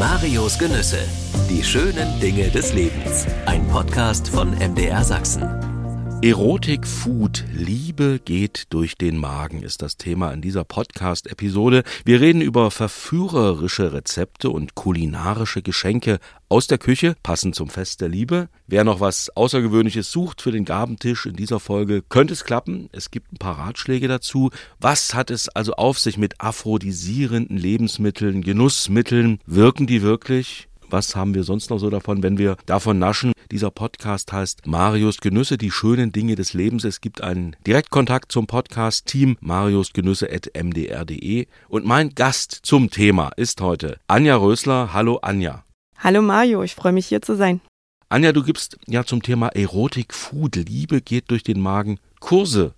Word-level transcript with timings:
Marios 0.00 0.58
Genüsse. 0.58 0.96
Die 1.50 1.62
schönen 1.62 2.18
Dinge 2.20 2.48
des 2.48 2.72
Lebens. 2.72 3.26
Ein 3.44 3.68
Podcast 3.68 4.30
von 4.30 4.52
MDR 4.52 5.04
Sachsen. 5.04 5.69
Erotik 6.22 6.86
Food, 6.86 7.46
Liebe 7.50 8.20
geht 8.22 8.64
durch 8.68 8.96
den 8.96 9.16
Magen 9.16 9.62
ist 9.62 9.80
das 9.80 9.96
Thema 9.96 10.32
in 10.32 10.42
dieser 10.42 10.64
Podcast-Episode. 10.64 11.82
Wir 12.04 12.20
reden 12.20 12.42
über 12.42 12.70
verführerische 12.70 13.94
Rezepte 13.94 14.50
und 14.50 14.74
kulinarische 14.74 15.62
Geschenke 15.62 16.18
aus 16.50 16.66
der 16.66 16.76
Küche, 16.76 17.16
passend 17.22 17.54
zum 17.54 17.70
Fest 17.70 18.02
der 18.02 18.10
Liebe. 18.10 18.50
Wer 18.66 18.84
noch 18.84 19.00
was 19.00 19.34
Außergewöhnliches 19.34 20.12
sucht 20.12 20.42
für 20.42 20.52
den 20.52 20.66
Gabentisch 20.66 21.24
in 21.24 21.36
dieser 21.36 21.58
Folge, 21.58 22.02
könnte 22.06 22.34
es 22.34 22.44
klappen. 22.44 22.90
Es 22.92 23.10
gibt 23.10 23.32
ein 23.32 23.38
paar 23.38 23.58
Ratschläge 23.58 24.06
dazu. 24.06 24.50
Was 24.78 25.14
hat 25.14 25.30
es 25.30 25.48
also 25.48 25.72
auf 25.72 25.98
sich 25.98 26.18
mit 26.18 26.38
aphrodisierenden 26.42 27.56
Lebensmitteln, 27.56 28.42
Genussmitteln? 28.42 29.40
Wirken 29.46 29.86
die 29.86 30.02
wirklich? 30.02 30.69
Was 30.92 31.14
haben 31.14 31.34
wir 31.34 31.44
sonst 31.44 31.70
noch 31.70 31.78
so 31.78 31.88
davon, 31.88 32.24
wenn 32.24 32.36
wir 32.36 32.56
davon 32.66 32.98
naschen? 32.98 33.30
Dieser 33.52 33.70
Podcast 33.70 34.32
heißt 34.32 34.66
Marius 34.66 35.18
Genüsse, 35.18 35.56
die 35.56 35.70
schönen 35.70 36.10
Dinge 36.10 36.34
des 36.34 36.52
Lebens. 36.52 36.82
Es 36.82 37.00
gibt 37.00 37.20
einen 37.20 37.54
Direktkontakt 37.64 38.32
zum 38.32 38.48
Podcast-Team 38.48 39.36
mariusgenüsse.mdr.de. 39.40 41.46
Und 41.68 41.86
mein 41.86 42.16
Gast 42.16 42.58
zum 42.64 42.90
Thema 42.90 43.30
ist 43.36 43.60
heute 43.60 44.00
Anja 44.08 44.34
Rösler. 44.34 44.92
Hallo 44.92 45.20
Anja. 45.22 45.62
Hallo 45.96 46.22
Mario, 46.22 46.64
ich 46.64 46.74
freue 46.74 46.92
mich 46.92 47.06
hier 47.06 47.22
zu 47.22 47.36
sein. 47.36 47.60
Anja, 48.08 48.32
du 48.32 48.42
gibst 48.42 48.76
ja 48.88 49.04
zum 49.04 49.22
Thema 49.22 49.46
Erotik 49.48 50.12
Food, 50.12 50.56
Liebe 50.56 51.02
geht 51.02 51.30
durch 51.30 51.44
den 51.44 51.60
Magen, 51.60 52.00
Kurse. 52.18 52.74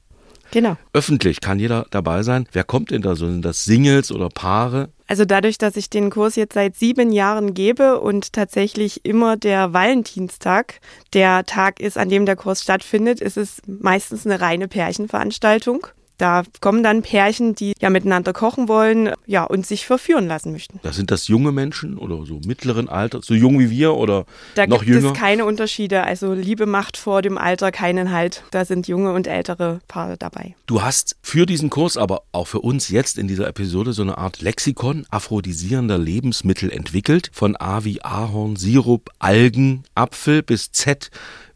Genau. 0.50 0.76
Öffentlich 0.92 1.40
kann 1.40 1.58
jeder 1.58 1.86
dabei 1.90 2.22
sein. 2.22 2.46
Wer 2.52 2.64
kommt 2.64 2.90
denn 2.90 3.00
da 3.00 3.16
so? 3.16 3.26
Sind 3.26 3.42
das 3.42 3.64
Singles 3.64 4.12
oder 4.12 4.28
Paare? 4.28 4.90
Also 5.12 5.26
dadurch, 5.26 5.58
dass 5.58 5.76
ich 5.76 5.90
den 5.90 6.08
Kurs 6.08 6.36
jetzt 6.36 6.54
seit 6.54 6.74
sieben 6.74 7.12
Jahren 7.12 7.52
gebe 7.52 8.00
und 8.00 8.32
tatsächlich 8.32 9.04
immer 9.04 9.36
der 9.36 9.74
Valentinstag 9.74 10.80
der 11.12 11.44
Tag 11.44 11.80
ist, 11.80 11.98
an 11.98 12.08
dem 12.08 12.24
der 12.24 12.34
Kurs 12.34 12.62
stattfindet, 12.62 13.20
ist 13.20 13.36
es 13.36 13.60
meistens 13.66 14.24
eine 14.24 14.40
reine 14.40 14.68
Pärchenveranstaltung. 14.68 15.86
Da 16.18 16.44
kommen 16.60 16.82
dann 16.82 17.02
Pärchen, 17.02 17.54
die 17.54 17.72
ja 17.80 17.90
miteinander 17.90 18.32
kochen 18.32 18.68
wollen, 18.68 19.12
ja, 19.26 19.44
und 19.44 19.66
sich 19.66 19.86
verführen 19.86 20.26
lassen 20.28 20.52
möchten. 20.52 20.78
Da 20.82 20.92
sind 20.92 21.10
das 21.10 21.28
junge 21.28 21.52
Menschen 21.52 21.98
oder 21.98 22.24
so 22.24 22.40
mittleren 22.46 22.88
Alter, 22.88 23.20
so 23.22 23.34
jung 23.34 23.58
wie 23.58 23.70
wir 23.70 23.94
oder 23.94 24.24
da 24.54 24.66
noch 24.66 24.80
gibt 24.84 24.96
jünger? 24.96 25.12
es 25.12 25.18
keine 25.18 25.44
Unterschiede. 25.44 26.04
Also 26.04 26.32
Liebe 26.32 26.66
macht 26.66 26.96
vor 26.96 27.22
dem 27.22 27.38
Alter 27.38 27.72
keinen 27.72 28.12
Halt. 28.12 28.44
Da 28.50 28.64
sind 28.64 28.88
junge 28.88 29.12
und 29.12 29.26
ältere 29.26 29.80
Paare 29.88 30.16
dabei. 30.16 30.54
Du 30.66 30.82
hast 30.82 31.16
für 31.22 31.46
diesen 31.46 31.70
Kurs, 31.70 31.96
aber 31.96 32.22
auch 32.32 32.46
für 32.46 32.60
uns 32.60 32.88
jetzt 32.88 33.18
in 33.18 33.28
dieser 33.28 33.48
Episode 33.48 33.92
so 33.92 34.02
eine 34.02 34.18
Art 34.18 34.40
Lexikon 34.42 35.06
aphrodisierender 35.10 35.98
Lebensmittel 35.98 36.70
entwickelt. 36.70 37.30
Von 37.32 37.56
A 37.56 37.84
wie 37.84 38.02
Ahorn, 38.02 38.56
Sirup, 38.56 39.10
Algen, 39.18 39.84
Apfel 39.94 40.42
bis 40.42 40.72
Z 40.72 41.10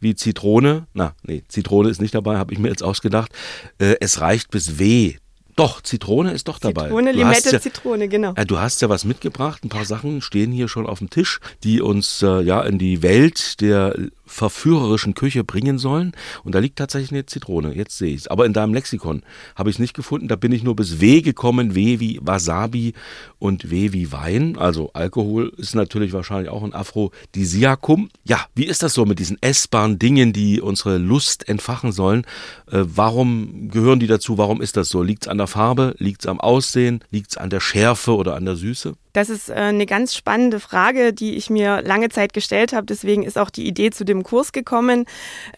wie 0.06 0.14
Zitrone. 0.14 0.86
Na, 0.94 1.14
nee, 1.24 1.42
Zitrone 1.48 1.90
ist 1.90 2.00
nicht 2.00 2.14
dabei, 2.14 2.36
habe 2.36 2.52
ich 2.52 2.60
mir 2.60 2.68
jetzt 2.68 2.82
ausgedacht. 2.84 3.32
Äh, 3.78 3.96
es 4.00 4.20
reicht 4.20 4.50
bis 4.50 4.78
W. 4.78 5.16
Doch, 5.56 5.80
Zitrone 5.80 6.32
ist 6.32 6.48
doch 6.48 6.58
dabei. 6.58 6.84
Zitrone, 6.84 7.12
Du 7.12 7.18
Limette, 7.18 7.50
ja, 7.50 7.60
Zitrone, 7.60 8.08
genau. 8.08 8.34
äh, 8.36 8.44
du 8.46 8.58
hast 8.58 8.82
ja 8.82 8.88
was 8.88 9.04
mitgebracht. 9.04 9.64
Ein 9.64 9.70
paar 9.70 9.86
Sachen 9.86 10.20
stehen 10.20 10.52
hier 10.52 10.68
schon 10.68 10.86
auf 10.86 10.98
dem 10.98 11.10
Tisch, 11.10 11.40
die 11.64 11.80
uns 11.80 12.22
äh, 12.22 12.42
ja 12.42 12.62
in 12.62 12.78
die 12.78 13.02
Welt 13.02 13.60
der 13.60 13.96
verführerischen 14.26 15.14
Küche 15.14 15.44
bringen 15.44 15.78
sollen. 15.78 16.12
Und 16.44 16.54
da 16.54 16.58
liegt 16.58 16.76
tatsächlich 16.76 17.12
eine 17.12 17.26
Zitrone. 17.26 17.74
Jetzt 17.74 17.96
sehe 17.98 18.12
ich 18.12 18.22
es. 18.22 18.28
Aber 18.28 18.44
in 18.46 18.52
deinem 18.52 18.74
Lexikon 18.74 19.22
habe 19.54 19.70
ich 19.70 19.76
es 19.76 19.80
nicht 19.80 19.94
gefunden. 19.94 20.28
Da 20.28 20.36
bin 20.36 20.52
ich 20.52 20.62
nur 20.62 20.76
bis 20.76 21.00
W 21.00 21.22
gekommen. 21.22 21.74
W 21.74 22.00
wie 22.00 22.18
Wasabi 22.22 22.94
und 23.38 23.70
W 23.70 23.92
wie 23.92 24.12
Wein. 24.12 24.58
Also 24.58 24.90
Alkohol 24.92 25.52
ist 25.56 25.74
natürlich 25.74 26.12
wahrscheinlich 26.12 26.50
auch 26.50 26.62
ein 26.62 26.74
Aphrodisiakum. 26.74 28.10
Ja, 28.24 28.46
wie 28.54 28.66
ist 28.66 28.82
das 28.82 28.94
so 28.94 29.06
mit 29.06 29.18
diesen 29.18 29.40
essbaren 29.40 29.98
Dingen, 29.98 30.32
die 30.32 30.60
unsere 30.60 30.98
Lust 30.98 31.48
entfachen 31.48 31.92
sollen? 31.92 32.22
Äh, 32.70 32.82
warum 32.84 33.70
gehören 33.70 34.00
die 34.00 34.06
dazu? 34.06 34.38
Warum 34.38 34.60
ist 34.60 34.76
das 34.76 34.88
so? 34.88 35.02
Liegt 35.02 35.24
es 35.24 35.28
an 35.28 35.38
der 35.38 35.46
Farbe? 35.46 35.94
Liegt 35.98 36.22
es 36.22 36.26
am 36.26 36.40
Aussehen? 36.40 37.02
Liegt 37.10 37.30
es 37.30 37.36
an 37.36 37.50
der 37.50 37.60
Schärfe 37.60 38.14
oder 38.16 38.34
an 38.34 38.44
der 38.44 38.56
Süße? 38.56 38.94
Das 39.16 39.30
ist 39.30 39.48
äh, 39.48 39.54
eine 39.54 39.86
ganz 39.86 40.14
spannende 40.14 40.60
Frage, 40.60 41.14
die 41.14 41.36
ich 41.36 41.48
mir 41.48 41.80
lange 41.80 42.10
Zeit 42.10 42.34
gestellt 42.34 42.74
habe. 42.74 42.84
Deswegen 42.84 43.22
ist 43.22 43.38
auch 43.38 43.48
die 43.48 43.66
Idee 43.66 43.90
zu 43.90 44.04
dem 44.04 44.15
Kurs 44.22 44.52
gekommen. 44.52 45.06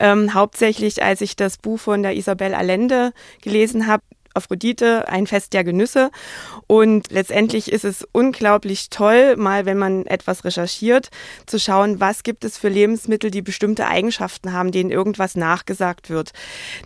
Ähm, 0.00 0.34
hauptsächlich, 0.34 1.02
als 1.02 1.20
ich 1.20 1.36
das 1.36 1.58
Buch 1.58 1.78
von 1.78 2.02
der 2.02 2.16
Isabel 2.16 2.54
Allende 2.54 3.12
gelesen 3.42 3.86
habe. 3.86 4.02
Aphrodite, 4.38 5.09
ein 5.09 5.26
Fest 5.26 5.53
der 5.53 5.65
Genüsse. 5.65 6.10
Und 6.66 7.10
letztendlich 7.10 7.71
ist 7.72 7.84
es 7.84 8.06
unglaublich 8.12 8.88
toll, 8.91 9.37
mal 9.37 9.66
wenn 9.66 9.78
man 9.78 10.06
etwas 10.06 10.44
recherchiert, 10.44 11.10
zu 11.47 11.59
schauen, 11.59 12.00
was 12.00 12.22
gibt 12.22 12.44
es 12.44 12.56
für 12.56 12.69
Lebensmittel, 12.69 13.31
die 13.31 13.43
bestimmte 13.43 13.87
Eigenschaften 13.87 14.53
haben, 14.53 14.72
denen 14.72 14.91
irgendwas 14.91 15.34
nachgesagt 15.34 16.10
wird. 16.10 16.32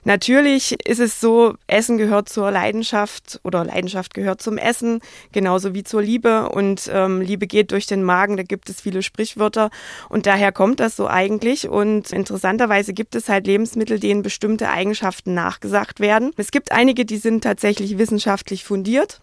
Natürlich 0.05 0.77
ist 0.87 1.01
es 1.01 1.21
so, 1.21 1.55
Essen 1.67 1.99
gehört 1.99 2.29
zur 2.29 2.51
Leidenschaft 2.51 3.41
oder 3.43 3.65
Leidenschaft 3.65 4.15
gehört 4.15 4.41
zum 4.43 4.59
Essen, 4.59 5.01
genauso 5.33 5.75
wie 5.75 5.85
zur 5.85 6.03
Liebe. 6.03 6.49
Und 6.49 6.91
ähm, 6.93 7.21
Liebe 7.21 7.47
geht 7.47 7.73
durch 7.73 7.87
den 7.87 8.03
Magen, 8.03 8.37
da 8.37 8.43
gibt 8.43 8.71
es 8.71 8.81
viele 8.81 9.03
Sprichwörter. 9.03 9.71
Und 10.09 10.27
daher 10.27 10.53
kommt 10.53 10.81
das 10.81 10.97
so 10.97 11.07
eigentlich. 11.07 11.69
Und 11.69 12.12
interessanterweise 12.12 12.93
gibt 12.93 13.15
es 13.15 13.29
halt 13.29 13.47
Lebensmittel, 13.47 13.99
denen 13.99 14.23
bestimmte 14.23 14.71
Eigenschaften 14.71 15.35
nachgesagt 15.35 16.01
werden. 16.01 16.33
Es 16.37 16.51
gibt 16.51 16.73
einige, 16.73 17.05
die 17.05 17.19
sind 17.19 17.42
tatsächlich 17.43 17.99
wissenschaftlich 17.99 18.65
fundiert. 18.65 19.21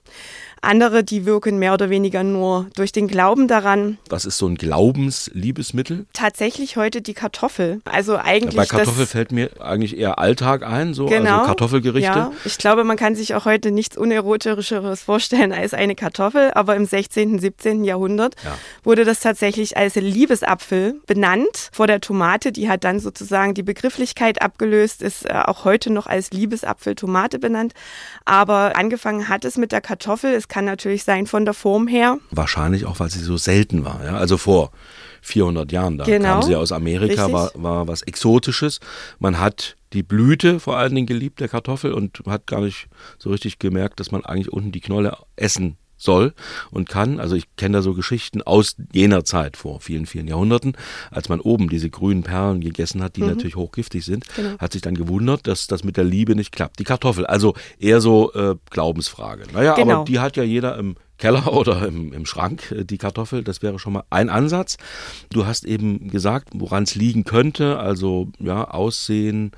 Andere, 0.62 1.04
die 1.04 1.26
wirken 1.26 1.58
mehr 1.60 1.74
oder 1.74 1.90
weniger 1.90 2.24
nur 2.24 2.68
durch 2.76 2.92
den 2.92 3.08
Glauben 3.08 3.48
daran. 3.48 3.98
Was 4.10 4.26
ist 4.26 4.38
so 4.38 4.48
ein 4.48 4.56
Glaubensliebesmittel? 4.56 6.06
Tatsächlich 6.14 6.76
heute 6.78 7.02
die 7.02 7.14
Kartoffel. 7.14 7.82
Also 7.86 8.18
eigentlich 8.18 8.56
Bei 8.56 8.66
Kartoffel 8.66 9.06
fällt 9.06 9.32
mir 9.32 9.50
eigentlich 9.62 9.98
eher 9.98 10.20
Alltag 10.20 10.64
ein, 10.66 10.94
so 10.94 11.06
Genau. 11.06 11.36
also 11.36 11.46
Kartoffelgerichte. 11.46 12.10
Ja, 12.10 12.32
ich 12.46 12.58
glaube, 12.58 12.84
man 12.84 12.98
kann 12.98 13.16
sich 13.16 13.36
auch 13.36 13.46
heute 13.46 13.72
nichts 13.72 13.98
unerotischeres 13.98 15.02
vorstellen 15.02 15.54
als 15.54 15.74
eine 15.74 15.96
Kartoffel, 15.96 16.52
aber 16.54 16.76
im 16.76 16.86
16., 16.86 17.40
17. 17.40 17.84
Jahrhundert 17.86 18.36
Ja. 18.44 18.58
wurde 18.84 19.06
das 19.06 19.22
tatsächlich 19.22 19.78
als 19.78 19.96
Liebesapfel 19.96 21.00
benannt 21.08 21.70
vor 21.72 21.88
der 21.88 22.02
Tomate. 22.02 22.52
Die 22.52 22.70
hat 22.70 22.84
dann 22.84 23.00
sozusagen 23.00 23.54
die 23.54 23.64
Begrifflichkeit 23.64 24.42
abgelöst, 24.42 25.02
ist 25.02 25.26
äh, 25.26 25.34
auch 25.46 25.64
heute 25.64 25.90
noch 25.90 26.08
als 26.08 26.32
Liebesapfel 26.32 26.96
Tomate 26.96 27.40
benannt. 27.40 27.74
Aber 28.26 28.76
angefangen 28.76 29.30
hat 29.30 29.46
es 29.46 29.58
mit 29.58 29.72
der 29.72 29.80
Kartoffel. 29.82 30.34
Es 30.34 30.49
kann 30.50 30.66
natürlich 30.66 31.04
sein 31.06 31.26
von 31.28 31.46
der 31.46 31.54
Form 31.54 31.88
her. 31.88 32.18
Wahrscheinlich 32.32 32.86
auch, 32.86 33.00
weil 33.00 33.10
sie 33.10 33.20
so 33.20 33.38
selten 33.38 33.86
war. 33.86 34.04
Ja? 34.04 34.18
Also 34.18 34.38
vor 34.38 34.72
400 35.22 35.72
Jahren. 35.72 35.98
Da 35.98 36.06
Genau. 36.06 36.28
kam 36.34 36.42
sie 36.44 36.56
aus 36.56 36.72
Amerika, 36.72 37.32
war, 37.32 37.52
war 37.56 37.88
was 37.88 38.02
Exotisches. 38.02 38.80
Man 39.20 39.40
hat 39.40 39.76
die 39.94 40.04
Blüte 40.04 40.60
vor 40.60 40.78
allen 40.78 40.94
Dingen 40.96 41.08
geliebt, 41.08 41.40
der 41.40 41.48
Kartoffel, 41.48 41.94
und 41.94 42.22
hat 42.28 42.48
gar 42.48 42.62
nicht 42.62 42.88
so 43.18 43.30
richtig 43.30 43.60
gemerkt, 43.60 44.00
dass 44.00 44.12
man 44.12 44.26
eigentlich 44.26 44.52
unten 44.52 44.72
die 44.72 44.82
Knolle 44.82 45.16
essen 45.36 45.78
soll 46.00 46.34
und 46.72 46.90
kann. 46.90 47.20
Also 47.20 47.36
ich 47.36 47.46
kenne 47.58 47.78
da 47.78 47.82
so 47.84 47.94
Geschichten 47.94 48.42
aus 48.42 48.76
jener 48.94 49.24
Zeit 49.26 49.58
vor 49.58 49.80
vielen, 49.82 50.06
vielen 50.08 50.28
Jahrhunderten, 50.28 50.74
als 51.12 51.30
man 51.30 51.40
oben 51.40 51.70
diese 51.70 51.90
grünen 51.90 52.24
Perlen 52.24 52.62
gegessen 52.62 53.04
hat, 53.04 53.16
die 53.18 53.22
natürlich 53.22 53.56
hochgiftig 53.56 54.04
sind, 54.06 54.26
Mhm. 54.30 54.42
Genau. 54.44 54.58
hat 54.60 54.72
sich 54.74 54.82
dann 54.82 54.96
gewundert, 54.96 55.46
dass 55.48 55.68
das 55.68 55.84
mit 55.84 55.98
der 55.98 56.04
Liebe 56.06 56.36
nicht 56.36 56.52
klappt. 56.52 56.80
Die 56.80 56.84
Kartoffel, 56.86 57.26
also 57.26 57.54
eher 57.80 58.00
so 58.02 58.32
äh, 58.34 58.56
Glaubensfrage. 58.70 59.44
Naja, 59.54 59.74
aber 59.74 59.82
Genau. 59.84 60.04
die 60.06 60.20
hat 60.20 60.38
ja 60.38 60.44
jeder 60.44 60.78
im 60.78 60.96
Keller 61.18 61.52
oder 61.54 61.86
im, 61.88 62.14
im 62.14 62.26
Schrank, 62.26 62.72
äh, 62.72 62.86
die 62.86 62.98
Kartoffel. 62.98 63.44
Das 63.44 63.62
wäre 63.62 63.78
schon 63.80 63.94
mal 63.94 64.04
ein 64.10 64.30
Ansatz. 64.30 64.78
Du 65.32 65.46
hast 65.46 65.66
eben 65.66 66.10
gesagt, 66.10 66.50
woran 66.54 66.84
es 66.84 66.96
liegen 66.96 67.26
könnte, 67.26 67.78
also 67.80 68.30
ja, 68.40 68.64
Aussehen, 68.70 69.52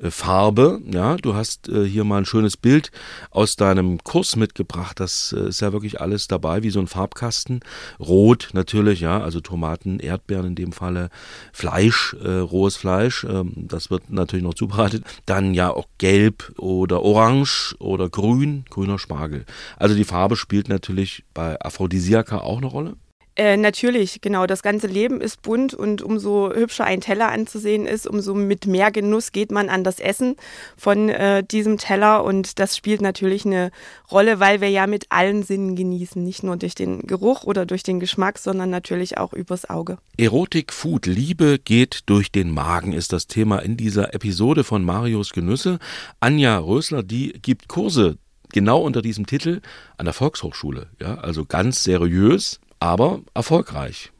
Farbe, 0.00 0.80
ja, 0.90 1.16
du 1.16 1.34
hast 1.34 1.68
äh, 1.68 1.84
hier 1.84 2.04
mal 2.04 2.18
ein 2.18 2.24
schönes 2.24 2.56
Bild 2.56 2.90
aus 3.30 3.56
deinem 3.56 3.98
Kurs 4.04 4.36
mitgebracht. 4.36 5.00
Das 5.00 5.34
äh, 5.36 5.48
ist 5.48 5.60
ja 5.60 5.72
wirklich 5.72 6.00
alles 6.00 6.28
dabei, 6.28 6.62
wie 6.62 6.70
so 6.70 6.78
ein 6.78 6.86
Farbkasten. 6.86 7.60
Rot 7.98 8.50
natürlich, 8.52 9.00
ja, 9.00 9.20
also 9.20 9.40
Tomaten, 9.40 9.98
Erdbeeren 9.98 10.46
in 10.46 10.54
dem 10.54 10.72
Falle, 10.72 11.10
Fleisch, 11.52 12.14
äh, 12.22 12.30
rohes 12.30 12.76
Fleisch, 12.76 13.24
ähm, 13.24 13.52
das 13.56 13.90
wird 13.90 14.10
natürlich 14.10 14.44
noch 14.44 14.54
zubereitet. 14.54 15.04
Dann 15.26 15.54
ja 15.54 15.70
auch 15.70 15.86
gelb 15.98 16.52
oder 16.58 17.02
orange 17.02 17.74
oder 17.80 18.08
grün, 18.08 18.64
grüner 18.70 18.98
Spargel. 18.98 19.44
Also 19.76 19.94
die 19.94 20.04
Farbe 20.04 20.36
spielt 20.36 20.68
natürlich 20.68 21.24
bei 21.34 21.60
Aphrodisiaka 21.60 22.38
auch 22.38 22.58
eine 22.58 22.66
Rolle. 22.66 22.96
Äh, 23.38 23.56
natürlich, 23.56 24.20
genau. 24.20 24.48
Das 24.48 24.64
ganze 24.64 24.88
Leben 24.88 25.20
ist 25.20 25.42
bunt 25.42 25.72
und 25.72 26.02
umso 26.02 26.52
hübscher 26.52 26.84
ein 26.84 27.00
Teller 27.00 27.30
anzusehen 27.30 27.86
ist, 27.86 28.08
umso 28.08 28.34
mit 28.34 28.66
mehr 28.66 28.90
Genuss 28.90 29.30
geht 29.30 29.52
man 29.52 29.68
an 29.68 29.84
das 29.84 30.00
Essen 30.00 30.34
von 30.76 31.08
äh, 31.08 31.44
diesem 31.44 31.78
Teller 31.78 32.24
und 32.24 32.58
das 32.58 32.76
spielt 32.76 33.00
natürlich 33.00 33.46
eine 33.46 33.70
Rolle, 34.10 34.40
weil 34.40 34.60
wir 34.60 34.70
ja 34.70 34.88
mit 34.88 35.06
allen 35.10 35.44
Sinnen 35.44 35.76
genießen, 35.76 36.20
nicht 36.20 36.42
nur 36.42 36.56
durch 36.56 36.74
den 36.74 37.06
Geruch 37.06 37.44
oder 37.44 37.64
durch 37.64 37.84
den 37.84 38.00
Geschmack, 38.00 38.40
sondern 38.40 38.70
natürlich 38.70 39.18
auch 39.18 39.32
übers 39.32 39.70
Auge. 39.70 39.98
Erotik, 40.16 40.72
Food, 40.72 41.06
Liebe 41.06 41.60
geht 41.60 42.00
durch 42.06 42.32
den 42.32 42.50
Magen 42.50 42.92
ist 42.92 43.12
das 43.12 43.28
Thema 43.28 43.60
in 43.60 43.76
dieser 43.76 44.14
Episode 44.14 44.64
von 44.64 44.82
Marios 44.82 45.30
Genüsse. 45.30 45.78
Anja 46.18 46.58
Rösler, 46.58 47.04
die 47.04 47.34
gibt 47.40 47.68
Kurse 47.68 48.18
genau 48.52 48.80
unter 48.80 49.00
diesem 49.00 49.26
Titel 49.26 49.60
an 49.96 50.06
der 50.06 50.14
Volkshochschule. 50.14 50.88
Ja, 51.00 51.18
also 51.18 51.44
ganz 51.44 51.84
seriös, 51.84 52.58
aber 52.80 53.20
erfolgreich. 53.34 54.12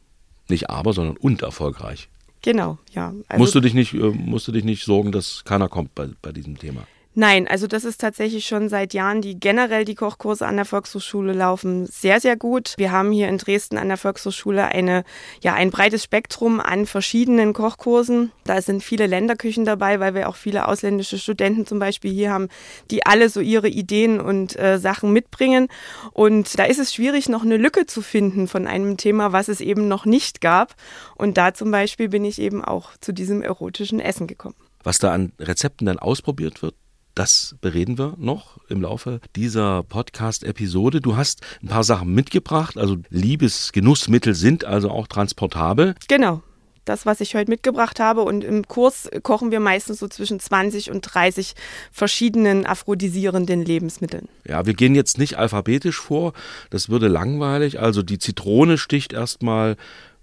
Nicht 0.47 0.69
aber, 0.69 0.93
sondern 0.93 1.17
und 1.17 1.41
erfolgreich. 1.41 2.09
Genau, 2.41 2.77
ja. 2.93 3.13
Also 3.27 3.39
musst, 3.39 3.55
du 3.55 3.59
dich 3.59 3.73
nicht, 3.73 3.93
äh, 3.93 4.09
musst 4.09 4.47
du 4.47 4.51
dich 4.51 4.63
nicht 4.63 4.83
sorgen, 4.83 5.11
dass 5.11 5.43
keiner 5.43 5.67
kommt 5.67 5.93
bei, 5.93 6.09
bei 6.21 6.31
diesem 6.31 6.57
Thema? 6.57 6.87
Nein, 7.15 7.47
also 7.47 7.65
das 7.65 7.85
ist 7.85 7.99
tatsächlich 7.99 8.45
schon 8.45 8.69
seit 8.69 8.93
Jahren, 8.93 9.21
die 9.21 9.39
generell 9.39 9.83
die 9.83 9.95
Kochkurse 9.95 10.45
an 10.45 10.57
der 10.57 10.65
Volkshochschule 10.65 11.33
laufen, 11.33 11.87
sehr, 11.87 12.19
sehr 12.19 12.37
gut. 12.37 12.75
Wir 12.77 12.91
haben 12.91 13.11
hier 13.11 13.27
in 13.27 13.39
Dresden 13.39 13.79
an 13.79 13.87
der 13.87 13.97
Volkshochschule 13.97 14.65
eine, 14.65 15.03
ja, 15.41 15.55
ein 15.55 15.71
breites 15.71 16.03
Spektrum 16.03 16.59
an 16.59 16.85
verschiedenen 16.85 17.53
Kochkursen. 17.53 18.31
Da 18.45 18.61
sind 18.61 18.83
viele 18.83 19.07
Länderküchen 19.07 19.65
dabei, 19.65 19.99
weil 19.99 20.13
wir 20.13 20.29
auch 20.29 20.35
viele 20.35 20.67
ausländische 20.67 21.17
Studenten 21.17 21.65
zum 21.65 21.79
Beispiel 21.79 22.11
hier 22.11 22.31
haben, 22.31 22.47
die 22.91 23.05
alle 23.07 23.29
so 23.29 23.39
ihre 23.39 23.69
Ideen 23.69 24.21
und 24.21 24.57
äh, 24.59 24.77
Sachen 24.77 25.11
mitbringen. 25.11 25.67
Und 26.13 26.59
da 26.59 26.65
ist 26.65 26.79
es 26.79 26.93
schwierig, 26.93 27.27
noch 27.27 27.43
eine 27.43 27.57
Lücke 27.57 27.87
zu 27.87 28.03
finden 28.03 28.47
von 28.47 28.67
einem 28.67 28.97
Thema, 28.97 29.33
was 29.33 29.47
es 29.47 29.61
eben 29.61 29.87
noch 29.87 30.05
nicht 30.05 30.41
gab. 30.41 30.75
Und 31.15 31.37
da 31.37 31.55
zum 31.55 31.71
Beispiel 31.71 32.07
bin 32.07 32.23
ich 32.23 32.39
eben 32.39 32.63
auch 32.63 32.91
zu 33.01 33.13
diesem 33.13 33.41
erotischen 33.41 33.99
Essen 33.99 34.27
gekommen. 34.27 34.55
Was 34.83 34.99
da 34.99 35.11
an 35.11 35.33
Rezepten 35.39 35.87
dann 35.87 35.99
ausprobiert 35.99 36.61
wird, 36.61 36.75
das 37.19 37.55
bereden 37.59 37.97
wir 37.97 38.13
noch 38.17 38.59
im 38.69 38.81
Laufe 38.81 39.19
dieser 39.35 39.83
Podcast-Episode. 39.83 41.01
Du 41.01 41.17
hast 41.17 41.41
ein 41.61 41.67
paar 41.67 41.83
Sachen 41.83 42.15
mitgebracht. 42.15 42.77
Also 42.77 42.95
Liebesgenussmittel 43.09 44.33
sind 44.33 44.63
also 44.63 44.89
auch 44.89 45.05
transportabel. 45.05 45.95
Genau. 46.07 46.41
Das, 46.85 47.05
was 47.05 47.19
ich 47.19 47.35
heute 47.35 47.51
mitgebracht 47.51 47.99
habe. 47.99 48.21
Und 48.21 48.45
im 48.45 48.65
Kurs 48.69 49.09
kochen 49.21 49.51
wir 49.51 49.59
meistens 49.59 49.99
so 49.99 50.07
zwischen 50.07 50.39
20 50.39 50.91
und 50.91 51.01
30 51.01 51.55
verschiedenen 51.91 52.65
aphrodisierenden 52.65 53.65
Lebensmitteln. 53.65 54.29
Ja, 54.47 54.65
wir 54.65 54.73
gehen 54.73 54.95
jetzt 54.95 55.17
nicht 55.17 55.37
alphabetisch 55.37 55.99
vor. 55.99 56.31
Das 56.69 56.87
würde 56.87 57.09
langweilig. 57.09 57.81
Also 57.81 58.01
die 58.01 58.19
Zitrone 58.19 58.77
sticht 58.77 59.11
erstmal 59.11 59.75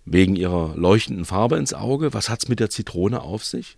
wegen 0.07 0.35
ihrer 0.35 0.75
leuchtenden 0.77 1.27
Farbe 1.27 1.59
ins 1.59 1.75
Auge. 1.75 2.15
Was 2.15 2.31
hat 2.31 2.45
es 2.45 2.49
mit 2.49 2.59
der 2.59 2.71
Zitrone 2.71 3.21
auf 3.21 3.45
sich? 3.45 3.77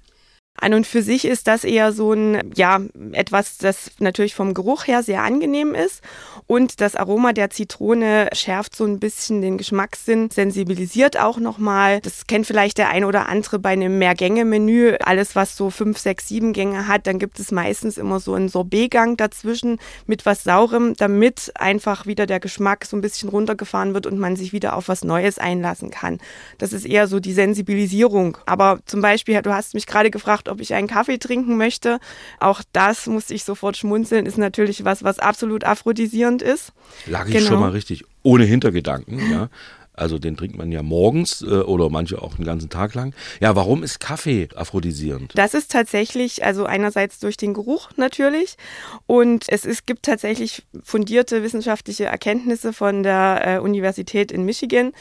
An 0.61 0.75
und 0.75 0.87
für 0.87 1.03
sich 1.03 1.25
ist 1.25 1.47
das 1.47 1.65
eher 1.65 1.93
so 1.93 2.13
ein, 2.13 2.53
ja, 2.55 2.81
etwas, 3.13 3.59
das 3.59 3.91
natürlich 3.99 4.35
vom 4.35 4.55
Geruch 4.55 4.87
her 4.87 5.03
sehr 5.03 5.23
angenehm 5.23 5.75
ist. 5.75 6.03
Und 6.47 6.81
das 6.81 6.97
Aroma 6.97 7.33
der 7.33 7.51
Zitrone 7.51 8.31
schärft 8.33 8.75
so 8.75 8.85
ein 8.85 8.99
bisschen 8.99 9.43
den 9.43 9.59
Geschmackssinn, 9.59 10.31
sensibilisiert 10.31 11.19
auch 11.19 11.39
nochmal. 11.39 12.01
Das 12.01 12.27
kennt 12.27 12.47
vielleicht 12.47 12.79
der 12.79 12.89
ein 12.89 13.05
oder 13.05 13.29
andere 13.29 13.59
bei 13.59 13.71
einem 13.71 13.99
Mehrgänge-Menü. 13.99 14.97
Alles, 15.05 15.37
was 15.37 15.57
so 15.57 15.71
fünf, 15.71 15.99
sechs, 15.99 16.29
sieben 16.29 16.53
Gänge 16.53 16.89
hat, 16.89 17.07
dann 17.07 17.19
gibt 17.19 17.39
es 17.39 17.53
meistens 17.53 17.99
immer 17.99 18.19
so 18.19 18.35
einen 18.35 18.49
Sorbetgang 18.49 19.17
dazwischen 19.17 19.79
mit 20.07 20.27
was 20.27 20.43
Saurem, 20.45 20.95
damit 20.97 21.53
einfach 21.55 22.07
wieder 22.07 22.27
der 22.27 22.41
Geschmack 22.41 22.85
so 22.85 22.97
ein 22.97 23.03
bisschen 23.03 23.29
runtergefahren 23.29 23.95
wird 23.95 24.07
und 24.07 24.19
man 24.19 24.35
sich 24.35 24.53
wieder 24.53 24.75
auf 24.75 24.89
was 24.89 25.05
Neues 25.05 25.39
einlassen 25.39 25.91
kann. 25.91 26.19
Das 26.57 26.73
ist 26.73 26.87
eher 26.87 27.07
so 27.07 27.21
die 27.21 27.33
Sensibilisierung. 27.33 28.39
Aber 28.47 28.81
zum 28.87 29.03
Beispiel, 29.03 29.41
du 29.43 29.53
hast 29.53 29.75
mich 29.75 29.87
gerade 29.87 30.11
gefragt, 30.11 30.48
ob 30.49 30.61
ich 30.61 30.75
einen 30.75 30.89
Kaffee 30.89 31.19
trinken 31.19 31.57
möchte. 31.57 31.99
Auch 32.41 32.63
das 32.73 33.07
musste 33.07 33.35
ich 33.35 33.45
sofort 33.45 33.77
schmunzeln, 33.77 34.27
ist 34.27 34.39
natürlich 34.39 34.85
was, 34.85 35.05
was 35.05 35.19
absolut 35.19 35.65
aphrodisierend 35.65 36.43
ist. 36.43 36.73
Lag 37.07 37.27
ich 37.27 37.35
genau. 37.35 37.49
schon 37.49 37.61
mal 37.61 37.71
richtig 37.71 38.05
ohne 38.23 38.45
Hintergedanken, 38.45 39.31
ja. 39.31 39.49
Also 39.99 40.19
den 40.19 40.37
trinkt 40.37 40.57
man 40.57 40.71
ja 40.71 40.83
morgens 40.83 41.43
äh, 41.43 41.47
oder 41.47 41.91
manche 41.91 42.23
auch 42.23 42.37
den 42.37 42.45
ganzen 42.45 42.71
Tag 42.71 42.95
lang. 42.95 43.15
Ja, 43.41 43.57
warum 43.57 43.83
ist 43.83 44.01
Kaffee 44.01 44.49
aphrodisierend? 44.55 45.33
Das 45.35 45.55
ist 45.55 45.71
tatsächlich, 45.71 46.45
also 46.45 46.65
einerseits 46.65 47.19
durch 47.19 47.37
den 47.37 47.55
Geruch 47.55 47.91
natürlich 47.97 48.57
und 49.07 49.45
es 49.49 49.65
ist, 49.65 49.87
gibt 49.87 50.05
tatsächlich 50.05 50.63
fundierte 50.83 51.43
wissenschaftliche 51.43 52.05
Erkenntnisse 52.05 52.73
von 52.73 53.03
der 53.03 53.43
äh, 53.45 53.59
Universität 53.59 54.31
in 54.31 54.45
Michigan. 54.45 54.93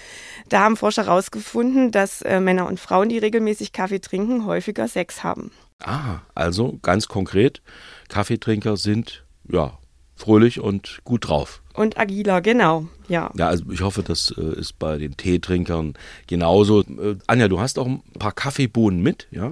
Da 0.50 0.62
haben 0.62 0.78
Forscher 0.78 1.06
herausgefunden, 1.06 1.92
dass 1.92 2.22
äh, 2.24 2.40
Männer 2.40 2.68
und 2.68 2.80
Frauen, 2.80 3.10
die 3.10 3.18
regelmäßig 3.18 3.72
Kaffee 3.72 4.00
trinken, 4.00 4.46
häufiger 4.46 4.88
Sex 4.88 5.24
haben. 5.24 5.52
Ah, 5.80 6.20
also 6.34 6.80
ganz 6.82 7.08
konkret, 7.08 7.62
Kaffeetrinker 8.10 8.78
sind 8.78 9.26
ja 9.48 9.78
fröhlich 10.16 10.60
und 10.60 11.02
gut 11.04 11.28
drauf. 11.28 11.62
Und 11.78 12.00
agiler, 12.00 12.42
genau, 12.42 12.88
ja. 13.08 13.30
Ja, 13.38 13.50
also 13.50 13.64
ich 13.72 13.82
hoffe, 13.82 14.02
das 14.02 14.34
äh, 14.36 14.60
ist 14.60 14.80
bei 14.80 14.98
den 14.98 15.16
Teetrinkern 15.16 15.94
genauso. 16.26 16.82
Äh, 16.82 17.18
Anja, 17.28 17.48
du 17.48 17.60
hast 17.60 17.78
auch 17.78 17.86
ein 17.86 18.02
paar 18.18 18.32
Kaffeebohnen 18.32 19.04
mit, 19.04 19.28
ja? 19.30 19.52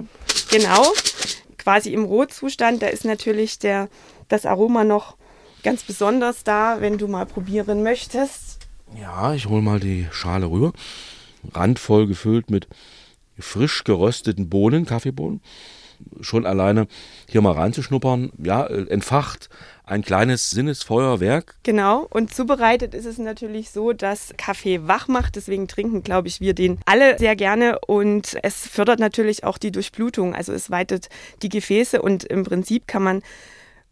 Genau, 0.50 0.88
quasi 1.60 1.94
im 1.94 2.04
Rohzustand, 2.04 2.82
da 2.82 2.88
ist 2.88 3.06
natürlich 3.06 3.60
der, 3.60 3.90
das 4.28 4.48
Aroma 4.48 4.84
noch 4.84 5.18
ganz 5.62 5.84
besonders 5.84 6.44
da, 6.44 6.78
wenn 6.80 6.98
du 6.98 7.08
mal 7.08 7.28
probieren 7.28 7.84
möchtest. 7.84 8.58
Ja, 9.00 9.36
ich 9.36 9.46
hole 9.48 9.62
mal 9.62 9.80
die 9.80 10.08
Schale 10.12 10.50
rüber. 10.50 10.74
Randvoll 11.54 12.08
gefüllt 12.08 12.50
mit 12.50 12.68
frisch 13.38 13.84
gerösteten 13.84 14.50
Bohnen, 14.50 14.88
Kaffeebohnen. 14.88 15.42
Schon 16.22 16.46
alleine 16.46 16.88
hier 17.30 17.42
mal 17.42 17.54
reinzuschnuppern, 17.54 18.32
ja, 18.38 18.66
äh, 18.66 18.88
entfacht 18.90 19.50
ein 19.86 20.02
kleines 20.02 20.50
Sinnesfeuerwerk. 20.50 21.56
Genau, 21.64 22.08
und 22.10 22.34
zubereitet 22.34 22.94
ist 22.94 23.06
es 23.06 23.18
natürlich 23.18 23.70
so, 23.70 23.94
dass 23.94 24.34
Kaffee 24.38 24.88
wach 24.88 25.08
macht. 25.08 25.36
Deswegen 25.36 25.68
trinken, 25.68 26.02
glaube 26.02 26.28
ich, 26.28 26.42
wir 26.42 26.54
den 26.54 26.80
alle 26.86 27.18
sehr 27.20 27.36
gerne. 27.36 27.80
Und 27.86 28.38
es 28.42 28.68
fördert 28.68 29.00
natürlich 29.00 29.44
auch 29.44 29.58
die 29.58 29.72
Durchblutung. 29.72 30.34
Also 30.34 30.54
es 30.54 30.72
weitet 30.72 31.10
die 31.44 31.50
Gefäße 31.50 32.02
und 32.02 32.24
im 32.24 32.44
Prinzip 32.44 32.88
kann 32.88 33.04
man 33.04 33.22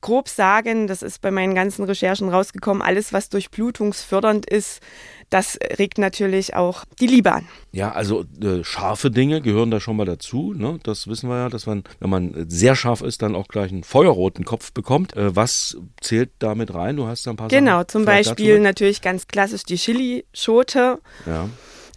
grob 0.03 0.29
sagen, 0.29 0.85
das 0.85 1.01
ist 1.01 1.21
bei 1.21 1.31
meinen 1.31 1.55
ganzen 1.55 1.85
Recherchen 1.85 2.29
rausgekommen, 2.29 2.83
alles, 2.83 3.13
was 3.13 3.29
durchblutungsfördernd 3.29 4.45
ist, 4.45 4.81
das 5.33 5.57
regt 5.79 5.97
natürlich 5.97 6.55
auch 6.55 6.85
die 6.99 7.07
Liebe 7.07 7.31
an. 7.31 7.47
Ja, 7.71 7.91
also 7.91 8.23
äh, 8.39 8.63
scharfe 8.63 9.09
Dinge 9.09 9.41
gehören 9.41 9.71
da 9.71 9.79
schon 9.79 9.95
mal 9.95 10.05
dazu. 10.05 10.53
Ne? 10.55 10.79
Das 10.83 11.07
wissen 11.07 11.27
wir 11.27 11.37
ja, 11.37 11.49
dass 11.49 11.65
man, 11.65 11.83
wenn 11.99 12.11
man 12.11 12.45
sehr 12.47 12.75
scharf 12.75 13.01
ist, 13.01 13.23
dann 13.23 13.33
auch 13.33 13.47
gleich 13.47 13.71
einen 13.71 13.83
feuerroten 13.83 14.45
Kopf 14.45 14.73
bekommt. 14.73 15.15
Äh, 15.15 15.35
was 15.35 15.77
zählt 15.99 16.29
damit 16.37 16.75
rein? 16.75 16.97
Du 16.97 17.07
hast 17.07 17.25
da 17.25 17.31
ein 17.31 17.35
paar 17.35 17.47
Genau, 17.47 17.79
Sachen 17.79 17.89
zum 17.89 18.05
Beispiel 18.05 18.59
natürlich 18.59 19.01
ganz 19.01 19.27
klassisch 19.27 19.63
die 19.63 19.77
Chili-Schote. 19.77 20.99
Ja. 21.25 21.49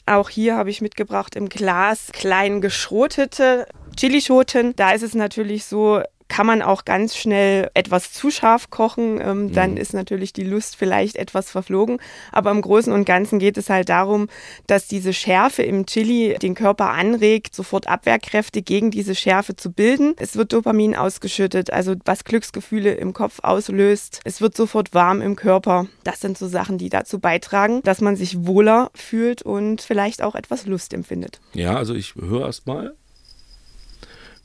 Auch 0.07 0.31
hier 0.31 0.57
habe 0.57 0.71
ich 0.71 0.81
mitgebracht 0.81 1.37
im 1.37 1.51
Glas 1.51 2.09
klein 2.15 2.63
geschrotete 2.63 3.67
Chilischoten. 3.99 4.75
Da 4.77 4.93
ist 4.93 5.03
es 5.03 5.15
natürlich 5.15 5.67
so, 5.67 6.01
kann 6.29 6.47
man 6.47 6.63
auch 6.63 6.85
ganz 6.85 7.17
schnell 7.17 7.71
etwas 7.75 8.13
zu 8.13 8.31
scharf 8.31 8.71
kochen. 8.71 9.21
Ähm, 9.21 9.53
dann 9.53 9.73
mhm. 9.73 9.77
ist 9.77 9.95
natürlich 9.95 10.33
die 10.33 10.45
Lust 10.45 10.77
vielleicht 10.77 11.17
etwas 11.17 11.51
verflogen. 11.51 11.99
Aber 12.33 12.51
im 12.51 12.61
Großen 12.61 12.93
und 12.93 13.05
Ganzen 13.05 13.39
geht 13.39 13.57
es 13.57 13.71
halt 13.71 13.89
darum, 13.89 14.29
dass 14.67 14.89
diese 14.89 15.13
Schärfe 15.13 15.63
im 15.63 15.87
Chili 15.87 16.37
den 16.41 16.55
Körper 16.55 16.91
anregt, 16.91 17.55
sofort 17.55 17.87
Abwehrkräfte 17.87 18.63
gegen 18.63 18.91
diese 18.91 19.15
Schärfe 19.15 19.57
zu 19.57 19.73
bilden. 19.73 20.15
Es 20.19 20.37
wird 20.37 20.53
Dopamin 20.53 20.97
ausgeschüttet, 20.97 21.73
also 21.73 21.95
was 22.05 22.25
Glücksgefühle 22.25 22.95
im 22.95 23.13
Kopf 23.13 23.41
auslöst. 23.43 24.21
Es 24.25 24.41
wird 24.41 24.57
sofort 24.57 24.95
warm 24.95 25.23
im 25.23 25.37
Körper. 25.37 25.87
Das 26.05 26.21
sind 26.21 26.39
so 26.39 26.49
Sachen, 26.49 26.79
die 26.79 26.89
dazu 26.89 27.19
beitragen, 27.19 27.81
dass 27.83 28.01
man 28.01 28.17
sich 28.17 28.47
wohler 28.47 28.91
fühlt 28.95 29.43
und 29.43 29.81
vielleicht 29.81 30.23
auch 30.23 30.35
etwas 30.35 30.67
Lust 30.67 30.93
empfindet. 30.93 31.41
Ja, 31.55 31.77
also 31.77 31.95
ich 31.95 32.15
höre 32.15 32.47
erst 32.47 32.67
mal 32.67 32.95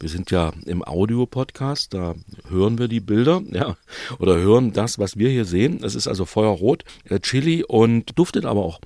wir 0.02 0.10
sind 0.10 0.32
ja 0.32 0.52
im 0.66 0.84
Audio-Podcast, 0.84 1.94
da 1.94 2.16
hören 2.50 2.80
wir 2.80 2.88
die 2.88 3.00
Bilder, 3.00 3.42
ja, 3.52 3.78
oder 4.20 4.36
hören 4.36 4.74
das, 4.74 5.00
was 5.00 5.18
wir 5.18 5.30
hier 5.30 5.46
sehen. 5.46 5.84
Es 5.84 5.96
ist 5.96 6.08
also 6.08 6.26
feuerrot, 6.26 6.84
äh, 7.06 7.20
Chili 7.20 7.64
und 7.64 8.18
duftet 8.18 8.46
aber 8.46 8.66
auch. 8.66 8.80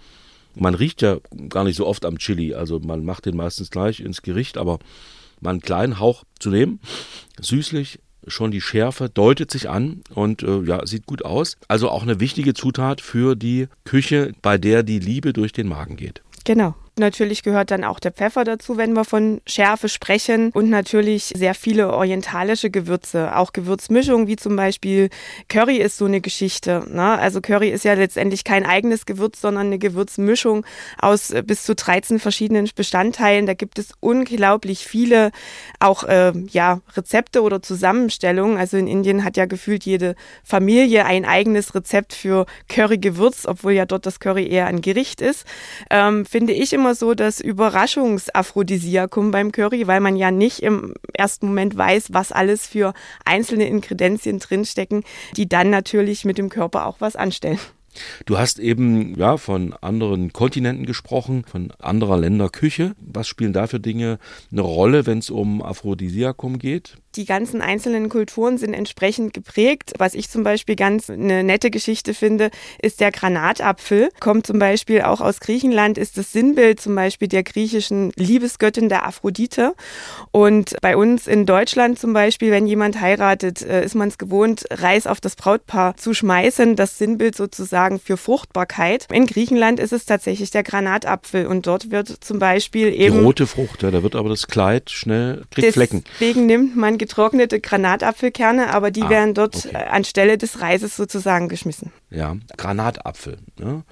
Man 0.55 0.75
riecht 0.75 1.01
ja 1.01 1.17
gar 1.49 1.63
nicht 1.63 1.75
so 1.75 1.85
oft 1.87 2.05
am 2.05 2.17
Chili, 2.17 2.53
also 2.53 2.79
man 2.79 3.03
macht 3.03 3.25
den 3.25 3.35
meistens 3.35 3.71
gleich 3.71 3.99
ins 3.99 4.21
Gericht, 4.21 4.57
aber 4.57 4.79
mal 5.41 5.51
einen 5.51 5.61
kleinen 5.61 5.99
Hauch 5.99 6.23
zu 6.39 6.49
nehmen, 6.49 6.79
süßlich, 7.41 7.99
schon 8.27 8.51
die 8.51 8.61
Schärfe 8.61 9.09
deutet 9.09 9.51
sich 9.51 9.69
an 9.69 10.01
und 10.13 10.43
äh, 10.43 10.61
ja, 10.63 10.85
sieht 10.85 11.05
gut 11.05 11.23
aus. 11.23 11.57
Also 11.67 11.89
auch 11.89 12.03
eine 12.03 12.19
wichtige 12.19 12.53
Zutat 12.53 13.01
für 13.01 13.35
die 13.35 13.67
Küche, 13.83 14.33
bei 14.41 14.57
der 14.57 14.83
die 14.83 14.99
Liebe 14.99 15.31
durch 15.31 15.51
den 15.51 15.67
Magen 15.67 15.95
geht. 15.95 16.23
Genau. 16.43 16.75
Natürlich 16.97 17.43
gehört 17.43 17.71
dann 17.71 17.83
auch 17.83 17.99
der 17.99 18.13
Pfeffer 18.13 18.45
dazu, 18.45 18.77
wenn 18.77 18.93
wir 18.93 19.03
von 19.03 19.41
Schärfe 19.45 19.89
sprechen. 19.89 20.51
Und 20.51 20.69
natürlich 20.69 21.33
sehr 21.35 21.53
viele 21.53 21.93
orientalische 21.93 22.69
Gewürze, 22.69 23.35
auch 23.35 23.51
Gewürzmischungen, 23.51 24.27
wie 24.27 24.37
zum 24.37 24.55
Beispiel 24.55 25.09
Curry 25.49 25.77
ist 25.77 25.97
so 25.97 26.05
eine 26.05 26.21
Geschichte. 26.21 26.85
Ne? 26.89 27.19
Also 27.19 27.41
Curry 27.41 27.69
ist 27.69 27.83
ja 27.83 27.93
letztendlich 27.93 28.45
kein 28.45 28.65
eigenes 28.65 29.05
Gewürz, 29.05 29.41
sondern 29.41 29.67
eine 29.67 29.77
Gewürzmischung 29.77 30.65
aus 30.97 31.31
äh, 31.31 31.43
bis 31.45 31.63
zu 31.63 31.75
13 31.75 32.19
verschiedenen 32.19 32.69
Bestandteilen. 32.73 33.45
Da 33.45 33.53
gibt 33.55 33.77
es 33.77 33.89
unglaublich 33.99 34.85
viele 34.85 35.31
auch 35.79 36.03
äh, 36.03 36.31
ja, 36.49 36.79
Rezepte 36.95 37.41
oder 37.41 37.61
Zusammenstellungen. 37.61 38.57
Also 38.57 38.77
in 38.77 38.87
Indien 38.87 39.25
hat 39.25 39.35
ja 39.35 39.45
gefühlt 39.45 39.83
jede 39.83 40.15
Familie 40.43 41.05
ein 41.05 41.25
eigenes 41.25 41.75
Rezept 41.75 42.13
für 42.13 42.45
Curry-Gewürz, 42.69 43.45
obwohl 43.45 43.73
ja 43.73 43.85
dort 43.85 44.05
das 44.05 44.19
Curry 44.19 44.47
eher 44.47 44.67
ein 44.67 44.81
Gericht 44.81 45.19
ist. 45.19 45.45
Ähm, 45.89 46.25
finde 46.25 46.53
ich 46.53 46.71
immer 46.71 46.84
immer 46.85 46.93
so 46.93 47.15
das 47.15 47.41
Überraschungsaphrodisiakum 47.41 49.31
beim 49.31 49.51
Curry, 49.51 49.87
weil 49.87 50.01
man 50.01 50.15
ja 50.15 50.29
nicht 50.29 50.59
im 50.59 50.93
ersten 51.13 51.47
Moment 51.47 51.75
weiß, 51.75 52.13
was 52.13 52.31
alles 52.31 52.67
für 52.67 52.93
einzelne 53.25 53.67
Inkredenzien 53.67 54.37
drinstecken, 54.37 55.03
die 55.35 55.49
dann 55.49 55.71
natürlich 55.71 56.25
mit 56.25 56.37
dem 56.37 56.49
Körper 56.49 56.85
auch 56.85 56.97
was 56.99 57.15
anstellen. 57.15 57.57
Du 58.27 58.37
hast 58.37 58.59
eben 58.59 59.17
ja 59.17 59.37
von 59.37 59.73
anderen 59.81 60.31
Kontinenten 60.31 60.85
gesprochen, 60.85 61.43
von 61.45 61.71
anderer 61.79 62.19
Länder 62.19 62.49
Küche. 62.49 62.93
Was 62.99 63.27
spielen 63.27 63.53
da 63.53 63.65
für 63.65 63.79
Dinge 63.79 64.19
eine 64.51 64.61
Rolle, 64.61 65.07
wenn 65.07 65.17
es 65.17 65.31
um 65.31 65.63
Aphrodisiakum 65.63 66.59
geht? 66.59 66.97
Die 67.15 67.25
ganzen 67.25 67.61
einzelnen 67.61 68.09
Kulturen 68.09 68.57
sind 68.57 68.73
entsprechend 68.73 69.33
geprägt. 69.33 69.93
Was 69.97 70.15
ich 70.15 70.29
zum 70.29 70.43
Beispiel 70.43 70.75
ganz 70.75 71.09
eine 71.09 71.43
nette 71.43 71.71
Geschichte 71.71 72.13
finde, 72.13 72.49
ist 72.81 72.99
der 72.99 73.11
Granatapfel. 73.11 74.09
Kommt 74.19 74.45
zum 74.45 74.59
Beispiel 74.59 75.01
auch 75.01 75.21
aus 75.21 75.39
Griechenland, 75.39 75.97
ist 75.97 76.17
das 76.17 76.33
Sinnbild 76.33 76.81
zum 76.81 76.93
Beispiel 76.95 77.29
der 77.29 77.43
griechischen 77.43 78.11
Liebesgöttin 78.17 78.89
der 78.89 79.05
Aphrodite. 79.05 79.75
Und 80.31 80.75
bei 80.81 80.97
uns 80.97 81.27
in 81.27 81.45
Deutschland 81.45 81.99
zum 81.99 82.11
Beispiel, 82.11 82.51
wenn 82.51 82.67
jemand 82.67 82.99
heiratet, 82.99 83.61
äh, 83.61 83.85
ist 83.85 83.95
man 83.95 84.09
es 84.09 84.17
gewohnt, 84.17 84.65
Reis 84.69 85.07
auf 85.07 85.21
das 85.21 85.37
Brautpaar 85.37 85.95
zu 85.95 86.13
schmeißen. 86.13 86.75
Das 86.75 86.97
Sinnbild 86.97 87.35
sozusagen 87.35 87.99
für 87.99 88.17
Fruchtbarkeit. 88.17 89.07
In 89.11 89.25
Griechenland 89.25 89.79
ist 89.79 89.93
es 89.93 90.05
tatsächlich 90.05 90.51
der 90.51 90.63
Granatapfel 90.63 91.47
und 91.47 91.65
dort 91.65 91.91
wird 91.91 92.09
zum 92.09 92.39
Beispiel 92.39 92.93
eben. 92.93 93.19
Die 93.19 93.23
rote 93.23 93.47
Frucht, 93.47 93.83
ja, 93.83 93.91
da 93.91 94.03
wird 94.03 94.15
aber 94.15 94.29
das 94.29 94.47
Kleid 94.47 94.91
schnell, 94.91 95.43
kriegt 95.51 95.73
Flecken. 95.73 96.03
Deswegen 96.19 96.45
nimmt 96.45 96.75
man 96.75 96.97
getrocknete 97.05 97.59
Granatapfelkerne, 97.59 98.73
aber 98.73 98.91
die 98.91 99.03
ah, 99.03 99.09
werden 99.09 99.33
dort 99.33 99.65
okay. 99.65 99.75
anstelle 99.75 100.37
des 100.37 100.61
Reises 100.61 100.95
sozusagen 100.95 101.49
geschmissen. 101.49 101.91
Ja, 102.09 102.35
Granatapfel. 102.57 103.37
Ja. 103.59 103.83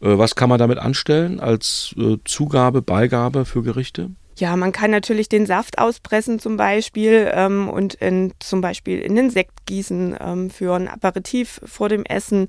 Äh, 0.00 0.18
was 0.18 0.34
kann 0.34 0.48
man 0.48 0.58
damit 0.58 0.78
anstellen 0.78 1.40
als 1.40 1.94
äh, 1.98 2.18
Zugabe, 2.24 2.82
Beigabe 2.82 3.44
für 3.44 3.62
Gerichte? 3.62 4.10
Ja, 4.40 4.56
man 4.56 4.72
kann 4.72 4.90
natürlich 4.90 5.28
den 5.28 5.44
Saft 5.44 5.78
auspressen 5.78 6.38
zum 6.38 6.56
Beispiel 6.56 7.30
ähm, 7.34 7.68
und 7.68 7.92
in, 7.94 8.32
zum 8.38 8.62
Beispiel 8.62 8.98
in 8.98 9.14
den 9.14 9.28
Sekt 9.28 9.66
gießen 9.66 10.16
ähm, 10.18 10.48
für 10.48 10.74
ein 10.74 10.88
Aperitif 10.88 11.60
vor 11.66 11.90
dem 11.90 12.06
Essen. 12.06 12.48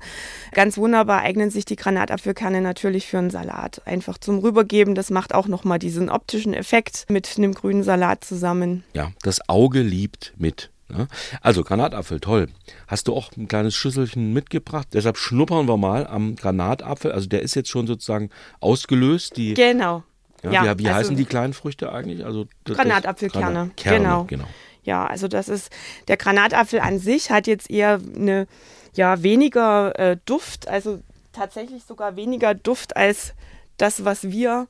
Ganz 0.52 0.78
wunderbar 0.78 1.20
eignen 1.20 1.50
sich 1.50 1.66
die 1.66 1.76
Granatapfelkerne 1.76 2.62
natürlich 2.62 3.06
für 3.06 3.18
einen 3.18 3.28
Salat. 3.28 3.82
Einfach 3.84 4.16
zum 4.16 4.38
Rübergeben, 4.38 4.94
das 4.94 5.10
macht 5.10 5.34
auch 5.34 5.48
nochmal 5.48 5.78
diesen 5.78 6.08
optischen 6.08 6.54
Effekt 6.54 7.04
mit 7.10 7.28
einem 7.36 7.52
grünen 7.52 7.82
Salat 7.82 8.24
zusammen. 8.24 8.84
Ja, 8.94 9.12
das 9.22 9.46
Auge 9.50 9.82
liebt 9.82 10.32
mit. 10.38 10.70
Ne? 10.88 11.08
Also 11.42 11.62
Granatapfel, 11.62 12.20
toll. 12.20 12.48
Hast 12.88 13.06
du 13.08 13.14
auch 13.14 13.30
ein 13.36 13.48
kleines 13.48 13.74
Schüsselchen 13.74 14.32
mitgebracht? 14.32 14.88
Deshalb 14.94 15.18
schnuppern 15.18 15.68
wir 15.68 15.76
mal 15.76 16.06
am 16.06 16.36
Granatapfel. 16.36 17.12
Also 17.12 17.28
der 17.28 17.42
ist 17.42 17.54
jetzt 17.54 17.68
schon 17.68 17.86
sozusagen 17.86 18.30
ausgelöst. 18.60 19.36
Die 19.36 19.52
genau. 19.52 20.04
Ja, 20.42 20.50
ja, 20.50 20.78
wie, 20.78 20.84
wie 20.84 20.88
also 20.88 21.00
heißen 21.00 21.16
die 21.16 21.24
kleinen 21.24 21.52
Früchte 21.52 21.92
eigentlich? 21.92 22.24
Also 22.24 22.46
Granatapfelkerne. 22.64 23.70
Kerne, 23.76 23.98
genau. 23.98 24.24
genau. 24.24 24.44
Ja, 24.82 25.06
also 25.06 25.28
das 25.28 25.48
ist 25.48 25.70
der 26.08 26.16
Granatapfel 26.16 26.80
an 26.80 26.98
sich 26.98 27.30
hat 27.30 27.46
jetzt 27.46 27.70
eher 27.70 28.00
eine 28.16 28.46
ja 28.94 29.22
weniger 29.22 29.98
äh, 29.98 30.16
Duft, 30.24 30.68
also 30.68 31.00
tatsächlich 31.32 31.84
sogar 31.84 32.16
weniger 32.16 32.54
Duft 32.54 32.96
als 32.96 33.34
das, 33.76 34.04
was 34.04 34.24
wir 34.24 34.68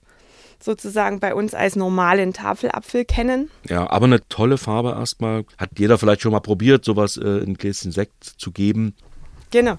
sozusagen 0.61 1.19
bei 1.19 1.35
uns 1.35 1.55
als 1.55 1.75
normalen 1.77 2.33
Tafelapfel 2.33 3.05
kennen. 3.05 3.51
Ja, 3.69 3.91
aber 3.91 4.07
eine 4.07 4.27
tolle 4.29 4.59
Farbe 4.59 4.91
erstmal. 4.91 5.45
Hat 5.59 5.71
jeder 5.79 5.99
vielleicht 5.99 6.23
schon 6.23 6.33
mal 6.33 6.41
probiert, 6.41 6.85
sowas 6.85 7.17
äh, 7.17 7.39
in 7.39 7.55
Gläschen 7.55 7.91
Sekt 7.91 8.25
zu 8.25 8.53
geben. 8.53 8.95
Genau. 9.51 9.79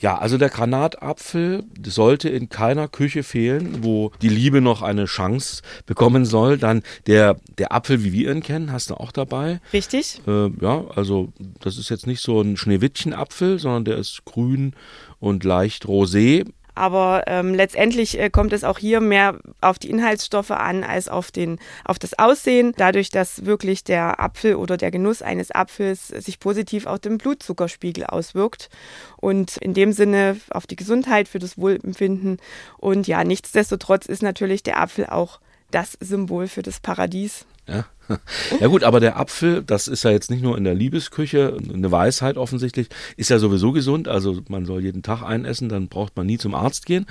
Ja, 0.00 0.16
also 0.16 0.38
der 0.38 0.48
Granatapfel 0.48 1.64
sollte 1.84 2.28
in 2.28 2.48
keiner 2.48 2.86
Küche 2.86 3.24
fehlen, 3.24 3.82
wo 3.82 4.12
die 4.22 4.28
Liebe 4.28 4.60
noch 4.60 4.82
eine 4.82 5.06
Chance 5.06 5.62
bekommen 5.86 6.24
soll. 6.24 6.56
Dann 6.56 6.82
der, 7.08 7.36
der 7.58 7.72
Apfel, 7.72 8.04
wie 8.04 8.12
wir 8.12 8.30
ihn 8.30 8.42
kennen, 8.42 8.70
hast 8.70 8.90
du 8.90 8.94
auch 8.94 9.10
dabei. 9.10 9.60
Richtig. 9.72 10.20
Äh, 10.26 10.50
ja, 10.60 10.84
also 10.94 11.32
das 11.60 11.78
ist 11.78 11.88
jetzt 11.88 12.06
nicht 12.06 12.20
so 12.20 12.40
ein 12.40 12.56
Schneewittchenapfel, 12.56 13.58
sondern 13.58 13.84
der 13.84 13.96
ist 13.96 14.24
grün 14.24 14.72
und 15.18 15.42
leicht 15.42 15.86
rosé. 15.86 16.46
Aber 16.78 17.24
ähm, 17.26 17.54
letztendlich 17.54 18.18
äh, 18.18 18.30
kommt 18.30 18.52
es 18.52 18.62
auch 18.62 18.78
hier 18.78 19.00
mehr 19.00 19.38
auf 19.60 19.80
die 19.80 19.90
Inhaltsstoffe 19.90 20.52
an 20.52 20.84
als 20.84 21.08
auf, 21.08 21.32
den, 21.32 21.58
auf 21.84 21.98
das 21.98 22.16
Aussehen. 22.18 22.72
Dadurch, 22.76 23.10
dass 23.10 23.44
wirklich 23.44 23.82
der 23.82 24.20
Apfel 24.20 24.54
oder 24.54 24.76
der 24.76 24.92
Genuss 24.92 25.20
eines 25.20 25.50
Apfels 25.50 26.08
sich 26.08 26.38
positiv 26.38 26.86
auf 26.86 27.00
den 27.00 27.18
Blutzuckerspiegel 27.18 28.04
auswirkt 28.04 28.70
und 29.16 29.56
in 29.56 29.74
dem 29.74 29.92
Sinne 29.92 30.36
auf 30.50 30.68
die 30.68 30.76
Gesundheit, 30.76 31.26
für 31.26 31.40
das 31.40 31.58
Wohlempfinden. 31.58 32.38
Und 32.76 33.08
ja, 33.08 33.24
nichtsdestotrotz 33.24 34.06
ist 34.06 34.22
natürlich 34.22 34.62
der 34.62 34.80
Apfel 34.80 35.06
auch 35.06 35.40
das 35.72 35.98
Symbol 36.00 36.46
für 36.46 36.62
das 36.62 36.78
Paradies. 36.78 37.44
Ja. 37.66 37.84
Ja 38.60 38.66
gut, 38.66 38.84
aber 38.84 39.00
der 39.00 39.18
Apfel, 39.18 39.62
das 39.62 39.88
ist 39.88 40.04
ja 40.04 40.10
jetzt 40.10 40.30
nicht 40.30 40.42
nur 40.42 40.56
in 40.56 40.64
der 40.64 40.74
Liebesküche 40.74 41.56
eine 41.72 41.90
Weisheit 41.90 42.36
offensichtlich, 42.36 42.88
ist 43.16 43.30
ja 43.30 43.38
sowieso 43.38 43.72
gesund. 43.72 44.08
Also 44.08 44.40
man 44.48 44.66
soll 44.66 44.82
jeden 44.82 45.02
Tag 45.02 45.22
einessen, 45.22 45.68
dann 45.68 45.88
braucht 45.88 46.16
man 46.16 46.26
nie 46.26 46.38
zum 46.38 46.54
Arzt 46.54 46.86
gehen. 46.86 47.06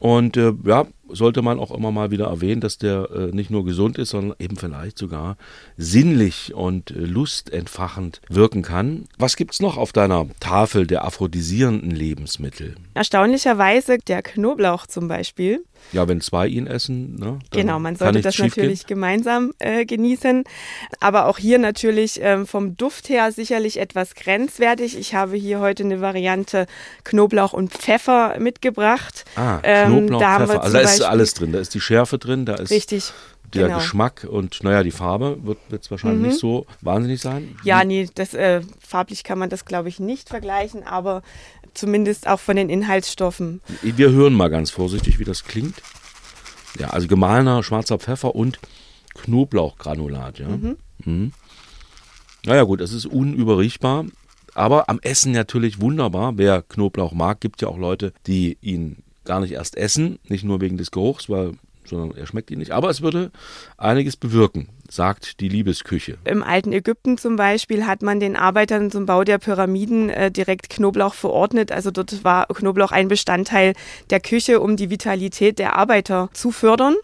Und 0.00 0.36
äh, 0.36 0.52
ja, 0.64 0.86
sollte 1.08 1.42
man 1.42 1.58
auch 1.58 1.70
immer 1.70 1.90
mal 1.92 2.10
wieder 2.10 2.26
erwähnen, 2.26 2.60
dass 2.60 2.78
der 2.78 3.08
äh, 3.10 3.34
nicht 3.34 3.50
nur 3.50 3.64
gesund 3.64 3.98
ist, 3.98 4.10
sondern 4.10 4.36
eben 4.38 4.56
vielleicht 4.56 4.98
sogar 4.98 5.36
sinnlich 5.76 6.54
und 6.54 6.90
äh, 6.90 6.94
lustentfachend 6.94 8.20
wirken 8.28 8.62
kann. 8.62 9.06
Was 9.18 9.36
gibt's 9.36 9.60
noch 9.60 9.76
auf 9.76 9.92
deiner 9.92 10.26
Tafel 10.40 10.86
der 10.86 11.04
aphrodisierenden 11.04 11.90
Lebensmittel? 11.90 12.74
Erstaunlicherweise 12.94 13.98
der 13.98 14.22
Knoblauch 14.22 14.86
zum 14.86 15.08
Beispiel. 15.08 15.64
Ja, 15.92 16.08
wenn 16.08 16.20
zwei 16.20 16.48
ihn 16.48 16.66
essen, 16.66 17.16
ne, 17.16 17.38
Genau, 17.52 17.78
man 17.78 17.96
sollte 17.96 18.20
das 18.20 18.38
natürlich 18.38 18.80
gehen. 18.86 18.96
gemeinsam 18.96 19.52
äh, 19.58 19.84
genießen. 19.84 20.44
Aber 21.00 21.26
auch 21.26 21.38
hier 21.38 21.58
natürlich 21.58 22.18
ähm, 22.22 22.46
vom 22.46 22.76
Duft 22.76 23.08
her 23.08 23.30
sicherlich 23.30 23.78
etwas 23.78 24.14
grenzwertig. 24.14 24.98
Ich 24.98 25.14
habe 25.14 25.36
hier 25.36 25.60
heute 25.60 25.84
eine 25.84 26.00
Variante 26.00 26.66
Knoblauch 27.04 27.52
und 27.52 27.72
Pfeffer 27.72 28.36
mitgebracht. 28.40 29.24
Ah, 29.36 29.60
ähm, 29.62 29.85
Knoblauch, 29.88 30.20
da 30.20 30.38
Pfeffer. 30.38 30.62
Also 30.62 30.76
da 30.76 30.80
ist 30.80 31.02
alles 31.02 31.34
drin. 31.34 31.52
Da 31.52 31.58
ist 31.58 31.74
die 31.74 31.80
Schärfe 31.80 32.18
drin, 32.18 32.46
da 32.46 32.54
ist 32.54 32.70
Richtig 32.70 33.12
der 33.54 33.66
genau. 33.66 33.78
Geschmack 33.78 34.26
und 34.28 34.62
naja, 34.62 34.82
die 34.82 34.90
Farbe 34.90 35.38
wird 35.42 35.58
jetzt 35.70 35.90
wahrscheinlich 35.90 36.20
mhm. 36.20 36.28
nicht 36.28 36.38
so 36.38 36.66
wahnsinnig 36.80 37.20
sein. 37.20 37.56
Ja, 37.64 37.84
nee, 37.84 38.08
das, 38.14 38.34
äh, 38.34 38.60
farblich 38.80 39.24
kann 39.24 39.38
man 39.38 39.50
das, 39.50 39.64
glaube 39.64 39.88
ich, 39.88 40.00
nicht 40.00 40.28
vergleichen, 40.28 40.82
aber 40.82 41.22
zumindest 41.74 42.26
auch 42.26 42.40
von 42.40 42.56
den 42.56 42.68
Inhaltsstoffen. 42.68 43.60
Wir 43.82 44.10
hören 44.10 44.34
mal 44.34 44.48
ganz 44.48 44.70
vorsichtig, 44.70 45.18
wie 45.18 45.24
das 45.24 45.44
klingt. 45.44 45.74
Ja, 46.78 46.90
also 46.90 47.06
gemahlener 47.06 47.62
schwarzer 47.62 47.98
Pfeffer 47.98 48.34
und 48.34 48.58
Knoblauchgranulat, 49.14 50.38
ja. 50.38 50.48
Mhm. 50.48 50.76
Mhm. 51.04 51.32
Naja 52.44 52.62
gut, 52.64 52.80
es 52.80 52.92
ist 52.92 53.06
unüberriechbar, 53.06 54.04
aber 54.54 54.88
am 54.88 55.00
Essen 55.00 55.32
natürlich 55.32 55.80
wunderbar. 55.80 56.34
Wer 56.36 56.62
Knoblauch 56.62 57.12
mag, 57.12 57.40
gibt 57.40 57.62
ja 57.62 57.68
auch 57.68 57.78
Leute, 57.78 58.12
die 58.26 58.56
ihn 58.60 59.02
gar 59.26 59.40
nicht 59.40 59.52
erst 59.52 59.76
essen, 59.76 60.18
nicht 60.28 60.44
nur 60.44 60.60
wegen 60.60 60.78
des 60.78 60.90
Geruchs, 60.90 61.28
weil 61.28 61.52
sondern 61.88 62.16
er 62.16 62.26
schmeckt 62.26 62.50
ihn 62.50 62.58
nicht. 62.58 62.72
Aber 62.72 62.90
es 62.90 63.00
würde 63.00 63.30
einiges 63.76 64.16
bewirken, 64.16 64.68
sagt 64.88 65.40
die 65.40 65.48
Liebesküche. 65.48 66.18
Im 66.24 66.42
alten 66.42 66.72
Ägypten 66.72 67.18
zum 67.18 67.36
Beispiel 67.36 67.86
hat 67.86 68.02
man 68.02 68.20
den 68.20 68.36
Arbeitern 68.36 68.90
zum 68.90 69.06
Bau 69.06 69.24
der 69.24 69.38
Pyramiden 69.38 70.10
äh, 70.10 70.30
direkt 70.30 70.68
Knoblauch 70.68 71.14
verordnet. 71.14 71.72
Also 71.72 71.90
dort 71.90 72.24
war 72.24 72.46
Knoblauch 72.46 72.92
ein 72.92 73.08
Bestandteil 73.08 73.74
der 74.10 74.20
Küche, 74.20 74.60
um 74.60 74.76
die 74.76 74.90
Vitalität 74.90 75.58
der 75.58 75.76
Arbeiter 75.76 76.28
zu 76.32 76.50
fördern. 76.50 76.96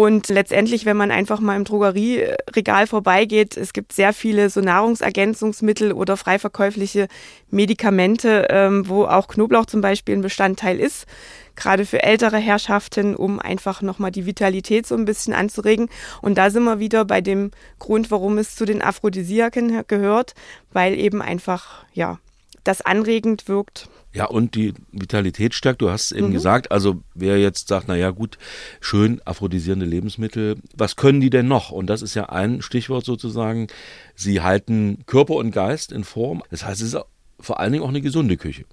Und 0.00 0.30
letztendlich, 0.30 0.86
wenn 0.86 0.96
man 0.96 1.10
einfach 1.10 1.40
mal 1.40 1.56
im 1.56 1.64
Drogerieregal 1.64 2.86
vorbeigeht, 2.86 3.58
es 3.58 3.74
gibt 3.74 3.92
sehr 3.92 4.14
viele 4.14 4.48
so 4.48 4.62
Nahrungsergänzungsmittel 4.62 5.92
oder 5.92 6.16
frei 6.16 6.38
verkäufliche 6.38 7.06
Medikamente, 7.50 8.46
ähm, 8.48 8.88
wo 8.88 9.04
auch 9.04 9.28
Knoblauch 9.28 9.66
zum 9.66 9.82
Beispiel 9.82 10.16
ein 10.16 10.22
Bestandteil 10.22 10.80
ist 10.80 11.06
gerade 11.54 11.84
für 11.84 12.02
ältere 12.02 12.38
Herrschaften, 12.38 13.14
um 13.14 13.38
einfach 13.38 13.82
nochmal 13.82 14.10
die 14.10 14.24
Vitalität 14.24 14.86
so 14.86 14.94
ein 14.94 15.04
bisschen 15.04 15.34
anzuregen. 15.34 15.90
Und 16.22 16.38
da 16.38 16.48
sind 16.48 16.64
wir 16.64 16.78
wieder 16.78 17.04
bei 17.04 17.20
dem 17.20 17.50
Grund, 17.78 18.10
warum 18.10 18.38
es 18.38 18.54
zu 18.54 18.64
den 18.64 18.80
Aphrodisiaken 18.80 19.82
gehört, 19.86 20.32
weil 20.72 20.98
eben 20.98 21.20
einfach, 21.20 21.84
ja, 21.92 22.18
das 22.64 22.80
anregend 22.80 23.48
wirkt. 23.48 23.90
Ja, 24.12 24.24
und 24.24 24.54
die 24.56 24.74
Vitalität 24.90 25.54
stärkt, 25.54 25.82
du 25.82 25.90
hast 25.90 26.06
es 26.06 26.12
eben 26.12 26.28
mhm. 26.28 26.32
gesagt. 26.32 26.72
Also 26.72 27.02
wer 27.14 27.38
jetzt 27.38 27.68
sagt, 27.68 27.86
na 27.88 27.96
ja, 27.96 28.10
gut, 28.10 28.38
schön 28.80 29.20
aphrodisierende 29.24 29.86
Lebensmittel, 29.86 30.56
was 30.74 30.96
können 30.96 31.20
die 31.20 31.30
denn 31.30 31.46
noch? 31.46 31.70
Und 31.70 31.86
das 31.86 32.02
ist 32.02 32.14
ja 32.14 32.28
ein 32.28 32.60
Stichwort 32.60 33.04
sozusagen. 33.04 33.68
Sie 34.16 34.40
halten 34.40 35.04
Körper 35.06 35.34
und 35.34 35.52
Geist 35.52 35.92
in 35.92 36.04
Form. 36.04 36.42
Das 36.50 36.64
heißt, 36.64 36.80
es 36.80 36.94
ist 36.94 37.04
vor 37.38 37.60
allen 37.60 37.72
Dingen 37.72 37.84
auch 37.84 37.88
eine 37.88 38.00
gesunde 38.00 38.36
Küche. 38.36 38.64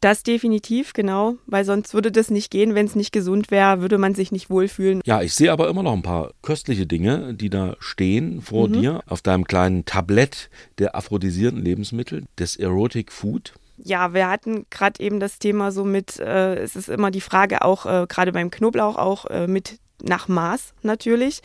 Das 0.00 0.22
definitiv, 0.22 0.92
genau, 0.92 1.36
weil 1.46 1.64
sonst 1.64 1.92
würde 1.92 2.12
das 2.12 2.30
nicht 2.30 2.50
gehen. 2.50 2.74
Wenn 2.74 2.86
es 2.86 2.94
nicht 2.94 3.12
gesund 3.12 3.50
wäre, 3.50 3.80
würde 3.80 3.98
man 3.98 4.14
sich 4.14 4.30
nicht 4.30 4.48
wohlfühlen. 4.48 5.00
Ja, 5.04 5.22
ich 5.22 5.34
sehe 5.34 5.50
aber 5.50 5.68
immer 5.68 5.82
noch 5.82 5.92
ein 5.92 6.02
paar 6.02 6.32
köstliche 6.40 6.86
Dinge, 6.86 7.34
die 7.34 7.50
da 7.50 7.76
stehen 7.80 8.40
vor 8.40 8.68
mhm. 8.68 8.72
dir 8.74 9.00
auf 9.06 9.22
deinem 9.22 9.44
kleinen 9.44 9.84
Tablett 9.84 10.50
der 10.78 10.94
aphrodisierten 10.94 11.60
Lebensmittel, 11.60 12.24
des 12.38 12.56
Erotic 12.56 13.10
Food. 13.10 13.54
Ja, 13.82 14.12
wir 14.12 14.28
hatten 14.28 14.66
gerade 14.70 15.00
eben 15.00 15.20
das 15.20 15.38
Thema 15.38 15.70
so 15.72 15.84
mit, 15.84 16.18
äh, 16.18 16.56
es 16.56 16.76
ist 16.76 16.88
immer 16.88 17.10
die 17.10 17.20
Frage 17.20 17.62
auch, 17.62 17.86
äh, 17.86 18.06
gerade 18.08 18.32
beim 18.32 18.50
Knoblauch 18.50 18.96
auch 18.96 19.26
äh, 19.26 19.46
mit 19.46 19.78
nach 20.02 20.28
Maß 20.28 20.74
natürlich. 20.82 21.40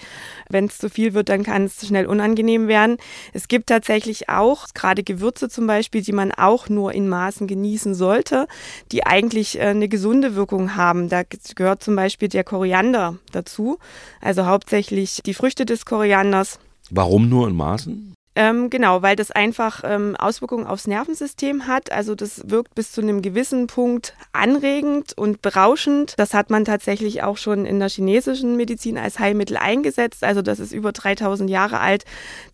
Wenn 0.49 0.65
es 0.65 0.77
zu 0.77 0.89
viel 0.89 1.13
wird, 1.13 1.29
dann 1.29 1.43
kann 1.43 1.65
es 1.65 1.85
schnell 1.85 2.05
unangenehm 2.05 2.67
werden. 2.67 2.97
Es 3.33 3.47
gibt 3.47 3.67
tatsächlich 3.67 4.29
auch 4.29 4.67
gerade 4.73 5.03
Gewürze 5.03 5.49
zum 5.49 5.67
Beispiel, 5.67 6.01
die 6.01 6.11
man 6.11 6.31
auch 6.31 6.69
nur 6.69 6.93
in 6.93 7.09
Maßen 7.09 7.47
genießen 7.47 7.95
sollte, 7.95 8.47
die 8.91 9.05
eigentlich 9.05 9.59
äh, 9.59 9.63
eine 9.63 9.87
gesunde 9.87 10.35
Wirkung 10.35 10.75
haben. 10.75 11.09
Da 11.09 11.23
gehört 11.55 11.83
zum 11.83 11.95
Beispiel 11.95 12.29
der 12.29 12.43
Koriander 12.43 13.17
dazu, 13.31 13.79
also 14.21 14.45
hauptsächlich 14.45 15.21
die 15.25 15.33
Früchte 15.33 15.65
des 15.65 15.85
Korianders. 15.85 16.59
Warum 16.89 17.29
nur 17.29 17.47
in 17.47 17.55
Maßen? 17.55 18.13
Ähm, 18.35 18.71
genau, 18.71 19.03
weil 19.03 19.15
das 19.15 19.29
einfach 19.29 19.83
ähm, 19.85 20.15
Auswirkungen 20.15 20.65
aufs 20.65 20.87
Nervensystem 20.87 21.67
hat. 21.67 21.91
Also 21.91 22.15
das 22.15 22.49
wirkt 22.49 22.73
bis 22.73 22.91
zu 22.91 23.01
einem 23.01 23.21
gewissen 23.21 23.67
Punkt 23.67 24.15
anregend 24.31 25.15
und 25.15 25.43
berauschend. 25.43 26.15
Das 26.17 26.33
hat 26.33 26.49
man 26.49 26.65
tatsächlich 26.65 27.21
auch 27.21 27.37
schon 27.37 27.65
in 27.65 27.79
der 27.79 27.89
chinesischen 27.89 28.57
Medizin 28.57 28.97
als 28.97 29.19
Heilmittel 29.19 29.57
eingesetzt. 29.57 30.23
Also 30.23 30.41
das 30.41 30.59
ist 30.59 30.71
über 30.71 30.91
3000 30.93 31.47
Jahre 31.47 31.79
alt, 31.79 32.05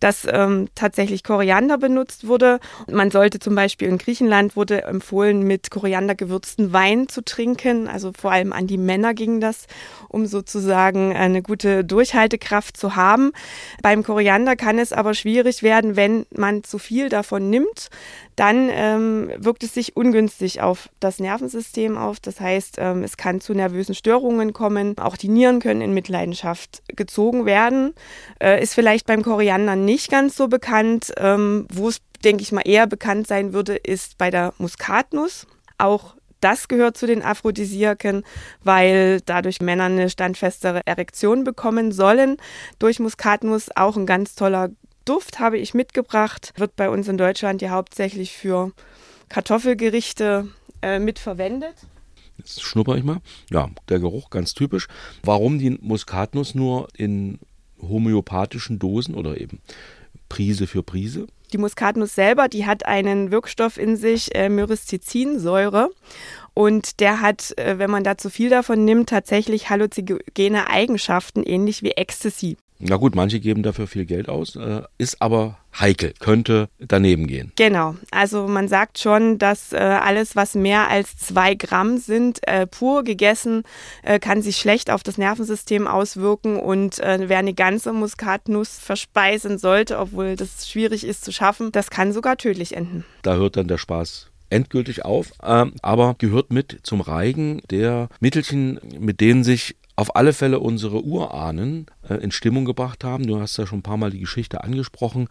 dass 0.01 0.27
ähm, 0.29 0.67
tatsächlich 0.75 1.24
Koriander 1.24 1.77
benutzt 1.77 2.27
wurde. 2.27 2.59
Man 2.91 3.09
sollte 3.09 3.39
zum 3.39 3.55
Beispiel 3.55 3.88
in 3.88 3.98
Griechenland 3.98 4.57
wurde 4.57 4.83
empfohlen, 4.83 5.43
mit 5.43 5.71
Koriander 5.71 6.15
gewürzten 6.15 6.74
Wein 6.74 7.07
zu 7.07 7.24
trinken. 7.24 7.88
Also 7.88 8.12
vor 8.19 8.33
allem 8.33 8.51
an 8.51 8.67
die 8.67 8.77
Männer 8.77 9.13
ging 9.13 9.39
das, 9.39 9.67
um 10.09 10.25
sozusagen 10.25 11.15
eine 11.15 11.41
gute 11.41 11.86
Durchhaltekraft 11.86 12.75
zu 12.75 12.98
haben. 12.98 13.31
Beim 13.81 14.03
Koriander 14.03 14.57
kann 14.57 14.77
es 14.77 14.91
aber 14.91 15.13
schwierig 15.13 15.63
werden, 15.63 15.68
werden, 15.69 15.95
wenn 15.95 16.25
man 16.35 16.63
zu 16.63 16.79
viel 16.79 17.09
davon 17.09 17.51
nimmt, 17.51 17.89
dann 18.35 18.69
ähm, 18.71 19.31
wirkt 19.38 19.61
es 19.61 19.75
sich 19.75 19.95
ungünstig 19.95 20.61
auf 20.61 20.89
das 20.99 21.19
Nervensystem 21.19 21.95
auf. 21.95 22.19
Das 22.19 22.39
heißt, 22.39 22.77
ähm, 22.79 23.03
es 23.03 23.17
kann 23.17 23.39
zu 23.39 23.53
nervösen 23.53 23.93
Störungen 23.93 24.51
kommen. 24.51 24.97
Auch 24.97 25.15
die 25.15 25.27
Nieren 25.27 25.59
können 25.59 25.81
in 25.81 25.93
Mitleidenschaft 25.93 26.81
gezogen 26.95 27.45
werden. 27.45 27.93
Äh, 28.41 28.63
ist 28.63 28.73
vielleicht 28.73 29.05
beim 29.05 29.21
Koriander 29.21 29.75
nicht 29.75 30.09
ganz 30.09 30.35
so 30.35 30.47
bekannt. 30.47 31.13
Ähm, 31.17 31.67
Wo 31.71 31.89
es, 31.89 31.99
denke 32.23 32.41
ich 32.41 32.51
mal, 32.51 32.63
eher 32.65 32.88
bekannt 32.88 33.27
sein 33.27 33.53
würde, 33.53 33.75
ist 33.75 34.17
bei 34.17 34.31
der 34.31 34.53
Muskatnuss. 34.57 35.45
Auch 35.77 36.15
das 36.39 36.67
gehört 36.67 36.97
zu 36.97 37.05
den 37.05 37.21
Aphrodisiaken, 37.21 38.23
weil 38.63 39.21
dadurch 39.25 39.61
Männer 39.61 39.85
eine 39.85 40.09
standfestere 40.09 40.81
Erektion 40.85 41.43
bekommen 41.43 41.91
sollen. 41.91 42.38
Durch 42.79 42.99
Muskatnuss 42.99 43.69
auch 43.75 43.97
ein 43.97 44.05
ganz 44.05 44.35
toller 44.35 44.69
Duft 45.09 45.39
habe 45.39 45.57
ich 45.57 45.73
mitgebracht, 45.73 46.53
wird 46.57 46.75
bei 46.75 46.87
uns 46.87 47.07
in 47.07 47.17
Deutschland 47.17 47.63
ja 47.63 47.71
hauptsächlich 47.71 48.33
für 48.33 48.71
Kartoffelgerichte 49.27 50.47
äh, 50.83 50.99
mitverwendet. 50.99 51.75
Jetzt 52.37 52.61
schnupper 52.61 52.95
ich 52.95 53.03
mal. 53.03 53.17
Ja, 53.49 53.69
der 53.89 53.99
Geruch 53.99 54.29
ganz 54.29 54.53
typisch. 54.53 54.87
Warum 55.23 55.57
die 55.57 55.71
Muskatnuss 55.71 56.53
nur 56.53 56.87
in 56.95 57.39
homöopathischen 57.81 58.77
Dosen 58.77 59.15
oder 59.15 59.41
eben 59.41 59.61
Prise 60.29 60.67
für 60.67 60.83
Prise? 60.83 61.25
Die 61.53 61.57
Muskatnuss 61.57 62.13
selber, 62.13 62.47
die 62.47 62.67
hat 62.67 62.85
einen 62.85 63.31
Wirkstoff 63.31 63.77
in 63.77 63.97
sich, 63.97 64.35
äh, 64.35 64.47
Myristicin-Säure. 64.47 65.89
Und 66.53 66.99
der 66.99 67.19
hat, 67.19 67.57
äh, 67.57 67.79
wenn 67.79 67.89
man 67.89 68.03
da 68.03 68.17
zu 68.17 68.29
viel 68.29 68.51
davon 68.51 68.85
nimmt, 68.85 69.09
tatsächlich 69.09 69.71
halluzinogene 69.71 70.69
Eigenschaften, 70.69 71.43
ähnlich 71.43 71.81
wie 71.81 71.91
Ecstasy. 71.91 72.57
Na 72.81 72.95
gut, 72.95 73.13
manche 73.13 73.41
geben 73.41 73.62
dafür 73.62 73.88
viel 73.88 74.05
Geld 74.05 74.29
aus, 74.29 74.55
äh, 74.55 74.83
ist 74.98 75.21
aber 75.21 75.57
heikel, 75.77 76.13
könnte 76.19 76.69
daneben 76.79 77.27
gehen. 77.27 77.51
Genau, 77.57 77.95
also 78.09 78.48
man 78.48 78.69
sagt 78.69 79.00
schon, 79.00 79.38
dass 79.38 79.74
äh, 79.74 79.77
alles, 79.77 80.38
was 80.38 80.55
mehr 80.55 80.89
als 80.89 81.17
zwei 81.17 81.55
Gramm 81.55 81.98
sind, 81.98 82.39
äh, 82.48 82.65
pur 82.65 83.03
gegessen, 83.03 83.63
kann 84.21 84.41
sich 84.41 84.57
schlecht 84.57 84.89
auf 84.89 85.03
das 85.03 85.17
Nervensystem 85.17 85.88
auswirken 85.88 86.57
und 86.57 87.00
wer 87.00 87.38
eine 87.38 87.53
ganze 87.53 87.91
Muskatnuss 87.91 88.79
verspeisen 88.79 89.57
sollte, 89.57 90.00
obwohl 90.00 90.36
das 90.36 90.69
schwierig 90.69 91.05
ist 91.05 91.25
zu 91.25 91.31
schaffen, 91.31 91.71
das 91.71 91.89
kann 91.89 92.13
sogar 92.13 92.38
tödlich 92.38 92.75
enden. 92.75 93.03
Da 93.24 93.36
hört 93.36 93.57
dann 93.57 93.67
der 93.67 93.77
Spaß 93.77 94.29
endgültig 94.50 95.05
auf, 95.05 95.31
ähm, 95.43 95.74
aber 95.81 96.15
gehört 96.17 96.51
mit 96.51 96.79
zum 96.83 97.01
Reigen 97.01 97.62
der 97.69 98.09
Mittelchen, 98.19 98.79
mit 98.98 99.21
denen 99.21 99.43
sich 99.43 99.75
auf 99.95 100.15
alle 100.15 100.33
Fälle 100.33 100.59
unsere 100.59 101.03
Urahnen 101.03 101.86
in 102.15 102.31
Stimmung 102.31 102.65
gebracht 102.65 103.03
haben. 103.03 103.27
Du 103.27 103.39
hast 103.39 103.57
ja 103.57 103.65
schon 103.65 103.79
ein 103.79 103.83
paar 103.83 103.98
Mal 103.98 104.11
die 104.11 104.19
Geschichte 104.19 104.63
angesprochen. 104.63 105.27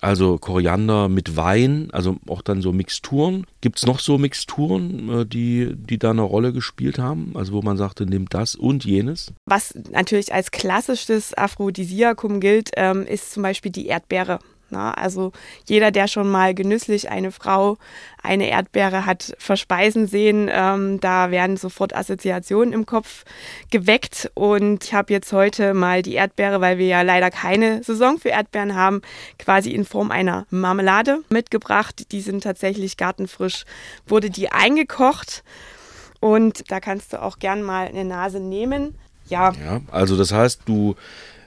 Also 0.00 0.36
Koriander 0.36 1.08
mit 1.08 1.34
Wein, 1.34 1.88
also 1.92 2.16
auch 2.28 2.42
dann 2.42 2.60
so 2.60 2.72
Mixturen. 2.72 3.46
Gibt 3.62 3.78
es 3.78 3.86
noch 3.86 4.00
so 4.00 4.18
Mixturen, 4.18 5.08
äh, 5.08 5.26
die, 5.26 5.72
die 5.74 5.98
da 5.98 6.10
eine 6.10 6.22
Rolle 6.22 6.52
gespielt 6.52 6.98
haben? 6.98 7.32
Also 7.34 7.54
wo 7.54 7.62
man 7.62 7.78
sagte, 7.78 8.04
nimm 8.04 8.28
das 8.28 8.54
und 8.54 8.84
jenes? 8.84 9.32
Was 9.46 9.74
natürlich 9.90 10.34
als 10.34 10.50
klassisches 10.50 11.32
Aphrodisiakum 11.32 12.40
gilt, 12.40 12.70
ähm, 12.76 13.06
ist 13.06 13.32
zum 13.32 13.42
Beispiel 13.42 13.72
die 13.72 13.86
Erdbeere. 13.86 14.40
Na, 14.70 14.92
also 14.92 15.32
jeder, 15.66 15.90
der 15.90 16.08
schon 16.08 16.30
mal 16.30 16.54
genüsslich 16.54 17.10
eine 17.10 17.30
Frau 17.32 17.76
eine 18.22 18.48
Erdbeere 18.48 19.04
hat 19.04 19.34
verspeisen 19.38 20.06
sehen, 20.06 20.48
ähm, 20.50 20.98
da 21.00 21.30
werden 21.30 21.56
sofort 21.56 21.94
Assoziationen 21.94 22.72
im 22.72 22.86
Kopf 22.86 23.24
geweckt. 23.70 24.30
Und 24.34 24.84
ich 24.84 24.94
habe 24.94 25.12
jetzt 25.12 25.32
heute 25.32 25.74
mal 25.74 26.02
die 26.02 26.14
Erdbeere, 26.14 26.60
weil 26.60 26.78
wir 26.78 26.86
ja 26.86 27.02
leider 27.02 27.30
keine 27.30 27.82
Saison 27.82 28.18
für 28.18 28.30
Erdbeeren 28.30 28.74
haben, 28.74 29.02
quasi 29.38 29.70
in 29.72 29.84
Form 29.84 30.10
einer 30.10 30.46
Marmelade 30.50 31.18
mitgebracht. 31.28 32.10
Die 32.12 32.22
sind 32.22 32.42
tatsächlich 32.42 32.96
gartenfrisch, 32.96 33.64
wurde 34.06 34.30
die 34.30 34.50
eingekocht. 34.50 35.44
Und 36.20 36.70
da 36.70 36.80
kannst 36.80 37.12
du 37.12 37.20
auch 37.20 37.38
gern 37.38 37.62
mal 37.62 37.86
eine 37.86 38.06
Nase 38.06 38.40
nehmen. 38.40 38.94
Ja. 39.28 39.52
ja 39.52 39.80
also 39.90 40.16
das 40.16 40.32
heißt, 40.32 40.62
du 40.64 40.96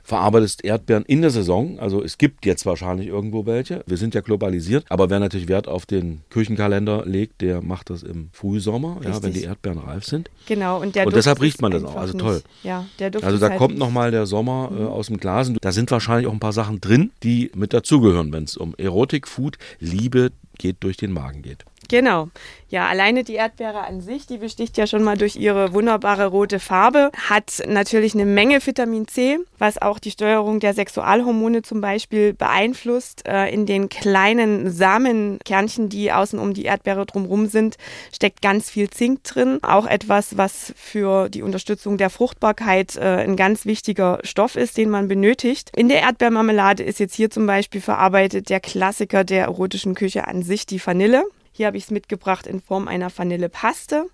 verarbeitest 0.08 0.64
Erdbeeren 0.64 1.04
in 1.04 1.22
der 1.22 1.32
Saison. 1.32 1.80
Also 1.80 2.02
es 2.02 2.18
gibt 2.18 2.46
jetzt 2.46 2.66
wahrscheinlich 2.66 3.08
irgendwo 3.08 3.46
welche. 3.46 3.84
Wir 3.88 3.98
sind 3.98 4.16
ja 4.16 4.22
globalisiert, 4.22 4.86
aber 4.88 5.10
wer 5.10 5.20
natürlich 5.20 5.50
Wert 5.50 5.68
auf 5.68 5.86
den 5.86 6.22
Küchenkalender 6.30 7.06
legt, 7.06 7.42
der 7.42 7.62
macht 7.62 7.90
das 7.90 8.04
im 8.04 8.30
Frühsommer, 8.32 9.02
ja, 9.04 9.22
wenn 9.22 9.34
die 9.34 9.44
Erdbeeren 9.44 9.80
reif 9.80 10.06
sind. 10.06 10.30
Genau, 10.46 10.78
und, 10.78 10.96
und 10.96 11.14
deshalb 11.14 11.42
riecht 11.42 11.62
man 11.62 11.74
das 11.74 11.84
auch. 11.84 11.98
Also 11.98 12.18
toll. 12.18 12.42
Ja, 12.64 12.86
der 13.00 13.10
Duft 13.10 13.26
also 13.26 13.38
da 13.38 13.50
halt 13.50 13.58
kommt 13.58 13.78
nochmal 13.78 14.12
der 14.12 14.26
Sommer 14.26 14.70
äh, 14.72 14.80
mhm. 14.80 14.88
aus 14.88 15.08
dem 15.08 15.18
Glas. 15.18 15.52
Da 15.60 15.74
sind 15.74 15.92
wahrscheinlich 15.92 16.28
auch 16.28 16.34
ein 16.34 16.40
paar 16.40 16.54
Sachen 16.54 16.80
drin, 16.80 17.12
die 17.24 17.52
mit 17.54 17.74
dazugehören, 17.74 18.32
wenn 18.32 18.46
es 18.46 18.56
um 18.56 18.76
Erotik, 18.78 19.28
Food, 19.28 19.58
Liebe 19.82 20.32
geht 20.58 20.78
durch 20.80 20.96
den 20.96 21.12
Magen 21.12 21.42
geht. 21.42 21.66
Genau. 21.88 22.30
Ja, 22.70 22.88
alleine 22.88 23.24
die 23.24 23.36
Erdbeere 23.36 23.86
an 23.86 24.02
sich, 24.02 24.28
die 24.28 24.40
besticht 24.40 24.78
ja 24.78 24.88
schon 24.88 25.02
mal 25.02 25.18
durch 25.18 25.38
ihre 25.38 25.72
wunderbare 25.72 26.26
rote 26.26 26.60
Farbe, 26.60 27.12
hat 27.30 27.64
natürlich 27.66 28.14
eine 28.14 28.26
Menge 28.26 28.66
Vitamin 28.66 29.08
C, 29.08 29.40
was 29.58 29.82
auch 29.82 30.00
die 30.00 30.12
Steuerung 30.12 30.60
der 30.60 30.74
Sexualhormone 30.74 31.62
zum 31.62 31.80
Beispiel 31.80 32.34
beeinflusst. 32.34 33.26
Äh, 33.26 33.54
in 33.54 33.66
den 33.66 33.88
kleinen 33.88 34.70
Samenkernchen, 34.70 35.88
die 35.88 36.12
außen 36.12 36.40
um 36.40 36.54
die 36.54 36.66
Erdbeere 36.66 37.06
drumherum 37.06 37.48
sind, 37.48 37.78
steckt 38.14 38.42
ganz 38.42 38.70
viel 38.70 38.90
Zink 38.90 39.24
drin. 39.24 39.60
Auch 39.62 39.86
etwas, 39.86 40.38
was 40.38 40.74
für 40.76 41.30
die 41.30 41.44
Unterstützung 41.44 41.98
der 41.98 42.10
Fruchtbarkeit 42.10 42.98
äh, 42.98 43.24
ein 43.24 43.38
ganz 43.38 43.66
wichtiger 43.66 44.20
Stoff 44.24 44.58
ist, 44.58 44.76
den 44.76 44.90
man 44.90 45.08
benötigt. 45.08 45.72
In 45.74 45.88
der 45.88 46.02
Erdbeermarmelade 46.02 46.84
ist 46.84 47.00
jetzt 47.00 47.16
hier 47.16 47.30
zum 47.30 47.48
Beispiel 47.48 47.80
verarbeitet 47.80 48.50
der 48.50 48.60
Klassiker 48.60 49.24
der 49.24 49.44
erotischen 49.44 49.96
Küche 49.96 50.28
an 50.28 50.44
sich, 50.44 50.66
die 50.66 50.86
Vanille. 50.86 51.24
Hier 51.58 51.66
habe 51.66 51.78
ich 51.78 51.86
es 51.86 51.92
mitgebracht 51.92 52.46
in 52.46 52.62
Form 52.62 52.88
einer 52.88 53.10
Vanillepaste. 53.10 54.06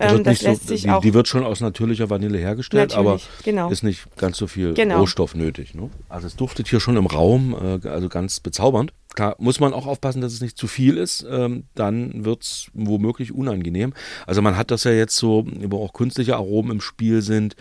Ähm, 0.00 0.24
das 0.24 0.40
lässt 0.40 0.62
so, 0.62 0.68
sich 0.68 0.82
die, 0.84 0.90
auch 0.90 1.02
die 1.02 1.12
wird 1.12 1.28
schon 1.28 1.44
aus 1.44 1.60
natürlicher 1.60 2.08
Vanille 2.08 2.38
hergestellt, 2.38 2.94
aber 2.94 3.20
genau. 3.44 3.68
ist 3.68 3.82
nicht 3.82 4.06
ganz 4.16 4.38
so 4.38 4.46
viel 4.46 4.72
genau. 4.72 5.00
Rohstoff 5.00 5.34
nötig. 5.34 5.74
Ne? 5.74 5.90
Also 6.08 6.26
es 6.26 6.34
duftet 6.34 6.66
hier 6.66 6.80
schon 6.80 6.96
im 6.96 7.04
Raum, 7.04 7.54
äh, 7.84 7.86
also 7.86 8.08
ganz 8.08 8.40
bezaubernd. 8.40 8.94
Klar, 9.14 9.36
muss 9.38 9.60
man 9.60 9.74
auch 9.74 9.86
aufpassen, 9.86 10.22
dass 10.22 10.32
es 10.32 10.40
nicht 10.40 10.56
zu 10.56 10.66
viel 10.66 10.96
ist, 10.96 11.26
ähm, 11.28 11.64
dann 11.74 12.24
wird 12.24 12.44
es 12.44 12.70
womöglich 12.72 13.32
unangenehm. 13.32 13.92
Also 14.26 14.40
man 14.40 14.56
hat 14.56 14.70
das 14.70 14.84
ja 14.84 14.92
jetzt 14.92 15.16
so, 15.16 15.44
wo 15.46 15.84
auch 15.84 15.92
künstliche 15.92 16.36
Aromen 16.36 16.70
im 16.70 16.80
Spiel 16.80 17.20
sind, 17.20 17.54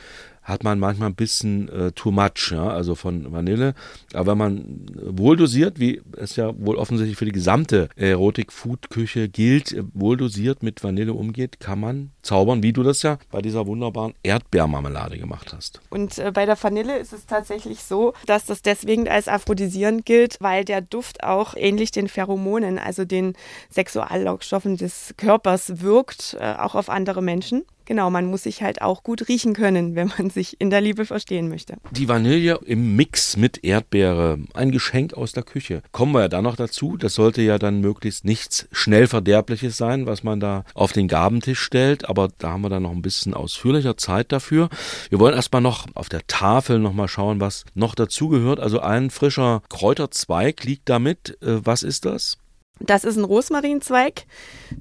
hat 0.47 0.63
man 0.63 0.79
manchmal 0.79 1.10
ein 1.10 1.15
bisschen 1.15 1.67
äh, 1.67 1.91
too 1.91 2.10
much, 2.10 2.51
ja, 2.51 2.69
also 2.69 2.95
von 2.95 3.33
Vanille. 3.33 3.75
Aber 4.13 4.31
wenn 4.31 4.38
man 4.38 4.86
wohl 4.95 5.36
dosiert, 5.36 5.77
wie 5.77 6.01
es 6.15 6.38
ja 6.38 6.53
wohl 6.57 6.77
offensichtlich 6.77 7.17
für 7.17 7.25
die 7.25 7.33
gesamte 7.33 7.89
Erotik-Food-Küche 7.97 9.27
gilt, 9.27 9.73
äh, 9.73 9.83
wohl 9.93 10.15
dosiert 10.15 10.63
mit 10.63 10.81
Vanille 10.81 11.13
umgeht, 11.13 11.60
kann 11.60 11.81
man 11.81 12.12
zaubern, 12.21 12.63
wie 12.63 12.71
du 12.71 12.81
das 12.81 13.03
ja 13.03 13.17
bei 13.29 13.41
dieser 13.41 13.67
wunderbaren 13.67 14.13
Erdbeermarmelade 14.23 15.17
gemacht 15.17 15.53
hast. 15.53 15.81
Und 15.89 16.17
äh, 16.17 16.31
bei 16.31 16.45
der 16.45 16.62
Vanille 16.62 16.97
ist 16.97 17.12
es 17.12 17.25
tatsächlich 17.25 17.83
so, 17.83 18.13
dass 18.25 18.45
das 18.45 18.62
deswegen 18.62 19.10
als 19.10 19.27
aphrodisierend 19.27 20.05
gilt, 20.05 20.38
weil 20.39 20.63
der 20.63 20.79
Duft 20.79 21.23
auch 21.23 21.55
ähnlich 21.57 21.91
den 21.91 22.07
Pheromonen, 22.07 22.79
also 22.79 23.03
den 23.03 23.33
Sexuallockstoffen 23.69 24.77
des 24.77 25.13
Körpers 25.17 25.81
wirkt, 25.81 26.38
äh, 26.39 26.53
auch 26.53 26.75
auf 26.75 26.89
andere 26.89 27.21
Menschen. 27.21 27.65
Genau, 27.88 28.12
man 28.12 28.28
muss 28.28 28.43
sich 28.43 28.62
halt 28.62 28.84
auch 28.84 29.02
gut 29.02 29.28
riechen 29.28 29.54
können, 29.54 29.95
wenn 29.95 30.12
man 30.17 30.30
sich 30.30 30.62
in 30.62 30.69
der 30.69 30.82
Liebe 30.82 31.06
verstehen 31.06 31.50
möchte. 31.50 31.78
Die 31.91 32.08
Vanille 32.08 32.60
im 32.65 32.95
Mix 32.95 33.38
mit 33.38 33.63
Erdbeere, 33.63 34.38
ein 34.54 34.71
Geschenk 34.71 35.15
aus 35.15 35.32
der 35.32 35.41
Küche. 35.41 35.82
Kommen 35.91 36.12
wir 36.13 36.21
ja 36.21 36.28
dann 36.28 36.43
noch 36.43 36.56
dazu. 36.56 36.97
Das 36.97 37.15
sollte 37.15 37.41
ja 37.41 37.58
dann 37.58 37.82
möglichst 37.82 38.26
nichts 38.26 38.67
schnell 38.71 39.08
Verderbliches 39.08 39.78
sein, 39.78 40.06
was 40.06 40.23
man 40.23 40.39
da 40.39 40.63
auf 40.76 40.91
den 40.91 41.08
Gabentisch 41.08 41.62
stellt. 41.62 42.08
Aber 42.08 42.30
da 42.38 42.50
haben 42.50 42.62
wir 42.62 42.69
dann 42.69 42.84
noch 42.84 42.91
ein 42.91 43.02
bisschen 43.02 43.34
ausführlicher 43.34 43.97
Zeit 43.97 44.32
dafür. 44.32 44.69
Wir 45.10 45.19
wollen 45.19 45.34
erstmal 45.34 45.62
noch 45.62 45.88
auf 45.95 46.10
der 46.10 46.28
Tafel 46.28 46.80
nochmal 46.80 47.08
schauen, 47.08 47.39
was 47.39 47.63
noch 47.73 47.95
dazugehört. 47.95 48.60
Also 48.60 48.82
ein 48.82 49.10
frischer 49.10 49.62
Kräuterzweig 49.69 50.63
liegt 50.63 50.89
damit. 50.89 51.38
Äh, 51.41 51.65
was 51.65 51.84
ist 51.84 52.06
das? 52.06 52.38
Das 52.79 53.03
ist 53.03 53.17
ein 53.17 53.23
Rosmarinzweig, 53.23 54.25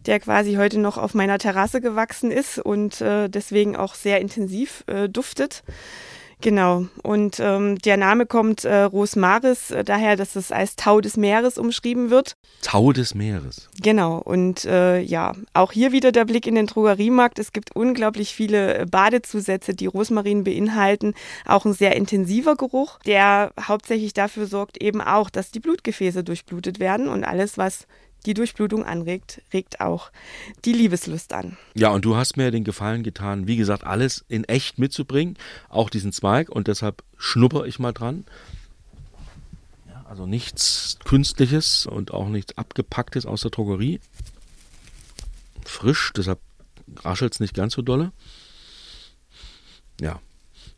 der 0.07 0.21
quasi 0.21 0.55
heute 0.55 0.79
noch 0.79 0.99
auf 0.99 1.15
meiner 1.15 1.39
Terrasse 1.39 1.81
gewachsen 1.81 2.31
ist 2.31 2.59
und 2.59 3.01
äh, 3.01 3.29
deswegen 3.29 3.77
auch 3.77 3.95
sehr 3.95 4.21
intensiv 4.21 4.85
äh, 4.87 5.09
duftet. 5.09 5.63
Genau. 6.43 6.87
Und 7.03 7.41
ähm, 7.41 7.79
der 7.79 7.97
Name 7.97 8.27
kommt 8.27 8.65
äh, 8.65 8.83
Rosmaris 8.83 9.71
äh, 9.71 9.85
daher, 9.85 10.17
dass 10.17 10.37
es 10.37 10.53
als 10.53 10.77
Tau 10.77 11.01
des 11.01 11.17
Meeres 11.17 11.57
umschrieben 11.57 12.11
wird. 12.11 12.37
Tau 12.61 12.93
des 12.93 13.15
Meeres. 13.15 13.71
Genau. 13.83 14.19
Und 14.19 14.67
äh, 14.67 15.01
ja, 15.01 15.35
auch 15.55 15.73
hier 15.73 15.93
wieder 15.93 16.13
der 16.13 16.27
Blick 16.27 16.47
in 16.47 16.55
den 16.55 16.67
Drogeriemarkt. 16.67 17.39
Es 17.39 17.53
gibt 17.53 17.75
unglaublich 17.75 18.35
viele 18.35 18.79
äh, 18.79 18.87
Badezusätze, 18.87 19.75
die 19.75 19.87
Rosmarin 19.87 20.45
beinhalten. 20.45 21.15
Auch 21.47 21.65
ein 21.65 21.73
sehr 21.73 21.97
intensiver 21.97 22.55
Geruch, 22.55 22.99
der 23.07 23.53
hauptsächlich 23.61 24.13
dafür 24.13 24.47
sorgt 24.47 24.83
eben 24.83 25.01
auch, 25.01 25.31
dass 25.31 25.51
die 25.51 25.61
Blutgefäße 25.61 26.23
durchblutet 26.23 26.79
werden 26.81 27.09
und 27.09 27.25
alles, 27.25 27.57
was 27.57 27.87
die 28.27 28.35
Durchblutung 28.35 28.85
anregt, 28.85 29.41
regt 29.53 29.81
auch 29.81 30.11
die 30.65 30.73
Liebeslust 30.73 31.33
an. 31.33 31.57
Ja, 31.75 31.91
und 31.91 32.05
du 32.05 32.17
hast 32.17 32.37
mir 32.37 32.51
den 32.51 32.65
Gefallen 32.65 33.03
getan, 33.03 33.47
wie 33.47 33.57
gesagt, 33.57 33.85
alles 33.85 34.25
in 34.29 34.45
echt 34.45 34.79
mitzubringen, 34.79 35.37
auch 35.69 35.91
diesen 35.91 36.13
Zweig 36.13 36.49
und 36.49 36.69
deshalb 36.69 37.03
schnupper 37.17 37.67
ich 37.67 37.79
mal 37.79 37.93
dran. 37.93 38.25
Ja, 39.89 40.05
also 40.09 40.27
nichts 40.27 40.99
Künstliches 41.05 41.87
und 41.87 42.13
auch 42.13 42.29
nichts 42.29 42.59
Abgepacktes 42.59 43.27
aus 43.27 43.43
der 43.43 43.51
Drogerie. 43.51 44.01
Frisch, 45.65 46.13
deshalb 46.17 46.41
raschelt 47.05 47.35
es 47.35 47.41
nicht 47.41 47.55
ganz 47.55 47.75
so 47.75 47.83
dolle. 47.83 48.13
Ja, 50.01 50.21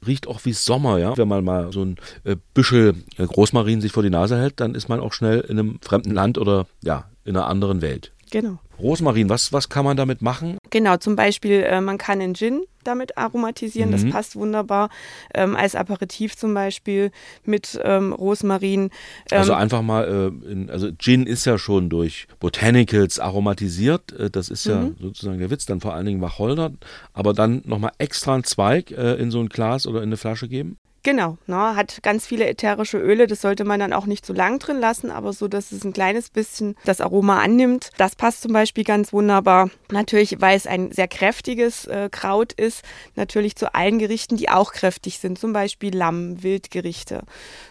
riecht 0.06 0.26
auch 0.26 0.44
wie 0.44 0.52
Sommer, 0.52 0.98
ja. 0.98 1.16
Wenn 1.16 1.28
man 1.28 1.44
mal 1.44 1.72
so 1.72 1.84
ein 1.84 1.96
äh, 2.24 2.36
Büschel 2.54 2.94
äh, 3.16 3.26
Großmarin 3.26 3.80
sich 3.80 3.92
vor 3.92 4.02
die 4.02 4.10
Nase 4.10 4.38
hält, 4.38 4.60
dann 4.60 4.74
ist 4.74 4.88
man 4.88 5.00
auch 5.00 5.12
schnell 5.12 5.40
in 5.40 5.58
einem 5.58 5.78
fremden 5.80 6.12
Land 6.12 6.38
oder 6.38 6.66
ja, 6.82 7.10
in 7.24 7.36
einer 7.36 7.46
anderen 7.46 7.82
Welt. 7.82 8.12
Genau. 8.30 8.58
Rosmarin, 8.80 9.28
was, 9.28 9.52
was 9.52 9.68
kann 9.68 9.84
man 9.84 9.96
damit 9.96 10.22
machen? 10.22 10.58
Genau, 10.70 10.96
zum 10.96 11.16
Beispiel, 11.16 11.62
äh, 11.62 11.80
man 11.80 11.98
kann 11.98 12.20
einen 12.20 12.34
Gin 12.34 12.62
damit 12.84 13.18
aromatisieren, 13.18 13.90
mhm. 13.90 13.92
das 13.92 14.08
passt 14.08 14.36
wunderbar. 14.36 14.88
Ähm, 15.34 15.56
als 15.56 15.74
Aperitif 15.74 16.36
zum 16.36 16.54
Beispiel 16.54 17.10
mit 17.44 17.78
ähm, 17.84 18.12
Rosmarin. 18.12 18.90
Ähm, 19.30 19.38
also 19.38 19.52
einfach 19.52 19.82
mal, 19.82 20.32
äh, 20.46 20.50
in, 20.50 20.70
also 20.70 20.90
Gin 20.98 21.26
ist 21.26 21.44
ja 21.44 21.58
schon 21.58 21.90
durch 21.90 22.26
Botanicals 22.40 23.18
aromatisiert, 23.18 24.12
äh, 24.12 24.30
das 24.30 24.48
ist 24.48 24.66
ja 24.66 24.80
mhm. 24.80 24.96
sozusagen 25.00 25.38
der 25.38 25.50
Witz, 25.50 25.66
dann 25.66 25.80
vor 25.80 25.94
allen 25.94 26.06
Dingen 26.06 26.20
Wacholder, 26.20 26.72
aber 27.12 27.34
dann 27.34 27.62
nochmal 27.66 27.92
extra 27.98 28.34
einen 28.34 28.44
Zweig 28.44 28.90
äh, 28.90 29.14
in 29.14 29.30
so 29.30 29.40
ein 29.40 29.48
Glas 29.48 29.86
oder 29.86 29.98
in 29.98 30.08
eine 30.08 30.16
Flasche 30.16 30.48
geben? 30.48 30.78
Genau, 31.08 31.38
ne, 31.46 31.74
hat 31.74 32.02
ganz 32.02 32.26
viele 32.26 32.46
ätherische 32.46 32.98
Öle. 32.98 33.26
Das 33.26 33.40
sollte 33.40 33.64
man 33.64 33.80
dann 33.80 33.94
auch 33.94 34.04
nicht 34.04 34.26
zu 34.26 34.34
lang 34.34 34.58
drin 34.58 34.78
lassen, 34.78 35.10
aber 35.10 35.32
so, 35.32 35.48
dass 35.48 35.72
es 35.72 35.82
ein 35.82 35.94
kleines 35.94 36.28
bisschen 36.28 36.76
das 36.84 37.00
Aroma 37.00 37.38
annimmt. 37.40 37.88
Das 37.96 38.14
passt 38.14 38.42
zum 38.42 38.52
Beispiel 38.52 38.84
ganz 38.84 39.10
wunderbar. 39.10 39.70
Natürlich, 39.90 40.42
weil 40.42 40.54
es 40.54 40.66
ein 40.66 40.92
sehr 40.92 41.08
kräftiges 41.08 41.86
äh, 41.86 42.10
Kraut 42.12 42.52
ist, 42.52 42.84
natürlich 43.16 43.56
zu 43.56 43.74
allen 43.74 43.98
Gerichten, 43.98 44.36
die 44.36 44.50
auch 44.50 44.70
kräftig 44.72 45.18
sind, 45.18 45.38
zum 45.38 45.54
Beispiel 45.54 45.96
Lamm, 45.96 46.42
Wildgerichte. 46.42 47.22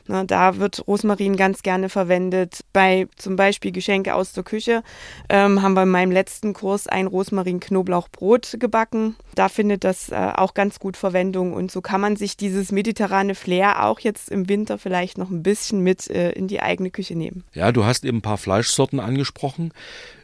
Ne, 0.08 0.26
da 0.26 0.58
wird 0.58 0.88
Rosmarin 0.88 1.38
ganz 1.38 1.62
gerne 1.62 1.90
verwendet. 1.90 2.62
Bei 2.74 3.08
zum 3.18 3.36
Beispiel 3.36 3.72
Geschenke 3.72 4.16
aus 4.16 4.34
der 4.34 4.46
Küche 4.46 4.82
ähm, 5.30 5.62
haben 5.62 5.76
wir 5.76 5.84
in 5.84 5.90
meinem 5.90 6.12
letzten 6.12 6.54
Kurs 6.54 6.88
ein 6.88 7.06
Rosmarin-Knoblauchbrot 7.06 8.56
gebacken. 8.60 9.16
Da 9.38 9.50
findet 9.50 9.84
das 9.84 10.10
äh, 10.10 10.16
auch 10.16 10.56
ganz 10.56 10.80
gut 10.80 10.98
Verwendung 10.98 11.54
und 11.54 11.72
so 11.72 11.82
kann 11.82 12.02
man 12.02 12.16
sich 12.16 12.38
dieses 12.38 12.72
mediterrane 12.72 13.36
Flair 13.36 13.86
auch 13.86 14.00
jetzt 14.00 14.30
im 14.30 14.50
Winter 14.50 14.80
vielleicht 14.80 15.20
noch 15.20 15.30
ein 15.30 15.44
bisschen 15.44 15.82
mit 15.82 16.10
äh, 16.10 16.32
in 16.32 16.48
die 16.48 16.60
eigene 16.60 16.90
Küche 16.90 17.16
nehmen. 17.16 17.44
Ja, 17.54 17.72
du 17.72 17.86
hast 17.86 18.04
eben 18.04 18.18
ein 18.18 18.22
paar 18.24 18.40
Fleischsorten 18.40 19.00
angesprochen. 19.00 19.74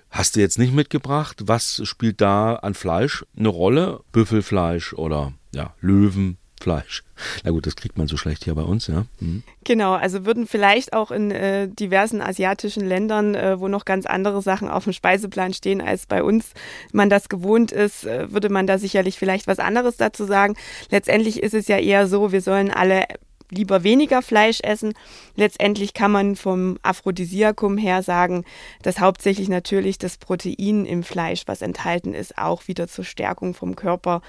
Hast 0.10 0.36
du 0.36 0.40
jetzt 0.40 0.58
nicht 0.58 0.74
mitgebracht? 0.74 1.44
Was 1.46 1.82
spielt 1.84 2.22
da 2.22 2.56
an 2.56 2.74
Fleisch 2.74 3.24
eine 3.38 3.50
Rolle? 3.50 4.00
Büffelfleisch 4.12 4.94
oder 4.94 5.34
ja, 5.54 5.76
Löwen, 5.80 6.38
Fleisch. 6.64 7.04
Na 7.44 7.52
gut, 7.52 7.68
das 7.68 7.76
kriegt 7.76 7.98
man 7.98 8.08
so 8.08 8.16
schlecht 8.16 8.46
hier 8.46 8.56
bei 8.56 8.62
uns, 8.62 8.88
ja. 8.88 9.06
Mhm. 9.20 9.44
Genau, 9.66 9.96
also 9.96 10.26
würden 10.26 10.48
vielleicht 10.48 10.94
auch 10.94 11.12
in 11.12 11.30
äh, 11.30 11.68
diversen 11.68 12.22
asiatischen 12.22 12.88
Ländern, 12.88 13.36
äh, 13.36 13.60
wo 13.60 13.68
noch 13.68 13.84
ganz 13.84 14.06
andere 14.06 14.42
Sachen 14.42 14.70
auf 14.70 14.86
dem 14.86 14.94
Speiseplan 14.94 15.54
stehen 15.54 15.82
als 15.82 16.06
bei 16.06 16.24
uns, 16.24 16.54
man 16.94 17.10
das 17.10 17.28
gewohnt 17.28 17.74
ist, 17.74 18.06
äh, 18.06 18.32
würde 18.32 18.48
man 18.48 18.66
da 18.66 18.78
sicherlich 18.78 19.20
vielleicht 19.20 19.46
was 19.46 19.60
anderes 19.60 19.98
dazu 19.98 20.24
sagen. 20.24 20.56
Letztendlich 20.90 21.44
ist 21.44 21.54
es 21.54 21.68
ja 21.68 21.78
eher 21.78 22.08
so, 22.08 22.32
wir 22.32 22.42
sollen 22.42 22.72
alle 22.72 23.04
lieber 23.54 23.84
weniger 23.84 24.22
Fleisch 24.22 24.60
essen. 24.62 24.94
Letztendlich 25.36 25.94
kann 25.94 26.12
man 26.12 26.36
vom 26.36 26.78
Aphrodisiakum 26.82 27.78
her 27.78 28.04
sagen, 28.04 28.46
dass 28.82 29.00
hauptsächlich 29.00 29.50
natürlich 29.50 29.98
das 29.98 30.18
Protein 30.18 30.86
im 30.86 31.04
Fleisch, 31.04 31.44
was 31.46 31.62
enthalten 31.62 32.14
ist, 32.14 32.38
auch 32.38 32.68
wieder 32.68 32.88
zur 32.88 33.06
Stärkung 33.06 33.54
vom 33.54 33.76
Körper 33.76 34.22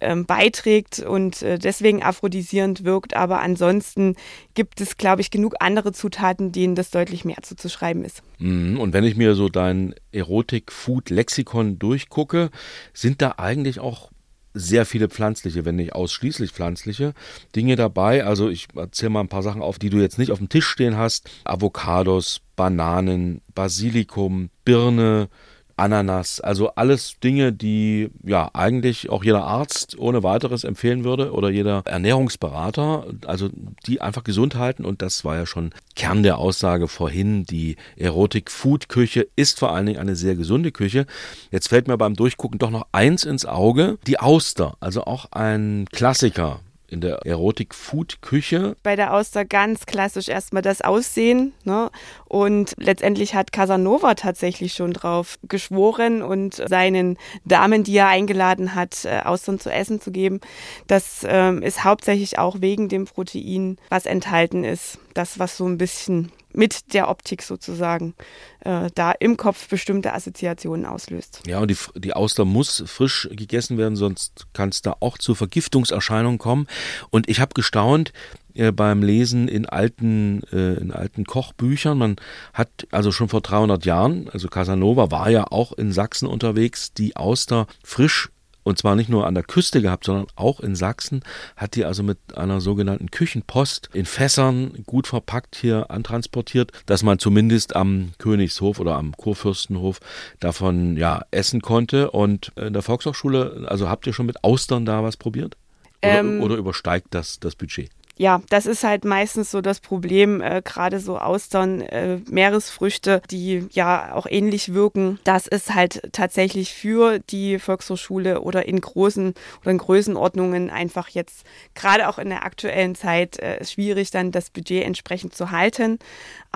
ähm, 0.00 0.26
beiträgt 0.26 1.00
und 1.00 1.42
äh, 1.42 1.58
deswegen 1.58 2.02
aphrodisierend 2.02 2.84
wirkt. 2.84 3.14
Aber 3.14 3.40
ansonsten 3.40 4.16
gibt 4.54 4.80
es, 4.80 4.96
glaube 4.96 5.20
ich, 5.20 5.30
genug 5.30 5.56
andere 5.60 5.92
Zutaten, 5.92 6.52
denen 6.52 6.74
das 6.74 6.90
deutlich 6.90 7.24
mehr 7.24 7.42
zuzuschreiben 7.42 8.04
ist. 8.04 8.22
Mhm. 8.38 8.78
Und 8.78 8.92
wenn 8.92 9.04
ich 9.04 9.16
mir 9.16 9.34
so 9.34 9.48
dein 9.48 9.94
Erotik-Food-Lexikon 10.12 11.78
durchgucke, 11.78 12.50
sind 12.92 13.22
da 13.22 13.34
eigentlich 13.38 13.80
auch 13.80 14.10
sehr 14.56 14.86
viele 14.86 15.08
pflanzliche, 15.08 15.64
wenn 15.64 15.76
nicht 15.76 15.94
ausschließlich 15.94 16.50
pflanzliche 16.50 17.12
Dinge 17.54 17.76
dabei. 17.76 18.24
Also 18.24 18.48
ich 18.48 18.68
erzähle 18.74 19.10
mal 19.10 19.20
ein 19.20 19.28
paar 19.28 19.42
Sachen 19.42 19.62
auf, 19.62 19.78
die 19.78 19.90
du 19.90 19.98
jetzt 19.98 20.18
nicht 20.18 20.32
auf 20.32 20.38
dem 20.38 20.48
Tisch 20.48 20.66
stehen 20.66 20.96
hast. 20.96 21.28
Avocados, 21.44 22.40
Bananen, 22.56 23.42
Basilikum, 23.54 24.48
Birne, 24.64 25.28
Ananas, 25.76 26.40
also 26.40 26.70
alles 26.70 27.20
Dinge, 27.22 27.52
die 27.52 28.10
ja 28.24 28.50
eigentlich 28.54 29.10
auch 29.10 29.22
jeder 29.22 29.44
Arzt 29.44 29.98
ohne 29.98 30.22
weiteres 30.22 30.64
empfehlen 30.64 31.04
würde 31.04 31.32
oder 31.32 31.50
jeder 31.50 31.82
Ernährungsberater, 31.84 33.06
also 33.26 33.50
die 33.86 34.00
einfach 34.00 34.24
gesund 34.24 34.54
halten. 34.54 34.84
Und 34.84 35.02
das 35.02 35.24
war 35.24 35.36
ja 35.36 35.46
schon 35.46 35.72
Kern 35.94 36.22
der 36.22 36.38
Aussage 36.38 36.88
vorhin, 36.88 37.44
die 37.44 37.76
Erotik-Food-Küche 37.96 39.28
ist 39.36 39.58
vor 39.58 39.72
allen 39.72 39.86
Dingen 39.86 40.00
eine 40.00 40.16
sehr 40.16 40.34
gesunde 40.34 40.72
Küche. 40.72 41.06
Jetzt 41.50 41.68
fällt 41.68 41.88
mir 41.88 41.98
beim 41.98 42.14
Durchgucken 42.14 42.58
doch 42.58 42.70
noch 42.70 42.86
eins 42.92 43.24
ins 43.24 43.44
Auge, 43.44 43.98
die 44.06 44.18
Auster, 44.18 44.76
also 44.80 45.04
auch 45.04 45.32
ein 45.32 45.86
Klassiker 45.92 46.60
in 46.88 47.00
der 47.00 47.20
Erotik-Food-Küche. 47.24 48.76
Bei 48.82 48.96
der 48.96 49.12
Auster 49.14 49.44
ganz 49.44 49.86
klassisch 49.86 50.28
erstmal 50.28 50.62
das 50.62 50.82
Aussehen. 50.82 51.52
Ne? 51.64 51.90
Und 52.26 52.74
letztendlich 52.78 53.34
hat 53.34 53.52
Casanova 53.52 54.14
tatsächlich 54.14 54.74
schon 54.74 54.92
drauf 54.92 55.38
geschworen 55.48 56.22
und 56.22 56.54
seinen 56.54 57.18
Damen, 57.44 57.84
die 57.84 57.96
er 57.96 58.08
eingeladen 58.08 58.74
hat, 58.74 59.04
äh, 59.04 59.20
Austern 59.24 59.58
zu 59.58 59.70
essen 59.70 60.00
zu 60.00 60.10
geben. 60.10 60.40
Das 60.86 61.26
ähm, 61.28 61.62
ist 61.62 61.84
hauptsächlich 61.84 62.38
auch 62.38 62.60
wegen 62.60 62.88
dem 62.88 63.04
Protein, 63.04 63.78
was 63.88 64.06
enthalten 64.06 64.64
ist. 64.64 64.98
Das, 65.14 65.38
was 65.38 65.56
so 65.56 65.66
ein 65.66 65.78
bisschen 65.78 66.30
mit 66.56 66.94
der 66.94 67.08
Optik 67.08 67.42
sozusagen 67.42 68.14
äh, 68.60 68.90
da 68.94 69.12
im 69.12 69.36
Kopf 69.36 69.68
bestimmte 69.68 70.14
Assoziationen 70.14 70.86
auslöst. 70.86 71.42
Ja, 71.46 71.60
und 71.60 71.70
die, 71.70 71.76
die 71.96 72.14
Auster 72.14 72.44
muss 72.44 72.82
frisch 72.86 73.28
gegessen 73.30 73.78
werden, 73.78 73.96
sonst 73.96 74.46
kann 74.52 74.70
es 74.70 74.82
da 74.82 74.96
auch 75.00 75.18
zu 75.18 75.34
Vergiftungserscheinungen 75.34 76.38
kommen. 76.38 76.66
Und 77.10 77.28
ich 77.28 77.40
habe 77.40 77.54
gestaunt, 77.54 78.12
äh, 78.54 78.72
beim 78.72 79.02
Lesen 79.02 79.48
in 79.48 79.66
alten, 79.66 80.42
äh, 80.50 80.74
in 80.74 80.92
alten 80.92 81.24
Kochbüchern. 81.24 81.98
Man 81.98 82.16
hat 82.54 82.86
also 82.90 83.12
schon 83.12 83.28
vor 83.28 83.42
300 83.42 83.84
Jahren, 83.84 84.30
also 84.30 84.48
Casanova 84.48 85.10
war 85.10 85.28
ja 85.30 85.44
auch 85.50 85.72
in 85.72 85.92
Sachsen 85.92 86.26
unterwegs, 86.26 86.92
die 86.94 87.16
Auster 87.16 87.66
frisch 87.84 88.30
und 88.66 88.78
zwar 88.78 88.96
nicht 88.96 89.08
nur 89.08 89.28
an 89.28 89.36
der 89.36 89.44
Küste 89.44 89.80
gehabt, 89.80 90.04
sondern 90.04 90.26
auch 90.34 90.58
in 90.58 90.74
Sachsen, 90.74 91.20
hat 91.56 91.76
die 91.76 91.84
also 91.84 92.02
mit 92.02 92.18
einer 92.36 92.60
sogenannten 92.60 93.12
Küchenpost 93.12 93.90
in 93.92 94.06
Fässern 94.06 94.82
gut 94.86 95.06
verpackt 95.06 95.54
hier 95.54 95.92
antransportiert, 95.92 96.72
dass 96.84 97.04
man 97.04 97.20
zumindest 97.20 97.76
am 97.76 98.10
Königshof 98.18 98.80
oder 98.80 98.96
am 98.96 99.16
Kurfürstenhof 99.16 100.00
davon 100.40 100.96
ja 100.96 101.22
essen 101.30 101.62
konnte. 101.62 102.10
Und 102.10 102.50
in 102.56 102.72
der 102.72 102.82
Volkshochschule, 102.82 103.66
also 103.68 103.88
habt 103.88 104.04
ihr 104.08 104.12
schon 104.12 104.26
mit 104.26 104.42
Austern 104.42 104.84
da 104.84 105.04
was 105.04 105.16
probiert? 105.16 105.56
Oder, 106.02 106.18
ähm, 106.18 106.42
oder 106.42 106.56
übersteigt 106.56 107.06
das 107.10 107.38
das 107.38 107.54
Budget? 107.54 107.90
Ja, 108.18 108.40
das 108.48 108.64
ist 108.64 108.82
halt 108.82 109.04
meistens 109.04 109.50
so 109.50 109.60
das 109.60 109.80
Problem, 109.80 110.40
äh, 110.40 110.62
gerade 110.64 111.00
so 111.00 111.18
Austern, 111.18 111.82
äh, 111.82 112.18
Meeresfrüchte, 112.30 113.20
die 113.30 113.66
ja 113.72 114.14
auch 114.14 114.26
ähnlich 114.28 114.72
wirken. 114.72 115.18
Das 115.24 115.46
ist 115.46 115.74
halt 115.74 116.00
tatsächlich 116.12 116.72
für 116.72 117.18
die 117.18 117.58
Volkshochschule 117.58 118.40
oder 118.40 118.66
in 118.66 118.80
großen 118.80 119.34
oder 119.60 119.70
in 119.70 119.78
Größenordnungen 119.78 120.70
einfach 120.70 121.08
jetzt 121.08 121.44
gerade 121.74 122.08
auch 122.08 122.18
in 122.18 122.30
der 122.30 122.44
aktuellen 122.44 122.94
Zeit 122.94 123.38
äh, 123.38 123.62
schwierig, 123.64 124.10
dann 124.10 124.32
das 124.32 124.48
Budget 124.48 124.84
entsprechend 124.84 125.34
zu 125.34 125.50
halten. 125.50 125.98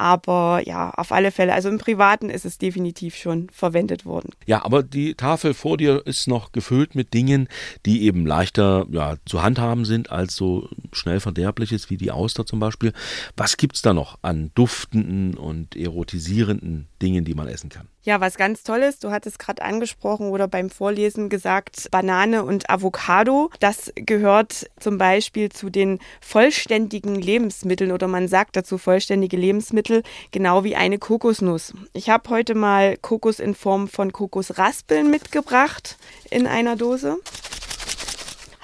Aber 0.01 0.63
ja, 0.65 0.91
auf 0.91 1.13
alle 1.13 1.31
Fälle, 1.31 1.53
also 1.53 1.69
im 1.69 1.79
Privaten 1.79 2.31
ist 2.31 2.47
es 2.47 2.57
definitiv 2.57 3.15
schon 3.17 3.51
verwendet 3.51 4.07
worden. 4.07 4.31
Ja, 4.47 4.65
aber 4.65 4.83
die 4.83 5.15
Tafel 5.15 5.53
vor 5.53 5.77
dir 5.77 6.07
ist 6.07 6.27
noch 6.27 6.53
gefüllt 6.53 6.95
mit 6.95 7.13
Dingen, 7.13 7.49
die 7.85 8.05
eben 8.05 8.25
leichter 8.27 8.87
ja, 8.91 9.17
zu 9.27 9.43
handhaben 9.43 9.85
sind 9.85 10.11
als 10.11 10.35
so 10.35 10.69
schnell 10.93 11.21
verderbliches 11.21 11.91
wie 11.91 11.99
die 11.99 12.11
Auster 12.11 12.47
zum 12.47 12.61
Beispiel. 12.61 12.93
Was 13.37 13.59
gibt 13.59 13.77
es 13.77 13.83
da 13.83 13.93
noch 13.93 14.19
an 14.23 14.51
duftenden 14.55 15.35
und 15.35 15.77
erotisierenden 15.77 16.89
Dingen, 17.03 17.25
die 17.25 17.35
man 17.35 17.49
essen 17.49 17.69
kann? 17.69 17.89
Ja, 18.03 18.19
was 18.19 18.39
ganz 18.39 18.63
toll 18.63 18.79
ist, 18.79 19.05
du 19.05 19.11
hattest 19.11 19.39
gerade 19.39 19.61
angesprochen 19.61 20.31
oder 20.31 20.49
beim 20.49 20.71
Vorlesen 20.71 21.29
gesagt, 21.29 21.91
Banane 21.91 22.45
und 22.45 22.71
Avocado. 22.71 23.51
Das 23.61 23.93
gehört 23.95 24.71
zum 24.81 24.97
Beispiel 24.97 25.51
zu 25.51 25.69
den 25.69 25.99
vollständigen 26.23 27.15
Lebensmitteln 27.15 27.93
oder 27.93 28.09
man 28.09 28.27
sagt 28.27 28.57
dazu 28.57 28.79
vollständige 28.79 29.37
Lebensmittel, 29.37 30.03
genau 30.31 30.65
wie 30.65 30.77
eine 30.77 30.97
Kokosnuss. 30.97 31.75
Ich 31.93 32.09
habe 32.09 32.31
heute 32.31 32.55
mal 32.55 32.97
Kokos 32.97 33.39
in 33.39 33.55
Form 33.55 33.87
von 33.87 34.13
Kokosraspeln 34.13 35.11
mitgebracht 35.11 35.99
in 36.31 36.47
einer 36.47 36.77
Dose 36.77 37.19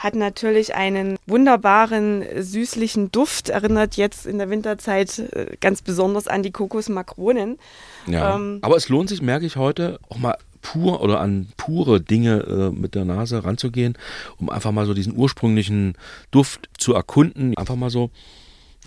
hat 0.06 0.14
natürlich 0.14 0.74
einen 0.74 1.18
wunderbaren, 1.26 2.24
süßlichen 2.40 3.10
Duft, 3.10 3.48
erinnert 3.48 3.96
jetzt 3.96 4.24
in 4.24 4.38
der 4.38 4.48
Winterzeit 4.50 5.18
äh, 5.18 5.56
ganz 5.60 5.82
besonders 5.82 6.28
an 6.28 6.44
die 6.44 6.52
Kokosmakronen. 6.52 7.58
Ja, 8.06 8.36
ähm, 8.36 8.60
aber 8.62 8.76
es 8.76 8.88
lohnt 8.88 9.08
sich, 9.08 9.20
merke 9.20 9.44
ich 9.46 9.56
heute, 9.56 9.98
auch 10.08 10.18
mal 10.18 10.36
pur 10.62 11.02
oder 11.02 11.20
an 11.20 11.48
pure 11.56 12.00
Dinge 12.00 12.40
äh, 12.42 12.70
mit 12.70 12.94
der 12.94 13.04
Nase 13.04 13.44
ranzugehen, 13.44 13.98
um 14.38 14.48
einfach 14.48 14.70
mal 14.70 14.86
so 14.86 14.94
diesen 14.94 15.16
ursprünglichen 15.16 15.94
Duft 16.30 16.68
zu 16.78 16.94
erkunden. 16.94 17.56
Einfach 17.56 17.76
mal 17.76 17.90
so 17.90 18.10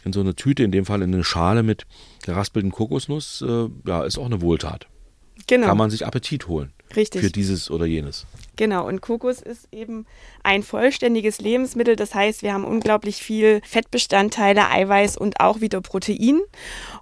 in 0.06 0.14
so 0.14 0.22
eine 0.22 0.36
Tüte, 0.36 0.64
in 0.64 0.72
dem 0.72 0.86
Fall 0.86 1.02
in 1.02 1.14
eine 1.14 1.26
Schale 1.26 1.64
mit 1.64 1.86
geraspelten 2.24 2.72
Kokosnuss, 2.72 3.44
äh, 3.46 3.68
ja, 3.86 4.04
ist 4.04 4.18
auch 4.18 4.26
eine 4.26 4.42
Wohltat. 4.42 4.88
Genau. 5.48 5.68
Kann 5.68 5.78
man 5.78 5.90
sich 5.90 6.06
Appetit 6.06 6.48
holen. 6.48 6.72
Richtig. 6.96 7.22
Für 7.22 7.30
dieses 7.30 7.70
oder 7.70 7.86
jenes. 7.86 8.26
Genau, 8.56 8.88
und 8.88 9.02
Kokos 9.02 9.42
ist 9.42 9.68
eben 9.72 10.06
ein 10.44 10.64
vollständiges 10.64 11.40
Lebensmittel. 11.40 11.96
Das 11.96 12.14
heißt, 12.14 12.44
wir 12.44 12.54
haben 12.54 12.66
unglaublich 12.66 13.24
viel 13.24 13.62
Fettbestandteile, 13.64 14.70
Eiweiß 14.70 15.18
und 15.18 15.40
auch 15.40 15.62
wieder 15.62 15.82
Protein. 15.82 16.42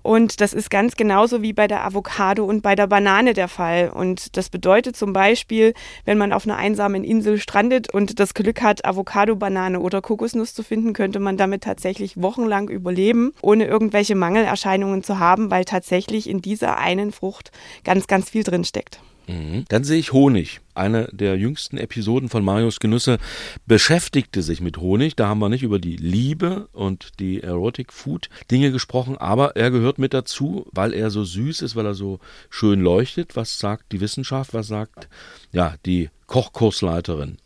Und 0.04 0.40
das 0.42 0.54
ist 0.54 0.70
ganz 0.70 0.96
genauso 0.96 1.42
wie 1.42 1.54
bei 1.54 1.68
der 1.68 1.84
Avocado 1.84 2.46
und 2.46 2.62
bei 2.62 2.76
der 2.76 2.88
Banane 2.88 3.34
der 3.34 3.48
Fall. 3.48 3.90
Und 3.90 4.38
das 4.38 4.50
bedeutet 4.50 4.96
zum 4.96 5.14
Beispiel, 5.14 5.74
wenn 6.06 6.18
man 6.18 6.32
auf 6.32 6.46
einer 6.46 6.58
einsamen 6.58 7.04
Insel 7.04 7.40
strandet 7.40 7.92
und 7.94 8.20
das 8.20 8.34
Glück 8.34 8.62
hat, 8.62 8.86
Avocado, 8.86 9.36
Banane 9.36 9.80
oder 9.80 10.02
Kokosnuss 10.02 10.54
zu 10.54 10.64
finden, 10.64 10.94
könnte 10.94 11.20
man 11.20 11.38
damit 11.38 11.64
tatsächlich 11.64 12.22
wochenlang 12.22 12.70
überleben, 12.70 13.34
ohne 13.42 13.66
irgendwelche 13.66 14.16
Mangelerscheinungen 14.16 15.04
zu 15.04 15.20
haben, 15.20 15.50
weil 15.50 15.66
tatsächlich 15.66 16.30
in 16.30 16.42
dieser 16.42 16.78
einen 16.78 17.12
Frucht 17.12 17.52
ganz, 17.84 18.08
ganz 18.08 18.30
viel 18.30 18.44
drin 18.44 18.64
steckt. 18.64 19.00
Mhm. 19.28 19.66
Dann 19.68 19.84
sehe 19.84 20.00
ich 20.00 20.13
Honig. 20.13 20.62
Eine 20.74 21.10
der 21.12 21.38
jüngsten 21.38 21.78
Episoden 21.78 22.30
von 22.30 22.44
Marius 22.44 22.80
Genüsse 22.80 23.18
beschäftigte 23.66 24.42
sich 24.42 24.62
mit 24.62 24.78
Honig. 24.78 25.16
Da 25.16 25.28
haben 25.28 25.40
wir 25.40 25.50
nicht 25.50 25.63
über 25.63 25.80
die 25.80 25.98
Liebe 25.98 26.70
und 26.72 27.20
die 27.20 27.44
Erotic 27.44 27.92
Food 27.92 28.30
Dinge 28.50 28.72
gesprochen, 28.72 29.18
aber 29.18 29.56
er 29.56 29.72
gehört 29.72 30.00
mit 30.00 30.13
dazu, 30.13 30.66
weil 30.72 30.94
er 30.94 31.10
so 31.10 31.24
süß 31.24 31.62
ist, 31.62 31.76
weil 31.76 31.86
er 31.86 31.94
so 31.94 32.20
schön 32.50 32.80
leuchtet. 32.80 33.36
Was 33.36 33.60
sagt 33.60 33.92
die 33.92 34.02
Wissenschaft? 34.02 34.54
Was 34.54 34.68
sagt 34.68 35.10
ja 35.52 35.76
die 35.86 36.10
Kochkursleiterin? 36.28 37.38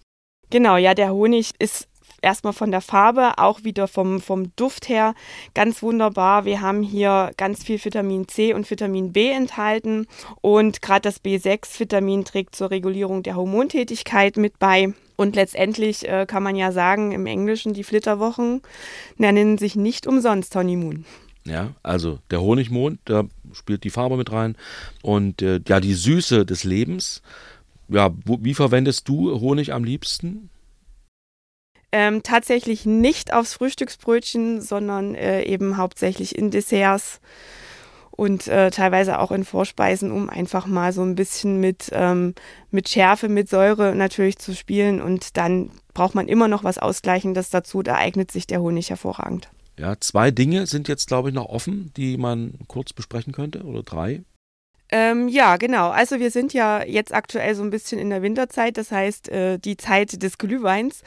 Genau, 0.49 0.75
ja, 0.75 0.93
der 0.93 1.13
Honig 1.13 1.51
ist 1.59 1.87
erstmal 2.21 2.53
von 2.53 2.71
der 2.71 2.81
Farbe, 2.81 3.37
auch 3.37 3.63
wieder 3.63 3.87
vom, 3.87 4.21
vom 4.21 4.55
Duft 4.55 4.89
her 4.89 5.13
ganz 5.53 5.81
wunderbar. 5.81 6.45
Wir 6.45 6.61
haben 6.61 6.83
hier 6.83 7.31
ganz 7.37 7.63
viel 7.63 7.83
Vitamin 7.83 8.27
C 8.27 8.53
und 8.53 8.69
Vitamin 8.69 9.13
B 9.13 9.29
enthalten 9.29 10.07
und 10.41 10.81
gerade 10.81 11.01
das 11.01 11.23
B6-Vitamin 11.23 12.25
trägt 12.25 12.55
zur 12.55 12.71
Regulierung 12.71 13.23
der 13.23 13.35
Hormontätigkeit 13.35 14.37
mit 14.37 14.59
bei. 14.59 14.93
Und 15.15 15.35
letztendlich 15.35 16.07
äh, 16.07 16.25
kann 16.25 16.41
man 16.41 16.55
ja 16.55 16.71
sagen, 16.71 17.11
im 17.11 17.27
Englischen 17.27 17.73
die 17.73 17.83
Flitterwochen 17.83 18.61
nennen 19.17 19.57
sich 19.57 19.75
nicht 19.75 20.07
umsonst 20.07 20.55
Honeymoon. 20.55 21.05
Ja, 21.45 21.71
also 21.83 22.19
der 22.29 22.41
Honigmond, 22.41 22.99
da 23.05 23.25
spielt 23.53 23.83
die 23.83 23.89
Farbe 23.89 24.17
mit 24.17 24.31
rein 24.31 24.55
und 25.01 25.41
äh, 25.41 25.59
ja, 25.67 25.79
die 25.79 25.93
Süße 25.93 26.45
des 26.45 26.63
Lebens. 26.63 27.21
Ja, 27.87 28.11
wo, 28.25 28.39
wie 28.41 28.53
verwendest 28.53 29.07
du 29.07 29.39
Honig 29.39 29.73
am 29.73 29.83
liebsten? 29.83 30.49
Ähm, 31.93 32.23
tatsächlich 32.23 32.85
nicht 32.85 33.33
aufs 33.33 33.53
Frühstücksbrötchen, 33.53 34.61
sondern 34.61 35.13
äh, 35.13 35.43
eben 35.43 35.75
hauptsächlich 35.75 36.37
in 36.37 36.49
Desserts 36.49 37.19
und 38.11 38.47
äh, 38.47 38.69
teilweise 38.71 39.19
auch 39.19 39.31
in 39.31 39.43
Vorspeisen, 39.43 40.11
um 40.11 40.29
einfach 40.29 40.67
mal 40.67 40.93
so 40.93 41.01
ein 41.01 41.15
bisschen 41.15 41.59
mit, 41.59 41.89
ähm, 41.91 42.35
mit 42.69 42.87
Schärfe, 42.87 43.29
mit 43.29 43.49
Säure 43.49 43.95
natürlich 43.95 44.37
zu 44.37 44.53
spielen. 44.53 45.01
Und 45.01 45.37
dann 45.37 45.71
braucht 45.93 46.13
man 46.13 46.27
immer 46.27 46.47
noch 46.47 46.63
was 46.63 46.77
Ausgleichendes 46.77 47.49
dazu. 47.49 47.81
Da 47.81 47.95
eignet 47.95 48.31
sich 48.31 48.45
der 48.47 48.61
Honig 48.61 48.89
hervorragend. 48.89 49.49
Ja, 49.79 49.95
zwei 49.99 50.29
Dinge 50.29 50.67
sind 50.67 50.87
jetzt, 50.87 51.07
glaube 51.07 51.29
ich, 51.29 51.35
noch 51.35 51.47
offen, 51.47 51.91
die 51.97 52.17
man 52.17 52.59
kurz 52.67 52.93
besprechen 52.93 53.33
könnte 53.33 53.63
oder 53.63 53.81
drei. 53.81 54.21
Ähm, 54.91 55.29
ja, 55.29 55.55
genau. 55.55 55.89
Also 55.89 56.19
wir 56.19 56.31
sind 56.31 56.53
ja 56.53 56.83
jetzt 56.83 57.13
aktuell 57.13 57.55
so 57.55 57.63
ein 57.63 57.69
bisschen 57.69 57.97
in 57.97 58.09
der 58.09 58.21
Winterzeit, 58.21 58.77
das 58.77 58.91
heißt 58.91 59.29
äh, 59.29 59.57
die 59.57 59.77
Zeit 59.77 60.21
des 60.21 60.37
Glühweins. 60.37 61.01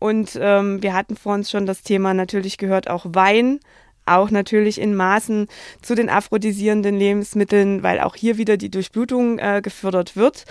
Und 0.00 0.36
ähm, 0.40 0.82
wir 0.82 0.94
hatten 0.94 1.16
vor 1.16 1.34
uns 1.34 1.50
schon 1.50 1.66
das 1.66 1.82
Thema 1.82 2.12
natürlich 2.14 2.58
gehört, 2.58 2.90
auch 2.90 3.06
Wein, 3.10 3.60
auch 4.06 4.30
natürlich 4.30 4.80
in 4.80 4.94
Maßen 4.94 5.46
zu 5.82 5.94
den 5.94 6.08
aphrodisierenden 6.08 6.96
Lebensmitteln, 6.98 7.82
weil 7.82 8.00
auch 8.00 8.16
hier 8.16 8.38
wieder 8.38 8.56
die 8.56 8.70
Durchblutung 8.70 9.38
äh, 9.38 9.60
gefördert 9.62 10.16
wird. 10.16 10.44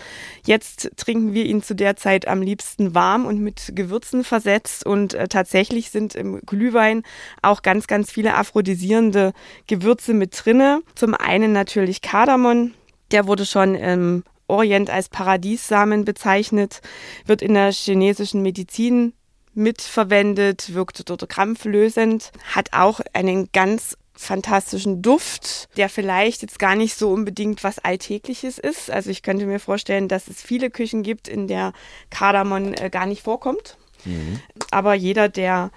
Jetzt 0.45 0.91
trinken 0.95 1.33
wir 1.33 1.45
ihn 1.45 1.61
zu 1.61 1.75
der 1.75 1.95
Zeit 1.95 2.27
am 2.27 2.41
liebsten 2.41 2.95
warm 2.95 3.25
und 3.25 3.41
mit 3.41 3.73
Gewürzen 3.75 4.23
versetzt 4.23 4.85
und 4.85 5.13
äh, 5.13 5.27
tatsächlich 5.27 5.89
sind 5.89 6.15
im 6.15 6.41
Glühwein 6.45 7.03
auch 7.41 7.61
ganz, 7.61 7.87
ganz 7.87 8.11
viele 8.11 8.35
aphrodisierende 8.35 9.33
Gewürze 9.67 10.13
mit 10.13 10.39
drinne. 10.45 10.81
Zum 10.95 11.13
einen 11.13 11.51
natürlich 11.51 12.01
Kardamom, 12.01 12.73
der 13.11 13.27
wurde 13.27 13.45
schon 13.45 13.75
im 13.75 14.23
Orient 14.47 14.89
als 14.89 15.09
Paradiessamen 15.09 16.05
bezeichnet, 16.05 16.81
wird 17.25 17.41
in 17.41 17.53
der 17.53 17.71
chinesischen 17.71 18.41
Medizin 18.41 19.13
mitverwendet, 19.59 20.73
wirkt 20.73 21.07
dort 21.09 21.27
krampflösend, 21.29 22.31
hat 22.53 22.73
auch 22.73 23.01
einen 23.13 23.49
ganz 23.51 23.97
fantastischen 24.15 25.01
Duft, 25.01 25.69
der 25.77 25.87
vielleicht 25.87 26.41
jetzt 26.41 26.59
gar 26.59 26.75
nicht 26.75 26.95
so 26.95 27.09
unbedingt 27.09 27.63
was 27.63 27.79
Alltägliches 27.79 28.57
ist. 28.57 28.91
Also 28.91 29.09
ich 29.11 29.23
könnte 29.23 29.45
mir 29.45 29.59
vorstellen, 29.59 30.07
dass 30.07 30.27
es 30.27 30.41
viele 30.41 30.69
Küchen 30.69 31.03
gibt, 31.03 31.27
in 31.27 31.47
der 31.47 31.71
Kardamom 32.09 32.73
äh, 32.73 32.89
gar 32.89 33.05
nicht 33.05 33.21
vorkommt. 33.21 33.77
Mhm. 34.03 34.41
Aber 34.71 34.93
jeder, 34.93 35.29
der 35.29 35.71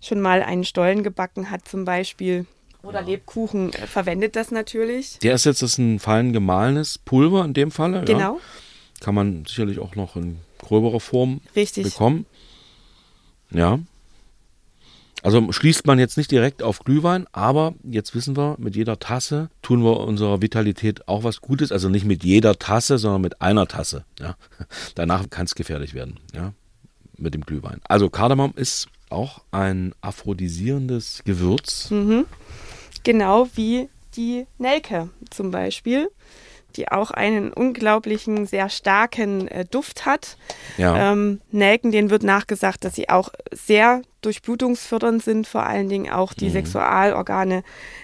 schon 0.00 0.20
mal 0.20 0.42
einen 0.42 0.64
Stollen 0.64 1.02
gebacken 1.02 1.50
hat 1.50 1.68
zum 1.68 1.84
Beispiel 1.84 2.46
oder 2.82 3.00
ja. 3.00 3.06
Lebkuchen, 3.06 3.72
äh, 3.72 3.86
verwendet 3.86 4.36
das 4.36 4.50
natürlich. 4.50 5.18
Der 5.20 5.34
ist 5.34 5.46
jetzt 5.46 5.62
das 5.62 5.78
ein 5.78 5.98
fein 5.98 6.32
gemahlenes 6.32 6.98
Pulver 6.98 7.44
in 7.44 7.54
dem 7.54 7.70
Falle. 7.70 8.04
Genau. 8.04 8.34
Ja. 8.34 8.40
Kann 9.00 9.14
man 9.14 9.44
sicherlich 9.46 9.78
auch 9.78 9.94
noch 9.94 10.16
in 10.16 10.38
gröberer 10.58 11.00
Form 11.00 11.40
Richtig. 11.54 11.84
bekommen. 11.84 12.26
Ja. 13.54 13.78
Also 15.22 15.50
schließt 15.50 15.86
man 15.86 15.98
jetzt 15.98 16.18
nicht 16.18 16.30
direkt 16.30 16.62
auf 16.62 16.80
Glühwein, 16.80 17.26
aber 17.32 17.72
jetzt 17.82 18.14
wissen 18.14 18.36
wir, 18.36 18.56
mit 18.58 18.76
jeder 18.76 18.98
Tasse 18.98 19.48
tun 19.62 19.82
wir 19.82 20.00
unserer 20.00 20.42
Vitalität 20.42 21.08
auch 21.08 21.24
was 21.24 21.40
Gutes. 21.40 21.72
Also 21.72 21.88
nicht 21.88 22.04
mit 22.04 22.24
jeder 22.24 22.58
Tasse, 22.58 22.98
sondern 22.98 23.22
mit 23.22 23.40
einer 23.40 23.66
Tasse. 23.66 24.04
Ja. 24.20 24.36
Danach 24.94 25.30
kann 25.30 25.46
es 25.46 25.54
gefährlich 25.54 25.94
werden, 25.94 26.20
ja, 26.34 26.52
mit 27.16 27.32
dem 27.32 27.40
Glühwein. 27.40 27.80
Also 27.88 28.10
Kardamom 28.10 28.52
ist 28.54 28.88
auch 29.08 29.40
ein 29.50 29.94
aphrodisierendes 30.02 31.22
Gewürz. 31.24 31.90
Mhm. 31.90 32.26
Genau 33.02 33.48
wie 33.54 33.88
die 34.16 34.46
Nelke 34.58 35.08
zum 35.30 35.50
Beispiel 35.50 36.10
die 36.76 36.88
auch 36.90 37.10
einen 37.10 37.52
unglaublichen, 37.52 38.46
sehr 38.46 38.68
starken 38.68 39.48
äh, 39.48 39.64
Duft 39.64 40.06
hat. 40.06 40.36
Ja. 40.76 41.12
Ähm, 41.12 41.40
Nelken, 41.50 41.90
denen 41.92 42.10
wird 42.10 42.22
nachgesagt, 42.22 42.84
dass 42.84 42.94
sie 42.94 43.08
auch 43.08 43.30
sehr 43.52 44.02
durchblutungsfördernd 44.22 45.22
sind, 45.22 45.46
vor 45.46 45.64
allen 45.66 45.88
Dingen 45.88 46.10
auch 46.10 46.32
die 46.32 46.46
Mhm. 46.46 46.52
Sexualorgane 46.52 47.62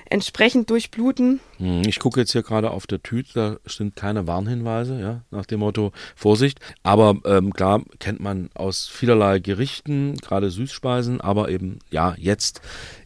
entsprechend 0.09 0.69
durchbluten. 0.71 1.41
Hm, 1.59 1.83
Ich 1.87 1.99
gucke 1.99 2.21
jetzt 2.21 2.33
hier 2.33 2.43
gerade 2.43 2.71
auf 2.71 2.87
der 2.87 3.03
Tüte, 3.03 3.33
da 3.35 3.57
sind 3.71 3.97
keine 3.97 4.27
Warnhinweise, 4.27 5.01
ja, 5.01 5.23
nach 5.31 5.47
dem 5.47 5.61
Motto 5.61 5.93
Vorsicht. 6.17 6.61
Aber 6.83 7.17
ähm, 7.25 7.53
klar 7.55 7.83
kennt 8.01 8.21
man 8.21 8.51
aus 8.55 8.87
vielerlei 8.87 9.39
Gerichten, 9.39 10.17
gerade 10.17 10.51
Süßspeisen, 10.51 11.21
aber 11.21 11.49
eben 11.49 11.79
ja 11.91 12.15
jetzt 12.19 12.61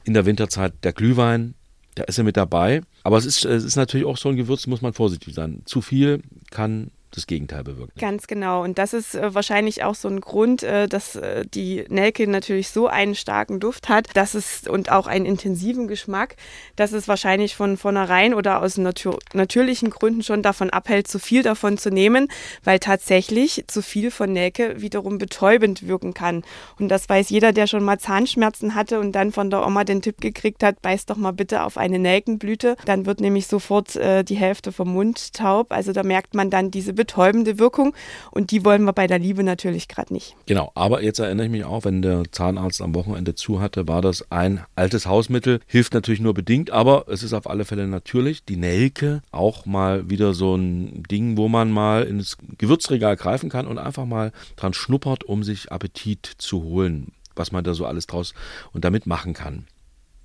in 0.05 0.14
der 0.14 0.27
Winterzeit 0.27 0.72
der 0.83 0.92
Glühwein, 0.92 1.55
da 1.94 2.05
ist 2.05 2.18
er 2.18 2.24
mit 2.24 2.37
dabei. 2.37 2.83
Aber 3.04 3.18
es 3.18 3.26
ist, 3.26 3.44
es 3.44 3.64
ist 3.64 3.76
natürlich 3.76 4.06
auch 4.06 4.16
so 4.16 4.30
ein 4.30 4.36
Gewürz, 4.36 4.66
muss 4.66 4.80
man 4.80 4.94
vorsichtig 4.94 5.34
sein. 5.34 5.62
Zu 5.66 5.82
viel 5.82 6.22
kann 6.50 6.90
das 7.14 7.27
Gegenteil 7.27 7.64
bewirken. 7.64 7.92
Ganz 7.98 8.27
genau. 8.27 8.62
Und 8.62 8.79
das 8.79 8.92
ist 8.92 9.14
äh, 9.14 9.35
wahrscheinlich 9.35 9.85
auch 9.85 9.94
so 9.94 10.09
ein 10.09 10.20
Grund, 10.20 10.62
äh, 10.62 10.88
dass 10.88 11.16
äh, 11.16 11.44
die 11.46 11.85
Nelke 11.88 12.27
natürlich 12.27 12.70
so 12.70 12.88
einen 12.88 13.14
starken 13.14 13.61
Duft 13.61 13.88
hat, 13.88 14.09
dass 14.14 14.35
es 14.35 14.66
und 14.66 14.90
auch 14.90 15.07
einen 15.07 15.24
intensiven 15.24 15.87
Geschmack, 15.87 16.37
dass 16.77 16.92
es 16.92 17.07
wahrscheinlich 17.07 17.55
von 17.55 17.77
vornherein 17.77 18.35
oder 18.35 18.62
aus 18.62 18.79
natür 18.79 19.18
natürlichen 19.33 19.90
Gründen 19.90 20.22
schon 20.22 20.42
davon 20.42 20.70
abhält, 20.70 21.07
zu 21.07 21.18
viel 21.18 21.42
davon 21.42 21.79
zu 21.79 21.90
nehmen, 21.90 22.29
weil 22.64 22.79
tatsächlich 22.79 23.64
zu 23.68 23.83
viel 23.83 24.11
von 24.11 24.33
Nelke 24.33 24.81
wiederum 24.81 25.18
betäubend 25.18 25.87
wirken 25.87 26.14
kann. 26.14 26.42
Und 26.79 26.88
das 26.88 27.09
weiß 27.09 27.31
jeder, 27.31 27.53
der 27.53 27.66
schon 27.66 27.85
mal 27.85 27.98
Zahnschmerzen 27.98 28.74
hatte 28.74 28.98
und 28.98 29.12
dann 29.12 29.33
von 29.33 29.50
der 29.50 29.66
Oma 29.66 29.85
den 29.85 30.03
Tipp 30.03 30.20
gekriegt 30.20 30.62
hat, 30.62 30.83
beiß 30.83 31.07
doch 31.07 31.16
mal 31.16 31.33
bitte 31.33 31.62
auf 31.64 31.77
eine 31.77 31.98
Nelkenblüte. 31.98 32.77
Dann 32.85 33.07
wird 33.07 33.20
nämlich 33.20 33.46
sofort 33.46 33.94
äh, 33.96 34.24
die 34.24 34.37
Hälfte 34.37 34.72
vom 34.72 34.92
Mund 34.92 35.33
taub. 35.35 35.72
Also 35.72 35.92
da 35.92 36.03
merkt 36.03 36.35
man 36.35 36.50
dann 36.50 36.70
diese 36.70 36.92
betäubende 37.04 37.58
Wirkung 37.58 37.94
und 38.30 38.50
die 38.50 38.64
wollen 38.64 38.84
wir 38.84 38.94
bei 38.94 39.06
der 39.06 39.18
Liebe 39.18 39.44
natürlich 39.44 39.88
gerade 39.88 40.12
nicht. 40.14 40.36
Genau, 40.46 40.72
aber 40.74 41.02
jetzt 41.02 41.18
erinnere 41.18 41.46
ich 41.46 41.52
mich 41.52 41.64
auch, 41.64 41.84
wenn 41.84 42.00
der 42.00 42.22
Zahnarzt 42.32 42.80
am 42.80 42.94
Wochenende 42.94 43.34
zu 43.34 43.60
hatte, 43.60 43.86
war 43.86 44.00
das 44.00 44.30
ein 44.32 44.64
altes 44.74 45.06
Hausmittel. 45.06 45.60
Hilft 45.66 45.92
natürlich 45.92 46.20
nur 46.20 46.32
bedingt, 46.32 46.70
aber 46.70 47.04
es 47.08 47.22
ist 47.22 47.34
auf 47.34 47.48
alle 47.48 47.66
Fälle 47.66 47.86
natürlich. 47.86 48.44
Die 48.46 48.56
Nelke, 48.56 49.20
auch 49.32 49.66
mal 49.66 50.08
wieder 50.08 50.32
so 50.32 50.54
ein 50.54 51.02
Ding, 51.10 51.36
wo 51.36 51.48
man 51.48 51.70
mal 51.70 52.04
ins 52.04 52.38
Gewürzregal 52.56 53.16
greifen 53.16 53.50
kann 53.50 53.66
und 53.66 53.76
einfach 53.76 54.06
mal 54.06 54.32
dran 54.56 54.72
schnuppert, 54.72 55.24
um 55.24 55.42
sich 55.42 55.70
Appetit 55.70 56.26
zu 56.38 56.62
holen, 56.62 57.12
was 57.36 57.52
man 57.52 57.64
da 57.64 57.74
so 57.74 57.84
alles 57.84 58.06
draus 58.06 58.32
und 58.72 58.84
damit 58.84 59.06
machen 59.06 59.34
kann. 59.34 59.66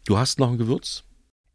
Du 0.05 0.17
hast 0.17 0.39
noch 0.39 0.49
ein 0.49 0.57
Gewürz? 0.57 1.03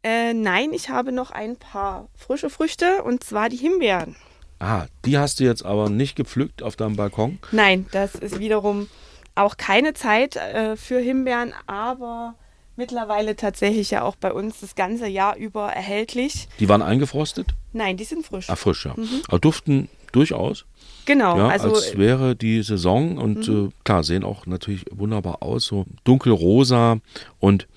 Äh, 0.03 0.35
nein, 0.35 0.71
ich 0.71 0.89
habe 0.89 1.11
noch 1.11 1.31
ein 1.31 1.57
paar 1.57 2.09
frische 2.13 2.51
Früchte 2.51 3.01
und 3.01 3.23
zwar 3.23 3.49
die 3.49 3.57
Himbeeren. 3.57 4.15
Ah, 4.59 4.85
die 5.03 5.17
hast 5.17 5.39
du 5.39 5.43
jetzt 5.43 5.65
aber 5.65 5.89
nicht 5.89 6.15
gepflückt 6.15 6.63
auf 6.63 6.75
deinem 6.75 6.95
Balkon. 6.95 7.39
Nein, 7.51 7.85
das 7.91 8.15
ist 8.15 8.39
wiederum 8.39 8.87
auch 9.35 9.57
keine 9.57 9.93
Zeit 9.93 10.37
äh, 10.37 10.77
für 10.77 10.99
Himbeeren, 10.99 11.53
aber 11.67 12.35
mittlerweile 12.77 13.35
tatsächlich 13.35 13.91
ja 13.91 14.03
auch 14.03 14.15
bei 14.15 14.31
uns 14.31 14.61
das 14.61 14.75
ganze 14.75 15.07
Jahr 15.07 15.35
über 15.35 15.69
erhältlich. 15.71 16.47
Die 16.59 16.69
waren 16.69 16.81
eingefrostet? 16.81 17.53
Nein, 17.73 17.97
die 17.97 18.05
sind 18.05 18.25
frisch. 18.25 18.49
Ah, 18.49 18.55
frisch, 18.55 18.85
ja. 18.85 18.95
Aber 19.27 19.39
duften 19.39 19.89
durchaus. 20.11 20.65
genau, 21.05 21.37
Ja, 21.37 21.49
also 21.49 21.73
als 21.73 21.97
wäre 21.97 22.35
die 22.35 22.63
Saison 22.63 23.17
und 23.17 23.47
äh, 23.49 23.69
klar, 23.83 24.03
sehen 24.03 24.23
auch 24.23 24.45
natürlich 24.45 24.85
wunderbar 24.91 25.43
aus, 25.43 25.65
so 25.65 25.85
dunkelrosa 26.05 26.99
und 27.39 27.67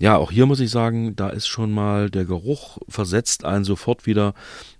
ja, 0.00 0.16
auch 0.16 0.30
hier 0.30 0.46
muss 0.46 0.60
ich 0.60 0.70
sagen, 0.70 1.16
da 1.16 1.28
ist 1.30 1.48
schon 1.48 1.72
mal 1.72 2.08
der 2.08 2.24
Geruch 2.24 2.78
versetzt 2.88 3.44
einen 3.44 3.64
sofort 3.64 4.06
wieder 4.06 4.32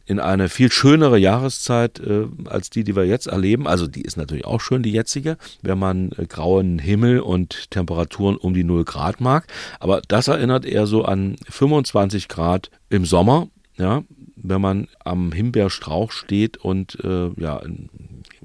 in 0.08 0.20
eine 0.20 0.48
viel 0.48 0.72
schönere 0.72 1.18
Jahreszeit 1.18 2.00
äh, 2.00 2.26
als 2.46 2.70
die, 2.70 2.82
die 2.82 2.96
wir 2.96 3.04
jetzt 3.04 3.26
erleben. 3.26 3.66
Also 3.66 3.86
die 3.86 4.00
ist 4.00 4.16
natürlich 4.16 4.46
auch 4.46 4.60
schön, 4.62 4.82
die 4.82 4.90
jetzige, 4.90 5.36
wenn 5.60 5.78
man 5.78 6.12
äh, 6.12 6.24
grauen 6.26 6.78
Himmel 6.78 7.20
und 7.20 7.70
Temperaturen 7.70 8.36
um 8.38 8.54
die 8.54 8.64
0 8.64 8.84
Grad 8.84 9.20
mag. 9.20 9.46
Aber 9.80 10.00
das 10.08 10.28
erinnert 10.28 10.64
eher 10.64 10.86
so 10.86 11.04
an 11.04 11.36
25 11.50 12.28
Grad 12.28 12.70
im 12.88 13.04
Sommer, 13.04 13.48
ja, 13.76 14.02
wenn 14.36 14.62
man 14.62 14.88
am 15.04 15.30
Himbeerstrauch 15.32 16.10
steht 16.10 16.56
und 16.56 16.98
äh, 17.04 17.28
ja, 17.36 17.60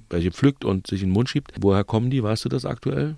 welche 0.10 0.32
pflückt 0.32 0.66
und 0.66 0.88
sich 0.88 1.02
in 1.02 1.10
den 1.10 1.14
Mund 1.14 1.30
schiebt. 1.30 1.54
Woher 1.62 1.86
kommen 1.86 2.10
die? 2.10 2.22
Weißt 2.22 2.44
du 2.44 2.50
das 2.50 2.66
aktuell? 2.66 3.16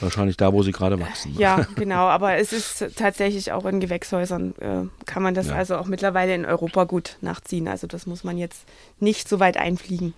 Wahrscheinlich 0.00 0.36
da, 0.36 0.52
wo 0.52 0.62
sie 0.62 0.72
gerade 0.72 1.00
wachsen. 1.00 1.34
ja, 1.38 1.66
genau, 1.76 2.06
aber 2.06 2.36
es 2.36 2.52
ist 2.52 2.96
tatsächlich 2.96 3.50
auch 3.52 3.64
in 3.66 3.80
Gewächshäusern, 3.80 4.54
äh, 4.60 5.04
kann 5.06 5.22
man 5.22 5.34
das 5.34 5.48
Ja. 5.48 5.54
also 5.54 5.76
auch 5.76 5.86
mittlerweile 5.86 6.34
in 6.34 6.44
Europa 6.46 6.84
gut 6.84 7.16
nachziehen. 7.20 7.66
Also 7.68 7.86
das 7.86 8.06
muss 8.06 8.22
man 8.24 8.38
jetzt 8.38 8.64
nicht 9.00 9.28
so 9.28 9.40
weit 9.40 9.56
einfliegen. 9.56 10.14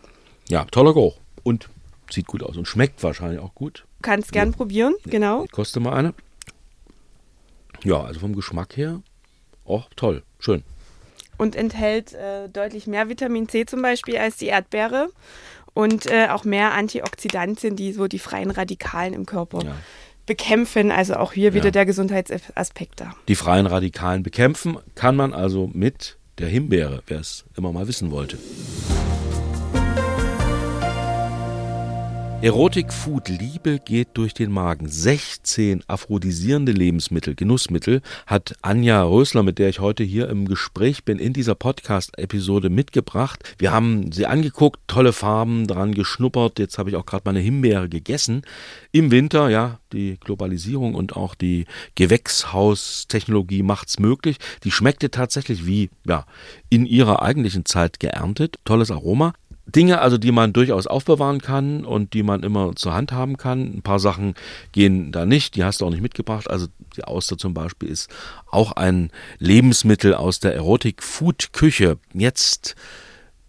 Ja, 0.48 0.64
toller 0.66 0.92
Geruch. 0.92 1.16
Und 1.42 1.68
sieht 2.10 2.26
gut 2.26 2.42
aus 2.42 2.56
und 2.56 2.66
schmeckt 2.68 3.02
wahrscheinlich 3.02 3.38
auch 3.40 3.54
gut. 3.54 3.84
Kannst 4.02 4.32
gern 4.32 4.52
probieren, 4.52 4.94
genau. 5.04 5.44
Ich 5.44 5.52
koste 5.52 5.80
mal 5.80 5.92
eine. 5.94 6.12
Ja, 7.84 8.00
also 8.02 8.20
vom 8.20 8.34
Geschmack 8.34 8.76
her 8.76 9.00
auch 9.64 9.88
toll. 9.96 10.22
Schön. 10.38 10.62
und 11.38 11.56
enthält 11.56 12.12
äh, 12.12 12.48
deutlich 12.50 12.86
mehr 12.86 13.08
Vitamin 13.08 13.48
C 13.48 13.64
zum 13.64 13.80
Beispiel 13.80 14.18
als 14.18 14.36
die 14.36 14.46
Erdbeere 14.48 15.08
und 15.74 16.06
äh, 16.06 16.28
auch 16.30 16.44
mehr 16.44 16.72
Antioxidantien, 16.74 17.76
die 17.76 17.92
so 17.92 18.09
die 18.09 18.18
freien 18.18 18.50
Radikalen 18.50 19.12
im 19.14 19.26
Körper 19.26 19.62
Ja. 19.64 19.76
bekämpfen. 20.26 20.90
Also 20.92 21.14
auch 21.16 21.33
hier 21.33 21.54
wieder 21.54 21.66
Ja. 21.66 21.70
der 21.72 21.87
Gesundheitsaspekt 21.87 23.00
da. 23.00 23.14
Die 23.28 23.35
freien 23.37 23.66
Radikalen 23.66 24.22
bekämpfen 24.22 24.78
kann 24.94 25.16
man 25.16 25.33
also 25.35 25.70
mit 25.72 26.16
der 26.38 26.48
Himbeere, 26.48 27.02
wer 27.06 27.20
es 27.20 27.44
immer 27.56 27.72
mal 27.72 27.87
wissen 27.88 28.11
wollte. 28.11 28.38
Erotik 32.42 32.90
Food 32.90 33.29
Liebe 33.29 33.79
geht 33.85 34.09
durch 34.14 34.33
den 34.33 34.50
Magen. 34.50 34.88
16 34.88 35.85
aphrodisierende 35.88 36.72
Lebensmittel, 36.72 37.35
Genussmittel 37.35 38.00
hat 38.26 38.57
Anja 38.62 39.03
Rösler, 39.03 39.42
mit 39.42 39.59
der 39.59 39.68
ich 39.68 39.81
heute 39.81 40.05
hier 40.05 40.31
im 40.31 40.48
Gespräch 40.48 41.05
bin, 41.05 41.18
in 41.18 41.35
dieser 41.35 41.55
Podcast-Episode 41.55 42.70
mitgebracht. 42.70 43.44
Wir 43.59 43.72
haben 43.72 44.11
sie 44.11 44.24
angeguckt, 44.24 44.81
tolle 44.87 45.12
Farben 45.12 45.66
dran 45.66 45.92
geschnuppert. 45.92 46.59
Jetzt 46.59 46.79
habe 46.79 46.88
ich 46.88 46.96
auch 46.96 47.05
gerade 47.05 47.24
meine 47.26 47.40
Himbeere 47.40 47.90
gegessen. 47.90 48.40
Im 48.90 49.11
Winter, 49.11 49.50
ja, 49.50 49.79
die 49.92 50.16
Globalisierung 50.18 50.94
und 50.94 51.16
auch 51.16 51.35
die 51.35 51.66
Gewächshaustechnologie 51.94 53.62
macht's 53.62 53.98
möglich. 53.98 54.38
Die 54.64 54.70
schmeckte 54.70 55.11
tatsächlich 55.11 55.66
wie, 55.66 55.90
ja, 56.07 56.24
in 56.70 56.87
ihrer 56.87 57.20
eigentlichen 57.20 57.66
Zeit 57.66 58.00
geerntet. 58.00 58.57
Tolles 58.64 58.90
Aroma. 58.90 59.35
Dinge 59.72 60.00
also, 60.00 60.18
die 60.18 60.33
man 60.33 60.52
durchaus 60.52 60.87
aufbewahren 60.87 61.40
kann 61.40 61.85
und 61.85 62.14
die 62.14 62.22
man 62.22 62.42
immer 62.42 62.74
zur 62.76 62.94
Hand 62.94 63.12
haben 63.12 63.37
kann. 63.37 63.74
Ein 63.74 63.83
paar 63.83 63.98
Sachen 63.98 64.35
gehen 64.72 65.12
da 65.12 65.26
nicht, 65.26 65.56
die 65.56 65.64
hast 65.64 65.80
du 65.80 65.87
auch 65.87 65.90
nicht 65.90 66.02
mitgebracht. 66.02 66.48
Also 66.48 66.66
die 66.96 67.04
Auster 67.04 67.38
zum 67.38 67.54
Beispiel 67.54 67.88
ist 67.88 68.09
auch 68.50 68.72
ein 68.72 69.11
Lebensmittel 69.38 70.14
aus 70.14 70.40
der 70.40 70.54
Erotik-Food-Küche. 70.54 71.98
Jetzt 72.12 72.74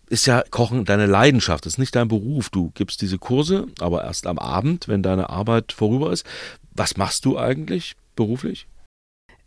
ist 0.08 0.26
ja 0.26 0.44
Kochen 0.50 0.86
deine 0.86 1.06
Leidenschaft, 1.06 1.66
ist 1.66 1.80
nicht 1.80 1.96
dein 1.96 2.10
Beruf. 2.10 2.50
Du 2.50 2.72
gibst 2.76 3.02
diese 3.02 3.18
Kurse, 3.18 3.68
aber 3.80 4.04
erst 4.04 4.28
am 4.28 4.40
Abend, 4.40 4.88
wenn 4.88 5.04
deine 5.04 5.30
Arbeit 5.30 5.72
vorüber 5.72 6.12
ist. 6.12 6.26
Was 6.74 6.98
machst 6.98 7.26
du 7.26 7.38
eigentlich 7.38 7.96
beruflich? 8.16 8.68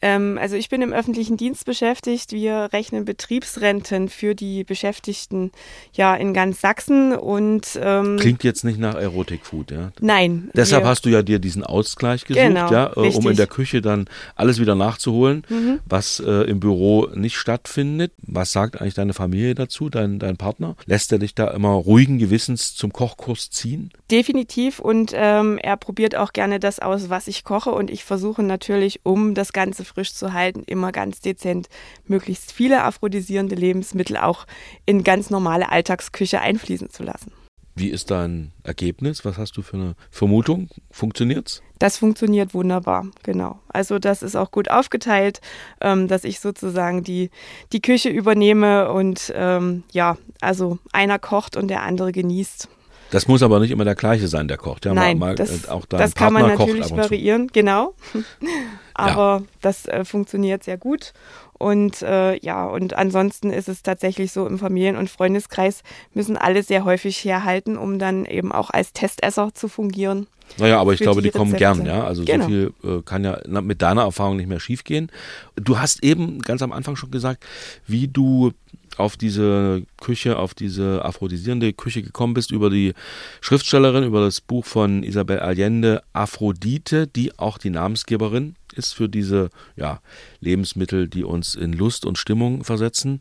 Ähm, 0.04 0.38
also 0.38 0.54
ich 0.54 0.68
bin 0.68 0.82
im 0.82 0.92
öffentlichen 0.92 1.38
Dienst 1.38 1.64
beschäftigt. 1.64 2.32
Wir 2.32 2.68
rechnen 2.74 3.06
Betriebsrenten 3.06 4.10
für 4.10 4.34
die 4.34 4.62
Beschäftigten 4.62 5.50
ja 5.94 6.14
in 6.14 6.34
ganz 6.34 6.60
Sachsen 6.60 7.16
und 7.16 7.78
ähm, 7.82 8.18
Klingt 8.20 8.44
jetzt 8.44 8.64
nicht 8.64 8.78
nach 8.78 8.96
Erotik-Food, 8.96 9.70
ja? 9.70 9.92
nein. 10.00 10.50
Deshalb 10.54 10.84
hast 10.84 11.06
du 11.06 11.08
ja 11.08 11.22
dir 11.22 11.38
diesen 11.38 11.64
Ausgleich 11.64 12.26
gesucht, 12.26 12.44
Genau, 12.44 12.70
ja, 12.70 12.92
äh, 12.94 13.00
um. 13.00 13.24
Mhm. 13.24 13.30
in 13.30 13.36
der 13.36 13.46
Küche 13.46 13.80
dann 13.80 14.04
alles 14.36 14.60
wieder 14.60 14.74
nachzuholen, 14.74 15.80
was 15.86 16.20
äh, 16.20 16.30
im 16.50 16.60
Büro 16.60 17.08
nicht 17.14 17.36
stattfindet. 17.36 18.12
Was 18.18 18.52
sagt 18.52 18.80
eigentlich 18.80 18.92
deine 18.94 19.14
Familie 19.14 19.54
dazu, 19.54 19.88
dein, 19.88 20.18
dein 20.18 20.36
Partner? 20.36 20.76
Lässt 20.84 21.12
er 21.12 21.18
dich 21.18 21.34
da 21.34 21.48
immer 21.48 21.70
ruhigen 21.70 22.18
Gewissens 22.18 22.74
zum 22.74 22.92
Kochkurs 22.92 23.48
ziehen? 23.48 23.90
Definitiv 24.10 24.80
und 24.80 25.12
ähm, 25.14 25.58
er 25.62 25.78
probiert 25.78 26.14
auch 26.14 26.34
gerne 26.34 26.60
das 26.60 26.78
aus, 26.78 27.08
was 27.08 27.26
ich 27.26 27.42
koche 27.44 27.70
und 27.70 27.90
ich 27.90 28.04
versuche 28.04 28.42
natürlich, 28.42 29.00
um 29.04 29.34
das 29.34 29.54
Ganze 29.54 29.84
frisch 29.94 30.12
zu 30.14 30.32
halten, 30.32 30.62
immer 30.66 30.92
ganz 30.92 31.20
dezent 31.20 31.68
möglichst 32.06 32.52
viele 32.52 32.82
aphrodisierende 32.82 33.54
Lebensmittel 33.54 34.16
auch 34.16 34.46
in 34.86 35.04
ganz 35.04 35.30
normale 35.30 35.70
Alltagsküche 35.70 36.40
einfließen 36.40 36.90
zu 36.90 37.02
lassen. 37.02 37.32
Wie 37.76 37.88
ist 37.88 38.12
dein 38.12 38.52
Ergebnis? 38.62 39.24
Was 39.24 39.36
hast 39.36 39.56
du 39.56 39.62
für 39.62 39.76
eine 39.76 39.94
Vermutung? 40.10 40.68
Funktioniert's? 40.92 41.60
Das 41.80 41.96
funktioniert 41.96 42.54
wunderbar, 42.54 43.08
genau. 43.24 43.58
Also 43.66 43.98
das 43.98 44.22
ist 44.22 44.36
auch 44.36 44.52
gut 44.52 44.70
aufgeteilt, 44.70 45.40
ähm, 45.80 46.06
dass 46.06 46.22
ich 46.22 46.38
sozusagen 46.38 47.02
die, 47.02 47.30
die 47.72 47.82
Küche 47.82 48.10
übernehme 48.10 48.92
und 48.92 49.32
ähm, 49.34 49.82
ja, 49.90 50.16
also 50.40 50.78
einer 50.92 51.18
kocht 51.18 51.56
und 51.56 51.66
der 51.66 51.82
andere 51.82 52.12
genießt. 52.12 52.68
Das 53.14 53.28
muss 53.28 53.44
aber 53.44 53.60
nicht 53.60 53.70
immer 53.70 53.84
der 53.84 53.94
gleiche 53.94 54.26
sein, 54.26 54.48
der 54.48 54.56
kocht. 54.56 54.86
Ja, 54.86 54.92
Nein, 54.92 55.18
mal, 55.18 55.28
mal, 55.28 55.34
das, 55.36 55.66
äh, 55.66 55.68
auch 55.68 55.86
das 55.86 56.16
kann 56.16 56.32
man 56.32 56.48
natürlich 56.48 56.90
variieren, 56.90 57.46
genau. 57.52 57.94
Aber 58.94 59.44
das 59.60 59.86
äh, 59.86 60.04
funktioniert 60.04 60.64
sehr 60.64 60.78
gut. 60.78 61.12
Und 61.52 62.02
äh, 62.02 62.36
ja, 62.40 62.66
und 62.66 62.94
ansonsten 62.94 63.50
ist 63.50 63.68
es 63.68 63.84
tatsächlich 63.84 64.32
so, 64.32 64.48
im 64.48 64.58
Familien- 64.58 64.96
und 64.96 65.08
Freundeskreis 65.08 65.84
müssen 66.12 66.36
alle 66.36 66.64
sehr 66.64 66.84
häufig 66.84 67.24
herhalten, 67.24 67.78
um 67.78 68.00
dann 68.00 68.24
eben 68.24 68.50
auch 68.50 68.70
als 68.70 68.92
Testesser 68.92 69.54
zu 69.54 69.68
fungieren. 69.68 70.26
Naja, 70.58 70.80
aber 70.80 70.92
ich 70.92 70.98
glaube, 70.98 71.22
die, 71.22 71.30
die 71.30 71.38
kommen 71.38 71.54
gern, 71.54 71.86
ja. 71.86 72.02
Also 72.04 72.24
genau. 72.24 72.44
so 72.44 72.50
viel 72.50 72.72
äh, 72.82 73.02
kann 73.02 73.22
ja 73.22 73.38
mit 73.60 73.80
deiner 73.80 74.02
Erfahrung 74.02 74.36
nicht 74.36 74.48
mehr 74.48 74.60
schiefgehen. 74.60 75.10
Du 75.54 75.78
hast 75.78 76.02
eben 76.02 76.40
ganz 76.40 76.62
am 76.62 76.72
Anfang 76.72 76.96
schon 76.96 77.12
gesagt, 77.12 77.44
wie 77.86 78.08
du 78.08 78.52
auf 78.96 79.16
diese 79.16 79.82
Küche, 80.00 80.38
auf 80.38 80.54
diese 80.54 81.04
aphrodisierende 81.04 81.72
Küche 81.72 82.02
gekommen 82.02 82.34
bist, 82.34 82.50
über 82.50 82.70
die 82.70 82.94
Schriftstellerin, 83.40 84.04
über 84.04 84.20
das 84.20 84.40
Buch 84.40 84.64
von 84.64 85.02
Isabel 85.02 85.40
Allende, 85.40 86.02
Aphrodite, 86.12 87.06
die 87.06 87.38
auch 87.38 87.58
die 87.58 87.70
Namensgeberin 87.70 88.56
ist 88.74 88.94
für 88.94 89.08
diese 89.08 89.50
ja, 89.76 90.00
Lebensmittel, 90.40 91.08
die 91.08 91.24
uns 91.24 91.54
in 91.54 91.72
Lust 91.72 92.04
und 92.04 92.18
Stimmung 92.18 92.64
versetzen. 92.64 93.20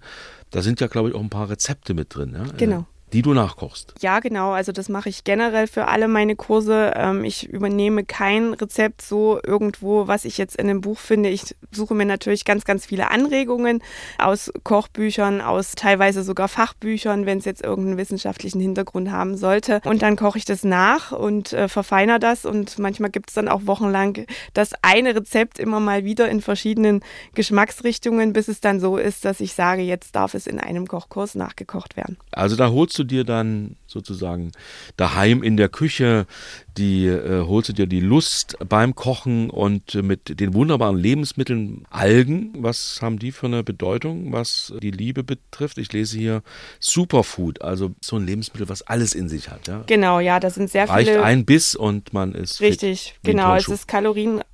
Da 0.52 0.62
sind 0.62 0.82
ja, 0.82 0.88
glaube 0.88 1.10
ich, 1.10 1.16
auch 1.16 1.22
ein 1.22 1.30
paar 1.30 1.50
Rezepte 1.50 1.94
mit 1.94 2.16
drin. 2.16 2.34
Ja? 2.34 2.46
Genau 2.58 2.88
die 3.14 3.22
du 3.22 3.34
nachkochst. 3.34 3.94
Ja, 4.02 4.20
genau. 4.20 4.52
Also 4.52 4.72
das 4.72 4.90
mache 4.90 5.08
ich 5.08 5.24
generell 5.24 5.68
für 5.68 5.88
alle 5.88 6.08
meine 6.08 6.36
Kurse. 6.36 6.94
Ähm, 6.96 7.24
ich 7.24 7.48
übernehme 7.48 8.04
kein 8.04 8.54
Rezept 8.54 9.04
so 9.04 9.40
irgendwo, 9.44 10.08
was 10.08 10.26
ich 10.26 10.40
jetzt 10.40 10.56
in 10.56 10.68
einem 10.68 10.82
Buch 10.82 10.98
finde. 10.98 11.30
Ich 11.30 11.56
suche 11.72 11.94
mir 11.94 12.06
natürlich 12.06 12.44
ganz, 12.44 12.66
ganz 12.66 12.88
viele 12.88 13.12
Anregungen 13.12 13.84
aus 14.18 14.52
Kochbüchern, 14.64 15.42
aus 15.42 15.74
teilweise 15.76 16.24
sogar 16.24 16.48
Fachbüchern, 16.48 17.28
wenn 17.28 17.38
es 17.38 17.46
jetzt 17.46 17.64
irgendeinen 17.64 17.98
wissenschaftlichen 17.98 18.60
Hintergrund 18.60 19.12
haben 19.12 19.38
sollte. 19.38 19.80
Und 19.86 20.02
dann 20.02 20.16
koche 20.16 20.40
ich 20.40 20.46
das 20.46 20.64
nach 20.64 21.12
und 21.12 21.54
äh, 21.54 21.68
verfeiner 21.68 22.18
das. 22.18 22.46
Und 22.46 22.80
manchmal 22.80 23.12
gibt 23.12 23.30
es 23.30 23.36
dann 23.36 23.48
auch 23.48 23.68
wochenlang 23.68 24.26
das 24.56 24.72
eine 24.82 25.16
Rezept 25.16 25.60
immer 25.60 25.80
mal 25.80 26.04
wieder 26.04 26.30
in 26.30 26.42
verschiedenen 26.42 27.04
Geschmacksrichtungen, 27.36 28.34
bis 28.34 28.48
es 28.48 28.60
dann 28.60 28.80
so 28.80 28.98
ist, 28.98 29.24
dass 29.24 29.40
ich 29.40 29.54
sage, 29.54 29.84
jetzt 29.84 30.16
darf 30.16 30.34
es 30.34 30.48
in 30.48 30.60
einem 30.60 30.88
Kochkurs 30.88 31.36
nachgekocht 31.36 31.96
werden. 31.96 32.18
Also 32.32 32.56
da 32.56 32.72
holst 32.72 32.98
du 32.98 33.03
dir 33.06 33.24
dann 33.24 33.76
sozusagen 33.88 34.52
daheim 34.98 35.44
in 35.44 35.58
der 35.58 35.70
Küche, 35.70 36.26
die 36.78 37.06
äh, 37.06 37.46
holst 37.46 37.70
du 37.70 37.74
dir 37.74 37.88
die 37.88 38.00
Lust 38.00 38.58
beim 38.68 38.96
Kochen 38.96 39.50
und 39.50 39.96
äh, 39.96 40.02
mit 40.02 40.40
den 40.40 40.54
wunderbaren 40.54 40.98
Lebensmitteln 40.98 41.86
Algen. 41.90 42.54
Was 42.58 43.00
haben 43.02 43.20
die 43.20 43.32
für 43.32 43.46
eine 43.46 43.64
Bedeutung, 43.64 44.32
was 44.32 44.74
die 44.82 44.92
Liebe 44.92 45.24
betrifft? 45.24 45.78
Ich 45.78 45.94
lese 45.94 46.18
hier 46.18 46.42
Superfood, 46.80 47.62
also 47.62 47.92
so 48.02 48.16
ein 48.18 48.26
Lebensmittel, 48.26 48.70
was 48.70 48.82
alles 48.82 49.14
in 49.14 49.30
sich 49.30 49.50
hat. 49.50 49.68
Ja? 49.68 49.84
Genau, 49.86 50.20
ja, 50.20 50.40
da 50.40 50.50
sind 50.50 50.70
sehr 50.70 50.90
Reicht 50.90 51.10
viele. 51.10 51.22
Reicht 51.22 51.28
ein 51.28 51.46
Biss 51.46 51.76
und 51.76 52.14
man 52.14 52.34
ist 52.34 52.62
richtig. 52.62 53.14
Fit, 53.22 53.24
genau, 53.24 53.56
es 53.56 53.68
ist 53.68 53.88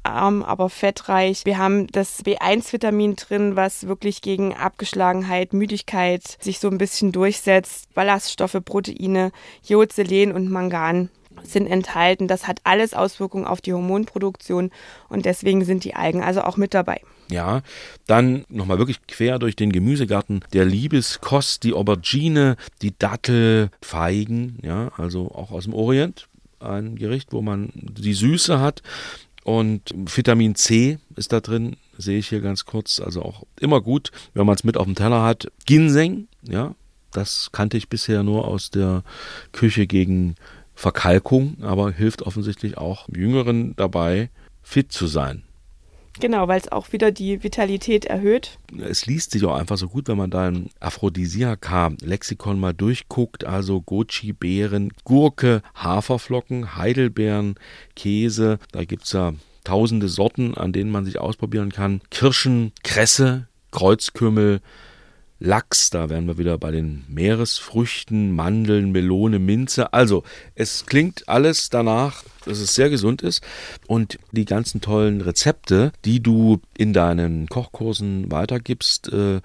kalorienarm, 0.10 0.44
aber 0.44 0.70
fettreich. 0.70 1.46
Wir 1.46 1.58
haben 1.58 1.88
das 1.88 2.24
B1-Vitamin 2.24 3.16
drin, 3.16 3.56
was 3.56 3.88
wirklich 3.88 4.22
gegen 4.22 4.54
Abgeschlagenheit, 4.54 5.54
Müdigkeit 5.54 6.24
sich 6.40 6.60
so 6.60 6.70
ein 6.70 6.78
bisschen 6.78 7.12
durchsetzt. 7.12 7.94
Ballaststoffe, 7.94 8.58
Proteine, 8.64 9.32
Jod, 9.64 9.94
Selen 9.94 10.32
und 10.32 10.50
Mangan 10.50 11.10
sind 11.44 11.68
enthalten. 11.68 12.28
Das 12.28 12.48
hat 12.48 12.60
alles 12.64 12.94
Auswirkungen 12.94 13.46
auf 13.46 13.62
die 13.62 13.74
Hormonproduktion 13.74 14.72
und 15.08 15.26
deswegen 15.26 15.64
sind 15.64 15.84
die 15.84 15.96
Algen 15.96 16.22
also 16.22 16.42
auch 16.42 16.58
mit 16.58 16.74
dabei. 16.74 17.02
Ja, 17.32 17.62
dann 18.08 18.44
nochmal 18.50 18.80
wirklich 18.80 19.06
quer 19.08 19.38
durch 19.38 19.56
den 19.56 19.72
Gemüsegarten 19.72 20.42
der 20.52 20.66
Liebeskost, 20.66 21.64
die 21.64 21.74
Aubergine, 21.74 22.58
die 22.82 22.98
Dattel, 22.98 23.70
Feigen, 23.82 24.58
ja, 24.64 24.92
also 24.98 25.32
auch 25.32 25.52
aus 25.52 25.66
dem 25.66 25.74
Orient. 25.74 26.28
Ein 26.60 26.98
Gericht, 26.98 27.32
wo 27.32 27.42
man 27.42 27.70
die 27.74 28.14
Süße 28.14 28.60
hat 28.60 28.82
und 29.50 29.92
Vitamin 29.96 30.54
C 30.54 31.00
ist 31.16 31.34
da 31.34 31.40
drin, 31.40 31.76
sehe 31.98 32.20
ich 32.20 32.30
hier 32.30 32.40
ganz 32.40 32.66
kurz, 32.66 33.00
also 33.00 33.24
auch 33.24 33.48
immer 33.60 33.82
gut, 33.82 34.12
wenn 34.36 34.46
man 34.46 34.54
es 34.54 34.64
mit 34.64 34.78
auf 34.78 34.86
dem 34.86 34.94
Teller 34.94 35.24
hat. 35.24 35.52
Ginseng, 35.66 36.28
ja, 36.44 36.76
das 37.12 37.50
kannte 37.52 37.76
ich 37.76 37.90
bisher 37.90 38.22
nur 38.22 38.48
aus 38.48 38.70
der 38.70 39.04
Küche 39.52 39.88
gegen 39.88 40.36
Verkalkung, 40.76 41.58
aber 41.64 41.92
hilft 41.92 42.22
offensichtlich 42.22 42.78
auch 42.78 43.10
Jüngeren 43.10 43.76
dabei, 43.76 44.30
fit 44.62 44.92
zu 44.92 45.08
sein. 45.08 45.42
Genau, 46.20 46.48
weil 46.48 46.60
es 46.60 46.72
auch 46.72 46.92
wieder 46.92 47.12
die 47.12 47.44
Vitalität 47.44 48.06
erhöht. 48.06 48.60
Es 48.78 49.06
liest 49.06 49.32
sich 49.32 49.46
auch 49.46 49.56
einfach 49.56 49.78
so 49.78 49.88
gut, 49.88 50.08
wenn 50.08 50.18
man 50.18 50.30
da 50.30 50.48
ein 50.48 50.70
Aphrodisiaka-Lexikon 50.80 52.60
mal 52.60 52.74
durchguckt. 52.74 53.46
Also 53.46 53.82
Goji-Beeren, 53.82 54.92
Gurke, 55.06 55.62
Haferflocken, 55.76 56.76
Heidelbeeren, 56.76 57.56
Käse. 57.96 58.60
Da 58.72 58.84
gibt 58.84 59.06
es 59.06 59.14
ja 59.14 59.34
tausende 59.64 60.10
Sorten, 60.10 60.56
an 60.56 60.74
denen 60.74 60.92
man 60.92 61.06
sich 61.06 61.20
ausprobieren 61.20 61.72
kann. 61.72 62.02
Kirschen, 62.10 62.74
Kresse, 62.84 63.48
Kreuzkümmel, 63.72 64.62
Lachs, 65.40 65.90
da 65.90 66.10
wären 66.10 66.28
wir 66.28 66.38
wieder 66.38 66.58
bei 66.58 66.72
den 66.72 67.06
Meeresfrüchten, 67.08 68.34
Mandeln, 68.34 68.92
Melone, 68.92 69.40
Minze. 69.40 69.94
Also, 69.94 70.24
es 70.54 70.86
klingt 70.86 71.30
alles 71.30 71.70
danach, 71.70 72.24
dass 72.46 72.60
es 72.60 72.76
sehr 72.76 72.90
gesund 72.90 73.22
ist. 73.22 73.42
Und 73.88 74.20
die 74.34 74.46
ganzen 74.46 74.82
tollen 74.82 75.22
Rezepte, 75.22 75.94
die 76.04 76.22
du 76.22 76.60
in 76.78 76.92
deinen 76.92 77.48
Kochkursen 77.48 78.30
weitergibst, 78.30 79.14
äh, 79.14 79.40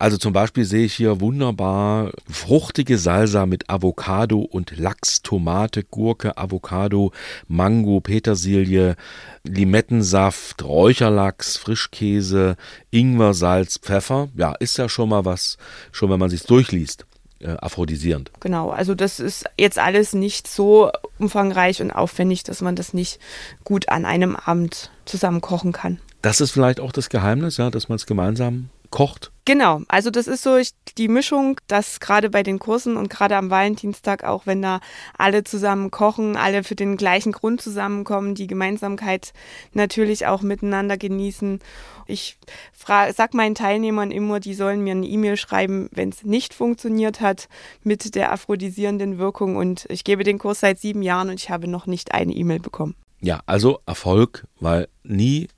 also 0.00 0.16
zum 0.16 0.32
Beispiel 0.32 0.64
sehe 0.64 0.86
ich 0.86 0.94
hier 0.94 1.20
wunderbar 1.20 2.12
fruchtige 2.26 2.96
Salsa 2.96 3.44
mit 3.44 3.68
Avocado 3.68 4.38
und 4.38 4.78
Lachs, 4.78 5.20
Tomate, 5.20 5.84
Gurke, 5.84 6.38
Avocado, 6.38 7.12
Mango, 7.48 8.00
Petersilie, 8.00 8.96
Limettensaft, 9.44 10.64
Räucherlachs, 10.64 11.58
Frischkäse, 11.58 12.56
Ingwer, 12.90 13.34
Salz, 13.34 13.76
Pfeffer. 13.76 14.30
Ja, 14.36 14.54
ist 14.54 14.78
ja 14.78 14.88
schon 14.88 15.10
mal 15.10 15.26
was, 15.26 15.58
schon 15.92 16.08
wenn 16.08 16.18
man 16.18 16.30
sich 16.30 16.44
durchliest. 16.44 17.04
Äh, 17.40 17.56
aphrodisierend. 17.58 18.30
Genau, 18.40 18.68
also 18.68 18.94
das 18.94 19.18
ist 19.18 19.44
jetzt 19.58 19.78
alles 19.78 20.12
nicht 20.12 20.46
so 20.46 20.90
umfangreich 21.18 21.80
und 21.80 21.90
aufwendig, 21.90 22.42
dass 22.42 22.60
man 22.60 22.76
das 22.76 22.92
nicht 22.92 23.18
gut 23.64 23.88
an 23.88 24.04
einem 24.04 24.36
Abend 24.36 24.90
zusammen 25.06 25.40
kochen 25.40 25.72
kann. 25.72 26.00
Das 26.20 26.42
ist 26.42 26.50
vielleicht 26.50 26.80
auch 26.80 26.92
das 26.92 27.08
Geheimnis, 27.08 27.56
ja, 27.56 27.70
dass 27.70 27.88
man 27.88 27.96
es 27.96 28.04
gemeinsam 28.04 28.68
kocht? 28.90 29.32
Genau, 29.46 29.80
also 29.88 30.10
das 30.10 30.28
ist 30.28 30.42
so 30.42 30.60
die 30.96 31.08
Mischung, 31.08 31.58
dass 31.66 31.98
gerade 31.98 32.30
bei 32.30 32.42
den 32.42 32.58
Kursen 32.58 32.96
und 32.96 33.10
gerade 33.10 33.36
am 33.36 33.50
Valentinstag, 33.50 34.22
auch 34.22 34.46
wenn 34.46 34.62
da 34.62 34.80
alle 35.16 35.42
zusammen 35.42 35.90
kochen, 35.90 36.36
alle 36.36 36.62
für 36.62 36.76
den 36.76 36.96
gleichen 36.96 37.32
Grund 37.32 37.60
zusammenkommen, 37.60 38.36
die 38.36 38.46
Gemeinsamkeit 38.46 39.32
natürlich 39.72 40.26
auch 40.26 40.42
miteinander 40.42 40.96
genießen. 40.96 41.58
Ich 42.06 42.38
sag 42.86 43.34
meinen 43.34 43.54
Teilnehmern 43.54 44.10
immer, 44.10 44.38
die 44.38 44.54
sollen 44.54 44.84
mir 44.84 44.92
eine 44.92 45.06
E-Mail 45.06 45.36
schreiben, 45.36 45.88
wenn 45.90 46.10
es 46.10 46.22
nicht 46.22 46.54
funktioniert 46.54 47.20
hat 47.20 47.48
mit 47.82 48.14
der 48.14 48.32
aphrodisierenden 48.32 49.18
Wirkung. 49.18 49.56
Und 49.56 49.86
ich 49.88 50.04
gebe 50.04 50.22
den 50.22 50.38
Kurs 50.38 50.60
seit 50.60 50.78
sieben 50.78 51.02
Jahren 51.02 51.28
und 51.28 51.40
ich 51.40 51.50
habe 51.50 51.66
noch 51.66 51.86
nicht 51.86 52.12
eine 52.12 52.32
E-Mail 52.32 52.60
bekommen. 52.60 52.94
Ja, 53.20 53.40
also 53.46 53.80
Erfolg, 53.86 54.46
weil 54.60 54.88
nie 55.02 55.48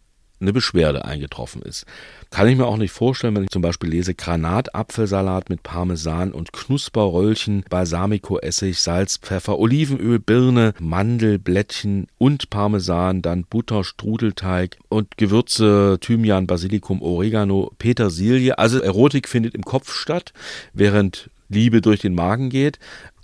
eine 0.43 0.53
Beschwerde 0.53 1.05
eingetroffen 1.05 1.63
ist. 1.63 1.87
Kann 2.31 2.49
ich 2.49 2.57
mir 2.57 2.67
auch 2.67 2.77
nicht 2.77 2.93
vorstellen, 2.93 3.35
wenn 3.37 3.45
ich 3.45 3.51
zum 3.51 3.63
Beispiel 3.63 3.91
lese 3.91 4.15
Granatapfelsalat 4.15 5.49
mit 5.49 5.63
Parmesan 5.63 6.33
und 6.33 6.53
Knusperröllchen, 6.53 7.65
Balsamico-Essig, 7.69 8.79
Salz, 8.79 9.19
Pfeffer, 9.19 9.59
Olivenöl, 9.59 10.19
Birne, 10.19 10.75
Mandelblättchen 10.79 12.09
und 12.19 12.51
Parmesan, 12.51 13.23
dann 13.23 13.45
Butter, 13.45 13.85
Strudelteig 13.85 14.79
und 14.89 15.17
Gewürze, 15.17 15.99
Thymian, 16.01 16.47
Basilikum, 16.47 17.03
Oregano, 17.03 17.73
Petersilie. 17.79 18.59
Also 18.59 18.81
Erotik 18.81 19.29
findet 19.29 19.55
im 19.55 19.63
Kopf 19.63 19.95
statt, 19.95 20.33
während 20.73 21.31
Liebe 21.49 21.81
durch 21.81 22.01
den 22.01 22.15
Magen 22.15 22.51
geht. 22.51 22.79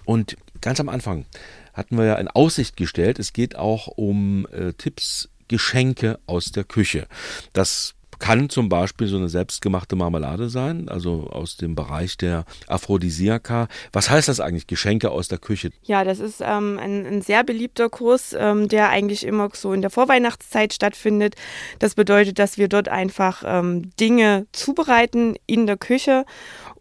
Und 0.04 0.36
ganz 0.60 0.80
am 0.80 0.88
Anfang 0.88 1.26
hatten 1.72 1.96
wir 1.96 2.04
ja 2.04 2.14
in 2.14 2.28
Aussicht 2.28 2.76
gestellt, 2.76 3.18
es 3.18 3.32
geht 3.32 3.56
auch 3.56 3.86
um 3.86 4.46
äh, 4.52 4.72
Tipps 4.72 5.28
Geschenke 5.48 6.18
aus 6.26 6.52
der 6.52 6.64
Küche. 6.64 7.06
Das 7.52 7.94
kann 8.18 8.48
zum 8.48 8.68
Beispiel 8.68 9.06
so 9.06 9.16
eine 9.16 9.28
selbstgemachte 9.28 9.96
Marmelade 9.96 10.48
sein, 10.48 10.88
also 10.88 11.28
aus 11.30 11.56
dem 11.56 11.74
Bereich 11.74 12.16
der 12.16 12.44
Aphrodisiaka. 12.66 13.68
Was 13.92 14.10
heißt 14.10 14.28
das 14.28 14.40
eigentlich, 14.40 14.66
Geschenke 14.66 15.10
aus 15.10 15.28
der 15.28 15.38
Küche? 15.38 15.70
Ja, 15.82 16.04
das 16.04 16.18
ist 16.18 16.40
ähm, 16.40 16.78
ein, 16.78 17.06
ein, 17.06 17.22
sehr 17.22 17.44
beliebter 17.44 17.88
Kurs, 17.88 18.34
ähm, 18.38 18.68
der 18.68 18.90
eigentlich 18.90 19.24
immer 19.24 19.50
so 19.52 19.72
in 19.72 19.82
der 19.82 19.90
Vorweihnachtszeit 19.90 20.74
stattfindet. 20.74 21.36
Das 21.78 21.94
bedeutet, 21.94 22.38
dass 22.38 22.58
wir 22.58 22.68
dort 22.68 22.88
einfach 22.88 23.42
ähm, 23.46 23.90
Dinge 24.00 24.46
zubereiten 24.52 25.36
in 25.46 25.66
der 25.66 25.76
Küche 25.76 26.24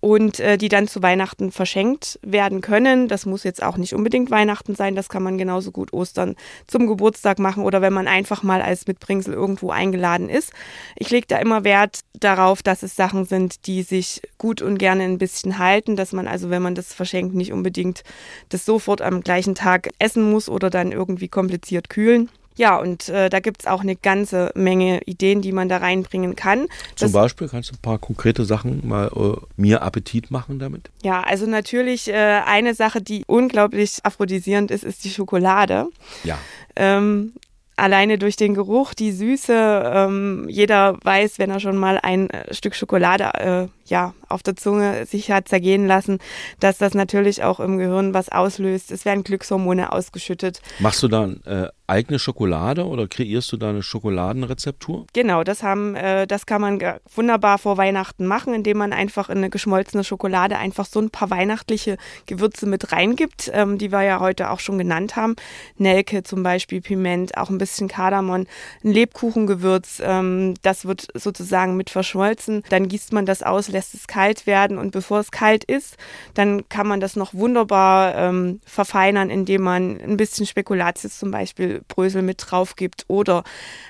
und 0.08 0.39
äh, 0.39 0.58
die 0.58 0.70
dann 0.70 0.88
zu 0.88 1.03
Weihnachten 1.03 1.51
verschenkt 1.51 2.18
werden 2.22 2.62
können. 2.62 3.10
Das 3.10 3.26
muss 3.26 3.43
jetzt 3.43 3.62
auch 3.62 3.76
nicht 3.76 3.93
unbedingt 3.93 4.32
Weihnachten 4.32 4.74
sein, 4.74 4.95
das 4.95 5.10
kann 5.10 5.22
man 5.22 5.38
genauso 5.38 5.72
gut 5.72 5.91
Ostern 5.91 6.38
zum 6.66 6.88
Geburtstag 6.88 7.39
machen 7.39 7.66
oder 7.66 7.82
wenn 7.82 7.91
man 7.91 8.08
einfach 8.08 8.41
mal 8.41 8.62
als 8.62 8.88
Mitbringsel 8.88 9.34
irgendwo 9.34 9.70
eingeladen 9.70 10.30
ist. 10.30 10.53
Ich 10.95 11.10
lege 11.10 11.28
da 11.28 11.39
immer 11.39 11.66
Wert 11.66 11.99
darauf, 12.18 12.64
dass 12.64 12.84
es 12.84 12.95
Sachen 12.95 13.26
sind, 13.26 13.68
die 13.68 13.84
sich 13.84 14.22
gut 14.38 14.62
und 14.62 14.78
gerne 14.78 15.03
ein 15.03 15.18
bisschen 15.18 15.60
halten, 15.60 15.97
dass 15.97 16.14
man 16.14 16.26
also, 16.26 16.49
wenn 16.49 16.62
man 16.62 16.74
das 16.74 16.93
verschenkt, 16.93 17.36
nicht 17.36 17.51
unbedingt 17.51 18.03
das 18.47 18.66
sofort 18.66 19.01
am 19.01 19.20
gleichen 19.20 19.55
Tag 19.55 19.89
essen 19.99 20.32
muss 20.32 20.47
oder 20.47 20.70
dann 20.70 20.93
irgendwie 20.93 21.28
kompliziert 21.28 21.89
kühlen. 21.89 22.30
Ja, 22.58 22.78
und 22.78 23.08
äh, 23.10 23.30
da 23.30 23.39
gibt 23.39 23.62
es 23.62 23.68
auch 23.68 23.82
eine 23.82 23.95
ganze 23.95 24.51
Menge 24.55 25.01
Ideen, 25.05 25.41
die 25.41 25.51
man 25.51 25.70
da 25.70 25.78
reinbringen 25.78 26.36
kann. 26.36 26.68
Zum 26.95 27.12
Beispiel 27.12 27.47
kannst 27.47 27.70
du 27.70 27.76
ein 27.76 27.82
paar 27.82 27.99
konkrete 27.99 28.45
Sachen 28.45 28.88
mal 28.88 29.10
äh, 29.16 29.39
mir 29.55 29.82
Appetit 29.84 30.32
machen 30.32 30.60
damit? 30.60 30.89
Ja, 31.03 31.22
also 31.22 31.45
natürlich 31.45 32.10
äh, 32.10 32.41
eine 32.45 32.74
Sache, 32.74 33.01
die 33.01 33.24
unglaublich 33.28 33.99
aphrodisierend 34.03 34.72
ist, 34.72 34.84
ist 34.84 35.05
die 35.05 35.10
Schokolade. 35.10 35.88
Ja. 36.24 36.38
Ähm, 36.76 37.34
alleine 37.78 38.18
durch 38.18 38.36
den 38.36 38.53
Geruch, 38.53 38.93
die 38.93 39.12
Süße. 39.12 39.91
Ähm, 39.93 40.47
jeder 40.49 40.97
weiß, 41.03 41.39
wenn 41.39 41.49
er 41.49 41.60
schon 41.60 41.78
mal 41.78 41.99
ein 42.01 42.30
äh, 42.30 42.53
Stück 42.53 42.76
Schokolade 42.76 43.24
äh, 43.36 43.68
ja, 43.89 44.13
auf 44.29 44.43
der 44.43 44.55
Zunge 44.55 45.05
sich 45.05 45.31
hat 45.31 45.47
zergehen 45.47 45.88
lassen, 45.88 46.19
dass 46.59 46.77
das 46.77 46.93
natürlich 46.93 47.43
auch 47.43 47.59
im 47.59 47.77
Gehirn 47.77 48.13
was 48.13 48.29
auslöst. 48.29 48.91
Es 48.91 49.05
werden 49.05 49.23
Glückshormone 49.23 49.91
ausgeschüttet. 49.91 50.61
Machst 50.79 51.01
du 51.03 51.07
dann 51.07 51.41
äh, 51.45 51.69
eigene 51.88 52.19
Schokolade 52.19 52.85
oder 52.85 53.07
kreierst 53.07 53.51
du 53.51 53.57
da 53.57 53.69
eine 53.69 53.81
Schokoladenrezeptur? 53.81 55.07
Genau, 55.13 55.43
das 55.43 55.63
haben, 55.63 55.95
äh, 55.95 56.27
das 56.27 56.45
kann 56.45 56.61
man 56.61 56.81
wunderbar 57.15 57.57
vor 57.57 57.77
Weihnachten 57.77 58.25
machen, 58.25 58.53
indem 58.53 58.77
man 58.77 58.91
einfach 58.93 59.29
in 59.29 59.38
eine 59.38 59.49
geschmolzene 59.49 60.03
Schokolade 60.03 60.57
einfach 60.57 60.85
so 60.85 60.99
ein 60.99 61.09
paar 61.09 61.29
weihnachtliche 61.29 61.97
Gewürze 62.25 62.65
mit 62.65 62.91
reingibt, 62.91 63.49
ähm, 63.53 63.77
die 63.77 63.91
wir 63.91 64.01
ja 64.03 64.19
heute 64.19 64.49
auch 64.49 64.59
schon 64.59 64.77
genannt 64.77 65.15
haben. 65.15 65.35
Nelke 65.77 66.23
zum 66.23 66.43
Beispiel, 66.43 66.81
Piment, 66.81 67.38
auch 67.38 67.49
ein 67.49 67.57
bisschen 67.57 67.88
Kardamom, 67.88 68.27
ein 68.27 68.47
Lebkuchengewürz, 68.83 70.01
ähm, 70.03 70.55
das 70.61 70.85
wird 70.85 71.07
sozusagen 71.13 71.77
mit 71.77 71.89
verschmolzen. 71.89 72.63
Dann 72.69 72.89
gießt 72.89 73.13
man 73.13 73.25
das 73.25 73.43
aus, 73.43 73.71
lässt 73.78 73.93
es 73.93 74.07
kalt 74.07 74.47
werden 74.47 74.80
und 74.80 74.91
bevor 74.91 75.19
es 75.19 75.30
kalt 75.30 75.63
ist, 75.63 75.97
dann 76.34 76.67
kann 76.67 76.88
man 76.88 76.99
das 76.99 77.15
noch 77.15 77.36
wunderbar 77.36 78.15
ähm, 78.15 78.59
verfeinern, 78.65 79.30
indem 79.30 79.61
man 79.61 80.01
ein 80.01 80.17
bisschen 80.17 80.47
Spekulatius 80.47 81.19
zum 81.19 81.30
Beispiel 81.30 81.82
Brösel 81.88 82.23
mit 82.23 82.43
drauf 82.43 82.75
gibt 82.75 83.05
oder 83.07 83.43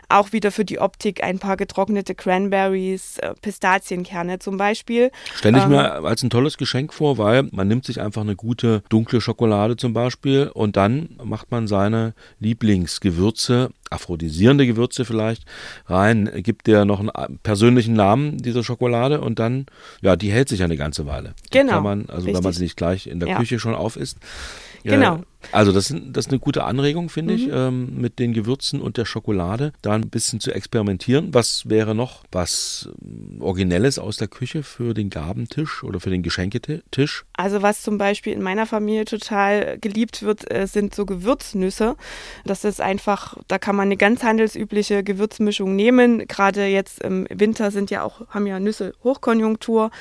auch 0.09 0.33
wieder 0.33 0.51
für 0.51 0.65
die 0.65 0.79
Optik 0.79 1.23
ein 1.23 1.39
paar 1.39 1.55
getrocknete 1.55 2.15
Cranberries, 2.15 3.17
äh, 3.19 3.33
Pistazienkerne 3.41 4.39
zum 4.39 4.57
Beispiel. 4.57 5.11
Stelle 5.35 5.57
ich 5.59 5.63
ähm, 5.63 5.69
mir 5.69 6.03
als 6.03 6.21
ein 6.21 6.29
tolles 6.29 6.57
Geschenk 6.57 6.93
vor, 6.93 7.17
weil 7.17 7.43
man 7.51 7.69
nimmt 7.69 7.85
sich 7.85 8.01
einfach 8.01 8.21
eine 8.21 8.35
gute 8.35 8.83
dunkle 8.89 9.21
Schokolade 9.21 9.77
zum 9.77 9.93
Beispiel 9.93 10.51
und 10.53 10.75
dann 10.75 11.17
macht 11.23 11.49
man 11.49 11.67
seine 11.67 12.13
Lieblingsgewürze 12.39 13.71
aphrodisierende 13.91 14.65
Gewürze 14.65 15.05
vielleicht 15.05 15.43
rein, 15.85 16.29
gibt 16.37 16.67
der 16.67 16.85
noch 16.85 16.99
einen 16.99 17.39
persönlichen 17.43 17.93
Namen 17.93 18.37
dieser 18.37 18.63
Schokolade 18.63 19.21
und 19.21 19.39
dann, 19.39 19.65
ja, 20.01 20.15
die 20.15 20.31
hält 20.31 20.49
sich 20.49 20.63
eine 20.63 20.77
ganze 20.77 21.05
Weile. 21.05 21.33
Genau. 21.51 21.73
Kann 21.73 21.83
man, 21.83 22.01
also 22.07 22.25
richtig. 22.25 22.35
wenn 22.35 22.43
man 22.43 22.53
sie 22.53 22.63
nicht 22.63 22.77
gleich 22.77 23.07
in 23.07 23.19
der 23.19 23.29
ja. 23.29 23.37
Küche 23.37 23.59
schon 23.59 23.75
aufisst. 23.75 24.17
Genau. 24.83 25.21
Also 25.51 25.71
das, 25.71 25.87
das 25.87 26.25
ist 26.25 26.31
eine 26.31 26.39
gute 26.39 26.63
Anregung, 26.63 27.09
finde 27.09 27.33
mhm. 27.33 27.39
ich, 27.39 27.49
ähm, 27.51 28.01
mit 28.01 28.19
den 28.19 28.33
Gewürzen 28.33 28.81
und 28.81 28.97
der 28.97 29.05
Schokolade, 29.05 29.71
da 29.81 29.93
ein 29.93 30.09
bisschen 30.09 30.39
zu 30.39 30.51
experimentieren. 30.51 31.33
Was 31.33 31.69
wäre 31.69 31.95
noch 31.95 32.23
was 32.31 32.89
ähm, 33.01 33.41
Originelles 33.41 33.99
aus 33.99 34.17
der 34.17 34.27
Küche 34.27 34.63
für 34.63 34.93
den 34.93 35.09
Gabentisch 35.09 35.83
oder 35.83 35.99
für 35.99 36.09
den 36.09 36.23
Geschenketisch? 36.23 37.25
Also 37.33 37.61
was 37.61 37.81
zum 37.81 37.97
Beispiel 37.97 38.33
in 38.33 38.41
meiner 38.41 38.65
Familie 38.65 39.05
total 39.05 39.77
geliebt 39.79 40.23
wird, 40.23 40.51
äh, 40.51 40.67
sind 40.67 40.93
so 40.93 41.05
Gewürznüsse. 41.05 41.95
Das 42.45 42.63
ist 42.63 42.81
einfach, 42.81 43.37
da 43.47 43.57
kann 43.57 43.75
man 43.75 43.87
eine 43.87 43.97
ganz 43.97 44.23
handelsübliche 44.23 45.03
Gewürzmischung 45.03 45.75
nehmen. 45.75 46.27
Gerade 46.27 46.65
jetzt 46.65 47.01
im 47.03 47.27
Winter 47.29 47.71
sind 47.71 47.89
ja 47.89 48.03
auch, 48.03 48.27
haben 48.29 48.47
ja 48.47 48.59
Nüsse 48.59 48.93
Hochkonjunktur. 49.03 49.91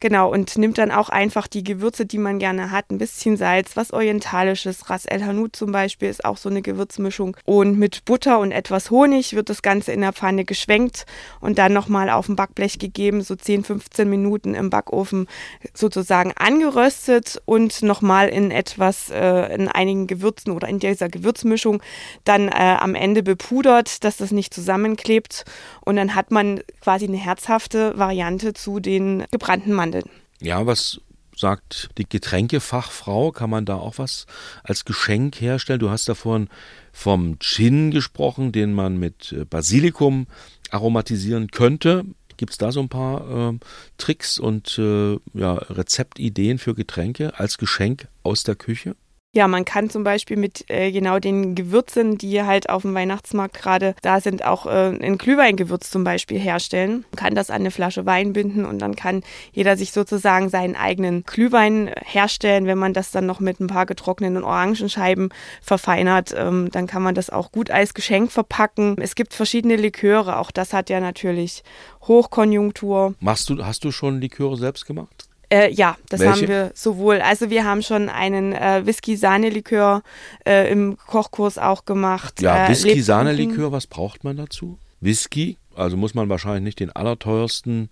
Genau, 0.00 0.30
und 0.30 0.56
nimmt 0.58 0.78
dann 0.78 0.90
auch 0.90 1.08
einfach 1.08 1.46
die 1.48 1.64
Gewürze, 1.64 2.06
die 2.06 2.18
man 2.18 2.38
gerne 2.38 2.70
hat, 2.70 2.90
ein 2.90 2.98
bisschen 2.98 3.36
Salz, 3.36 3.76
was 3.76 3.92
Orientalisches, 3.92 4.81
Ras 4.90 5.04
El 5.06 5.24
Hanout 5.24 5.50
zum 5.52 5.72
Beispiel 5.72 6.08
ist 6.08 6.24
auch 6.24 6.36
so 6.36 6.48
eine 6.48 6.62
Gewürzmischung. 6.62 7.36
Und 7.44 7.78
mit 7.78 8.04
Butter 8.04 8.38
und 8.38 8.52
etwas 8.52 8.90
Honig 8.90 9.34
wird 9.34 9.48
das 9.48 9.62
Ganze 9.62 9.92
in 9.92 10.00
der 10.00 10.12
Pfanne 10.12 10.44
geschwenkt 10.44 11.06
und 11.40 11.58
dann 11.58 11.72
nochmal 11.72 12.10
auf 12.10 12.26
dem 12.26 12.36
Backblech 12.36 12.78
gegeben, 12.78 13.22
so 13.22 13.34
10, 13.36 13.64
15 13.64 14.08
Minuten 14.08 14.54
im 14.54 14.70
Backofen 14.70 15.26
sozusagen 15.74 16.32
angeröstet 16.36 17.40
und 17.44 17.82
nochmal 17.82 18.28
in 18.28 18.50
etwas, 18.50 19.10
äh, 19.10 19.54
in 19.54 19.68
einigen 19.68 20.06
Gewürzen 20.06 20.52
oder 20.52 20.68
in 20.68 20.78
dieser 20.78 21.08
Gewürzmischung 21.08 21.82
dann 22.24 22.48
äh, 22.48 22.76
am 22.78 22.94
Ende 22.94 23.22
bepudert, 23.22 24.04
dass 24.04 24.16
das 24.16 24.30
nicht 24.30 24.54
zusammenklebt. 24.54 25.44
Und 25.80 25.96
dann 25.96 26.14
hat 26.14 26.30
man 26.30 26.60
quasi 26.80 27.06
eine 27.06 27.16
herzhafte 27.16 27.96
Variante 27.98 28.52
zu 28.52 28.80
den 28.80 29.24
gebrannten 29.30 29.72
Mandeln. 29.72 30.04
Ja, 30.40 30.66
was 30.66 31.00
sagt 31.42 31.90
die 31.98 32.08
Getränkefachfrau, 32.08 33.32
kann 33.32 33.50
man 33.50 33.66
da 33.66 33.74
auch 33.74 33.98
was 33.98 34.26
als 34.62 34.86
Geschenk 34.86 35.40
herstellen? 35.40 35.80
Du 35.80 35.90
hast 35.90 36.08
davon 36.08 36.48
vom 36.92 37.38
Gin 37.40 37.90
gesprochen, 37.90 38.52
den 38.52 38.72
man 38.72 38.96
mit 38.96 39.32
äh, 39.32 39.44
Basilikum 39.44 40.26
aromatisieren 40.70 41.50
könnte. 41.50 42.04
Gibt 42.38 42.52
es 42.52 42.58
da 42.58 42.72
so 42.72 42.80
ein 42.80 42.88
paar 42.88 43.50
äh, 43.50 43.58
Tricks 43.98 44.38
und 44.38 44.78
äh, 44.78 45.18
ja, 45.34 45.54
Rezeptideen 45.54 46.58
für 46.58 46.74
Getränke 46.74 47.38
als 47.38 47.58
Geschenk 47.58 48.08
aus 48.22 48.44
der 48.44 48.54
Küche? 48.54 48.96
Ja, 49.34 49.48
man 49.48 49.64
kann 49.64 49.88
zum 49.88 50.04
Beispiel 50.04 50.36
mit 50.36 50.68
äh, 50.68 50.92
genau 50.92 51.18
den 51.18 51.54
Gewürzen, 51.54 52.18
die 52.18 52.42
halt 52.42 52.68
auf 52.68 52.82
dem 52.82 52.94
Weihnachtsmarkt 52.94 53.54
gerade 53.56 53.94
da 54.02 54.20
sind, 54.20 54.44
auch 54.44 54.66
äh, 54.66 54.90
ein 54.90 55.16
Glühweingewürz 55.16 55.88
zum 55.88 56.04
Beispiel 56.04 56.38
herstellen. 56.38 57.06
Man 57.12 57.16
kann 57.16 57.34
das 57.34 57.48
an 57.48 57.62
eine 57.62 57.70
Flasche 57.70 58.04
Wein 58.04 58.34
binden 58.34 58.66
und 58.66 58.78
dann 58.80 58.94
kann 58.94 59.22
jeder 59.52 59.78
sich 59.78 59.92
sozusagen 59.92 60.50
seinen 60.50 60.76
eigenen 60.76 61.24
Glühwein 61.24 61.90
herstellen. 62.04 62.66
Wenn 62.66 62.76
man 62.76 62.92
das 62.92 63.10
dann 63.10 63.24
noch 63.24 63.40
mit 63.40 63.58
ein 63.58 63.68
paar 63.68 63.86
getrockneten 63.86 64.44
Orangenscheiben 64.44 65.30
verfeinert, 65.62 66.34
ähm, 66.36 66.68
dann 66.70 66.86
kann 66.86 67.02
man 67.02 67.14
das 67.14 67.30
auch 67.30 67.52
gut 67.52 67.70
als 67.70 67.94
Geschenk 67.94 68.30
verpacken. 68.30 68.96
Es 69.00 69.14
gibt 69.14 69.32
verschiedene 69.32 69.76
Liköre, 69.76 70.36
auch 70.36 70.50
das 70.50 70.74
hat 70.74 70.90
ja 70.90 71.00
natürlich 71.00 71.62
Hochkonjunktur. 72.02 73.14
Machst 73.18 73.48
du, 73.48 73.64
hast 73.64 73.82
du 73.84 73.92
schon 73.92 74.20
Liköre 74.20 74.58
selbst 74.58 74.84
gemacht? 74.84 75.31
Äh, 75.52 75.70
ja, 75.70 75.98
das 76.08 76.20
Welche? 76.20 76.32
haben 76.32 76.48
wir 76.48 76.70
sowohl. 76.74 77.20
Also 77.20 77.50
wir 77.50 77.66
haben 77.66 77.82
schon 77.82 78.08
einen 78.08 78.54
äh, 78.54 78.86
Whisky-Sahne-Likör 78.86 80.02
äh, 80.46 80.72
im 80.72 80.96
Kochkurs 81.06 81.58
auch 81.58 81.84
gemacht. 81.84 82.40
Ja, 82.40 82.64
äh, 82.64 82.70
Whisky-Sahne-Likör, 82.70 83.70
was 83.70 83.86
braucht 83.86 84.24
man 84.24 84.38
dazu? 84.38 84.78
Whisky, 85.00 85.58
also 85.76 85.98
muss 85.98 86.14
man 86.14 86.30
wahrscheinlich 86.30 86.62
nicht 86.62 86.80
den 86.80 86.90
allerteuersten 86.90 87.90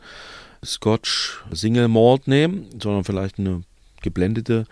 Scotch 0.64 1.42
Single 1.52 1.88
Malt 1.88 2.28
nehmen, 2.28 2.66
sondern 2.80 3.04
vielleicht 3.04 3.38
eine 3.38 3.62
geblendete 4.00 4.64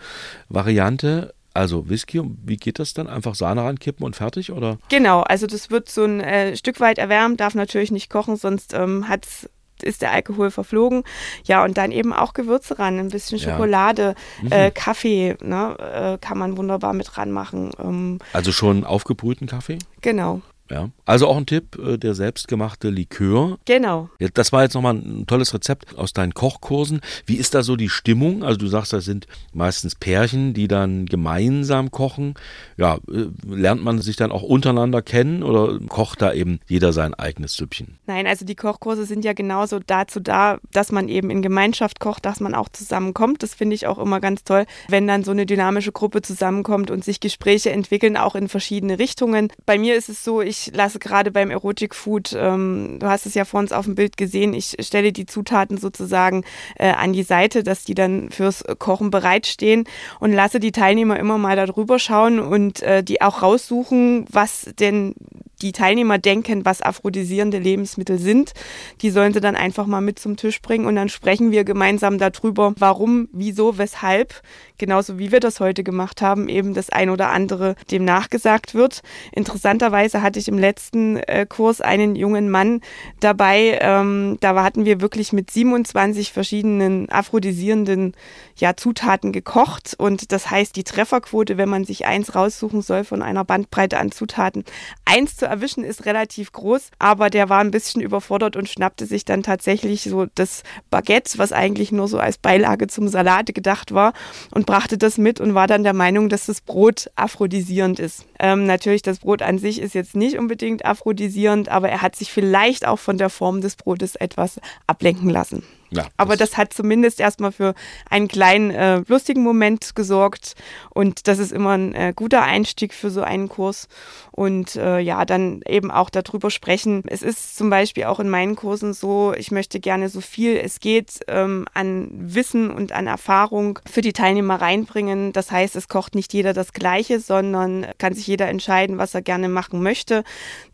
Variante. 0.49 1.35
Also 1.53 1.91
Whisky, 1.91 2.23
wie 2.47 2.57
geht 2.57 2.79
das 2.79 2.95
dann? 2.95 3.07
Einfach 3.07 3.35
Sahne 3.35 3.65
rankippen 3.65 4.07
und 4.07 4.17
fertig, 4.17 4.51
oder? 4.51 4.79
Genau, 4.89 5.21
also 5.21 5.47
das 5.47 5.71
wird 5.71 5.91
so 5.91 6.05
ein 6.05 6.21
äh, 6.21 6.57
Stück 6.57 6.81
weit 6.81 6.97
erwärmt, 6.97 7.41
darf 7.41 7.55
natürlich 7.55 7.91
nicht 7.91 8.09
kochen, 8.09 8.37
sonst 8.37 8.73
ähm, 8.73 9.09
hat 9.09 9.27
es 9.27 9.51
ist 9.83 10.03
der 10.03 10.13
Alkohol 10.13 10.51
verflogen. 10.51 11.03
Ja, 11.45 11.65
und 11.65 11.77
dann 11.79 11.93
eben 11.93 12.13
auch 12.13 12.33
Gewürze 12.33 12.79
ran, 12.79 12.99
ein 12.99 13.09
bisschen 13.09 13.39
Schokolade, 13.39 14.15
ja. 14.43 14.45
mhm. 14.45 14.53
äh, 14.53 14.71
Kaffee, 14.71 15.37
ne, 15.43 15.77
äh, 15.79 16.19
kann 16.19 16.39
man 16.39 16.57
wunderbar 16.57 16.93
mit 16.93 17.17
ranmachen. 17.17 17.71
Ähm, 17.83 18.19
also 18.33 18.53
schon 18.53 18.85
aufgebrühten 18.85 19.47
Kaffee? 19.47 19.79
Genau. 20.01 20.43
Ja. 20.71 20.91
Also 21.05 21.27
auch 21.27 21.37
ein 21.37 21.47
Tipp, 21.47 21.79
äh, 21.79 21.97
der 21.97 22.15
selbstgemachte 22.15 22.91
Likör. 22.91 23.59
Genau. 23.65 24.11
Ja, 24.19 24.29
das 24.33 24.53
war 24.53 24.63
jetzt 24.63 24.75
nochmal 24.75 24.95
ein 24.95 25.27
tolles 25.27 25.55
Rezept 25.55 25.97
aus 25.97 26.13
deinen 26.13 26.35
Kochkursen. 26.35 27.01
Wie 27.27 27.37
ist 27.37 27.55
da 27.55 27.63
so 27.63 27.77
die 27.77 27.89
Stimmung? 27.89 28.45
Also 28.45 28.59
du 28.59 28.67
sagst, 28.67 28.93
das 28.93 29.05
sind 29.05 29.27
meistens 29.53 29.95
Pärchen, 29.95 30.53
die 30.53 30.69
dann 30.69 31.07
gemeinsam 31.07 31.91
kochen. 31.91 32.35
Ja, 32.77 32.99
äh, 33.11 33.29
lernt 33.47 33.83
man 33.83 34.01
sich 34.01 34.17
dann 34.17 34.31
auch 34.31 34.43
untereinander 34.43 35.01
kennen 35.01 35.43
oder 35.43 35.79
kocht 35.89 36.21
da 36.21 36.33
eben 36.33 36.61
jeder 36.67 36.93
sein 36.93 37.15
eigenes 37.15 37.55
Süppchen? 37.55 37.99
Nein, 38.07 38.27
also 38.27 38.45
die 38.45 38.55
Kochkurse 38.55 39.07
sind 39.07 39.25
ja 39.25 39.33
genauso 39.33 39.79
dazu 39.79 40.21
da, 40.21 40.59
dass 40.73 40.93
man 40.93 41.09
eben 41.09 41.31
in 41.31 41.41
Gemeinschaft 41.41 42.01
kocht, 42.01 42.27
dass 42.27 42.41
man 42.41 42.55
auch 42.55 42.69
zusammenkommt. 42.69 43.43
Das 43.43 43.55
finde 43.55 43.75
ich 43.75 43.87
auch 43.87 43.99
immer 43.99 44.21
ganz 44.21 44.45
toll, 44.45 44.67
wenn 44.89 45.07
dann 45.07 45.25
so 45.25 45.31
eine 45.31 45.47
dynamische 45.47 45.93
Gruppe 45.93 46.21
zusammenkommt 46.21 46.91
und 46.91 47.05
sich 47.05 47.21
Gespräche 47.21 47.71
entwickeln, 47.71 48.17
auch 48.17 48.35
in 48.35 48.49
verschiedene 48.49 48.99
Richtungen. 48.99 49.49
Bei 49.65 49.79
mir 49.79 49.97
ist 49.97 50.09
es 50.09 50.25
so, 50.25 50.43
ich 50.43 50.58
ich 50.59 50.75
lasse 50.75 50.99
gerade 50.99 51.31
beim 51.31 51.51
Erotic 51.51 51.95
Food, 51.95 52.37
ähm, 52.37 52.99
du 52.99 53.07
hast 53.07 53.27
es 53.27 53.35
ja 53.35 53.45
vor 53.45 53.61
uns 53.61 53.73
auf 53.73 53.85
dem 53.85 53.95
Bild 53.95 54.17
gesehen, 54.17 54.55
ich 54.55 54.77
stelle 54.81 55.13
die 55.13 55.27
Zutaten 55.27 55.79
sozusagen 55.79 56.45
äh, 56.77 56.91
an 56.91 57.13
die 57.13 57.23
Seite, 57.23 57.63
dass 57.63 57.85
die 57.85 57.95
dann 57.95 58.31
fürs 58.31 58.65
Kochen 58.79 59.11
bereitstehen 59.11 59.85
und 60.21 60.33
lasse 60.33 60.61
die 60.61 60.73
Teilnehmer 60.73 61.19
immer 61.19 61.39
mal 61.39 61.57
darüber 61.57 61.99
schauen 61.99 62.41
und 62.41 62.83
äh, 62.83 63.03
die 63.03 63.23
auch 63.23 63.43
raussuchen, 63.43 64.27
was 64.31 64.71
denn 64.79 65.15
die 65.63 65.73
Teilnehmer 65.73 66.19
denken, 66.19 66.65
was 66.65 66.83
aphrodisierende 66.83 67.59
Lebensmittel 67.59 68.19
sind. 68.19 68.53
Die 69.01 69.11
sollen 69.11 69.33
sie 69.33 69.41
dann 69.41 69.57
einfach 69.57 69.87
mal 69.87 70.01
mit 70.01 70.19
zum 70.19 70.37
Tisch 70.37 70.63
bringen 70.63 70.87
und 70.87 70.97
dann 70.97 71.09
sprechen 71.09 71.51
wir 71.51 71.65
gemeinsam 71.65 72.19
darüber, 72.19 72.75
warum, 72.79 73.29
wieso, 73.33 73.79
weshalb, 73.79 74.43
genauso 74.79 75.19
wie 75.19 75.33
wir 75.33 75.41
das 75.41 75.61
heute 75.61 75.83
gemacht 75.83 76.23
haben, 76.23 76.49
eben 76.49 76.75
das 76.75 76.91
ein 76.91 77.11
oder 77.11 77.31
andere 77.31 77.75
dem 77.91 78.05
nachgesagt 78.05 78.75
wird. 78.75 79.03
Interessanterweise 79.33 80.23
hatte 80.23 80.39
ich 80.39 80.48
im 80.49 80.59
letzten 80.59 81.17
äh, 81.17 81.47
Kurs 81.49 81.81
einen 81.81 82.17
jungen 82.17 82.51
Mann 82.51 82.81
dabei, 83.21 83.79
ähm, 83.81 84.39
da 84.41 84.63
hatten 84.63 84.85
wir 84.85 85.01
wirklich 85.01 85.33
mit 85.33 85.51
27 85.51 86.33
verschiedenen 86.33 87.09
aphrodisierenden 87.11 88.15
ja, 88.57 88.77
Zutaten 88.77 89.33
gekocht. 89.33 89.95
Und 89.99 90.33
das 90.33 90.51
heißt, 90.51 90.75
die 90.77 90.85
Trefferquote, 90.85 91.57
wenn 91.57 91.69
man 91.69 91.85
sich 91.85 92.07
eins 92.07 92.35
raussuchen 92.35 92.83
soll 92.83 93.05
von 93.05 93.23
einer 93.23 93.45
Bandbreite 93.45 93.99
an 93.99 94.11
Zutaten, 94.11 94.65
eins 95.05 95.37
zu 95.37 95.47
erwischen 95.47 95.85
ist, 95.85 96.07
relativ 96.07 96.53
groß, 96.53 96.91
aber 96.99 97.31
der 97.31 97.49
war 97.49 97.61
ein 97.61 97.71
bisschen 97.71 98.03
überfordert 98.03 98.57
und 98.57 98.69
schnappte 98.69 99.07
sich 99.07 99.25
dann 99.25 99.43
tatsächlich 99.43 100.03
so 100.03 100.27
das 100.35 100.63
Baguette, 100.91 101.39
was 101.39 101.53
eigentlich 101.53 101.93
nur 101.93 102.09
so 102.09 102.19
als 102.19 102.39
Beilage 102.39 102.87
zum 102.89 103.09
Salat 103.09 103.55
gedacht 103.55 103.93
war, 103.93 104.13
und 104.51 104.67
brachte 104.67 104.99
das 104.99 105.19
mit 105.19 105.41
und 105.41 105.55
war 105.55 105.67
dann 105.67 105.85
der 105.85 105.95
Meinung, 105.95 106.29
dass 106.29 106.47
das 106.47 106.61
Brot 106.61 107.11
aphrodisierend 107.17 107.99
ist. 107.99 108.28
Ähm, 108.39 108.65
natürlich, 108.65 109.03
das 109.03 109.19
Brot 109.19 109.43
an 109.43 109.59
sich 109.59 109.81
ist 109.81 109.95
jetzt 109.95 110.15
nicht 110.15 110.39
unbedingt 110.39 110.85
aphrodisierend, 110.85 111.69
aber 111.69 111.89
er 111.89 112.03
hat 112.03 112.17
sich 112.17 112.31
vielleicht 112.33 112.87
auch 112.87 112.99
von 112.99 113.19
der 113.19 113.31
Form 113.31 113.61
des 113.61 113.77
Brotes 113.77 114.15
etwas 114.17 114.61
ablenken 114.87 115.31
lassen. 115.31 115.65
Ja, 115.91 116.07
Aber 116.17 116.37
das, 116.37 116.57
hat 116.57 116.73
zumindest 116.73 117.21
erstmal 117.21 117.53
für 117.53 117.75
einen 118.11 118.29
kleinen 118.29 118.71
äh, 118.71 119.03
lustigen 119.07 119.43
Moment 119.43 119.95
gesorgt 119.95 120.55
und 120.91 121.29
das 121.29 121.39
ist 121.39 121.53
immer 121.53 121.71
ein 121.71 121.95
äh, 121.95 122.13
guter 122.15 122.43
Einstieg 122.43 122.93
für 122.93 123.11
so 123.11 123.23
einen 123.23 123.49
Kurs 123.49 123.89
und 124.33 124.77
äh, 124.77 124.99
ja, 124.99 125.25
dann 125.25 125.63
eben 125.67 125.91
auch 125.91 126.11
darüber 126.11 126.51
sprechen. 126.51 127.03
Es 127.07 127.23
ist 127.23 127.57
zum 127.57 127.71
Beispiel 127.71 128.05
auch 128.05 128.21
in 128.21 128.29
meinen 128.29 128.57
Kursen 128.57 128.93
so, 128.93 129.33
ich 129.37 129.51
möchte 129.51 129.81
gerne 129.81 130.09
so 130.09 130.21
viel 130.21 130.59
es 130.59 130.81
geht 130.81 131.21
ähm, 131.29 131.65
an 131.73 132.09
Wissen 132.13 132.71
und 132.71 132.93
an 132.93 133.07
Erfahrung 133.07 133.79
für 133.91 134.03
die 134.03 134.13
Teilnehmer 134.13 134.61
reinbringen. 134.61 135.33
Das 135.33 135.51
heißt, 135.51 135.77
es 135.77 135.89
kocht 135.89 136.15
nicht 136.15 136.35
jeder 136.35 136.53
das 136.53 136.73
Gleiche, 136.73 137.21
sondern 137.21 137.87
kann 137.99 138.15
sich 138.15 138.27
jeder 138.27 138.49
entscheiden, 138.49 138.99
was 138.99 139.15
er 139.15 139.23
gerne 139.23 139.49
machen 139.49 139.83
möchte. 139.83 140.25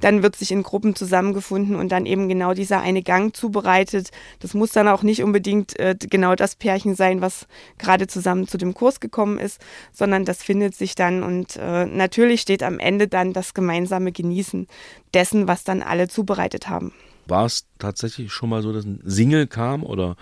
Dann 0.01 0.23
wird 0.23 0.37
sich 0.37 0.51
in 0.51 0.63
Gruppen 0.65 0.97
zusammengefunden 0.97 1.77
und 1.77 1.91
dann 1.91 2.07
eben 2.07 2.29
genau 2.29 2.55
dieser 2.55 2.81
eine 2.81 3.03
Gang 3.03 3.35
zubereitet. 3.37 4.11
Das 4.41 4.55
muss 4.55 4.73
dann 4.73 4.89
auch 4.89 5.04
nicht 5.05 5.23
unbedingt 5.23 5.79
äh, 5.79 5.95
genau 5.99 6.35
das 6.35 6.57
Pärchen 6.57 6.95
sein, 6.95 7.21
was 7.21 7.47
gerade 7.79 8.07
zusammen 8.07 8.49
zu 8.49 8.59
dem 8.59 8.75
Kurs 8.75 9.01
gekommen 9.01 9.39
ist, 9.39 9.61
sondern 9.93 10.25
das 10.25 10.43
findet 10.43 10.75
sich 10.75 10.95
dann 10.95 11.23
und 11.23 11.57
äh, 11.57 11.87
natürlich 11.87 12.41
steht 12.41 12.63
am 12.63 12.79
Ende 12.79 13.09
dann 13.09 13.33
das 13.33 13.55
gemeinsame 13.55 14.13
Genießen 14.13 14.67
dessen, 15.13 15.47
was 15.47 15.65
dann 15.65 15.83
alle 15.83 16.09
zubereitet 16.09 16.69
haben. 16.69 16.93
War 17.27 17.47
es 17.47 17.67
tatsächlich 17.79 18.33
schon 18.33 18.51
mal 18.51 18.63
so, 18.63 18.73
dass 18.73 18.85
ein 18.85 19.01
Single 19.05 19.47
kam 19.47 19.83
oder 19.83 20.17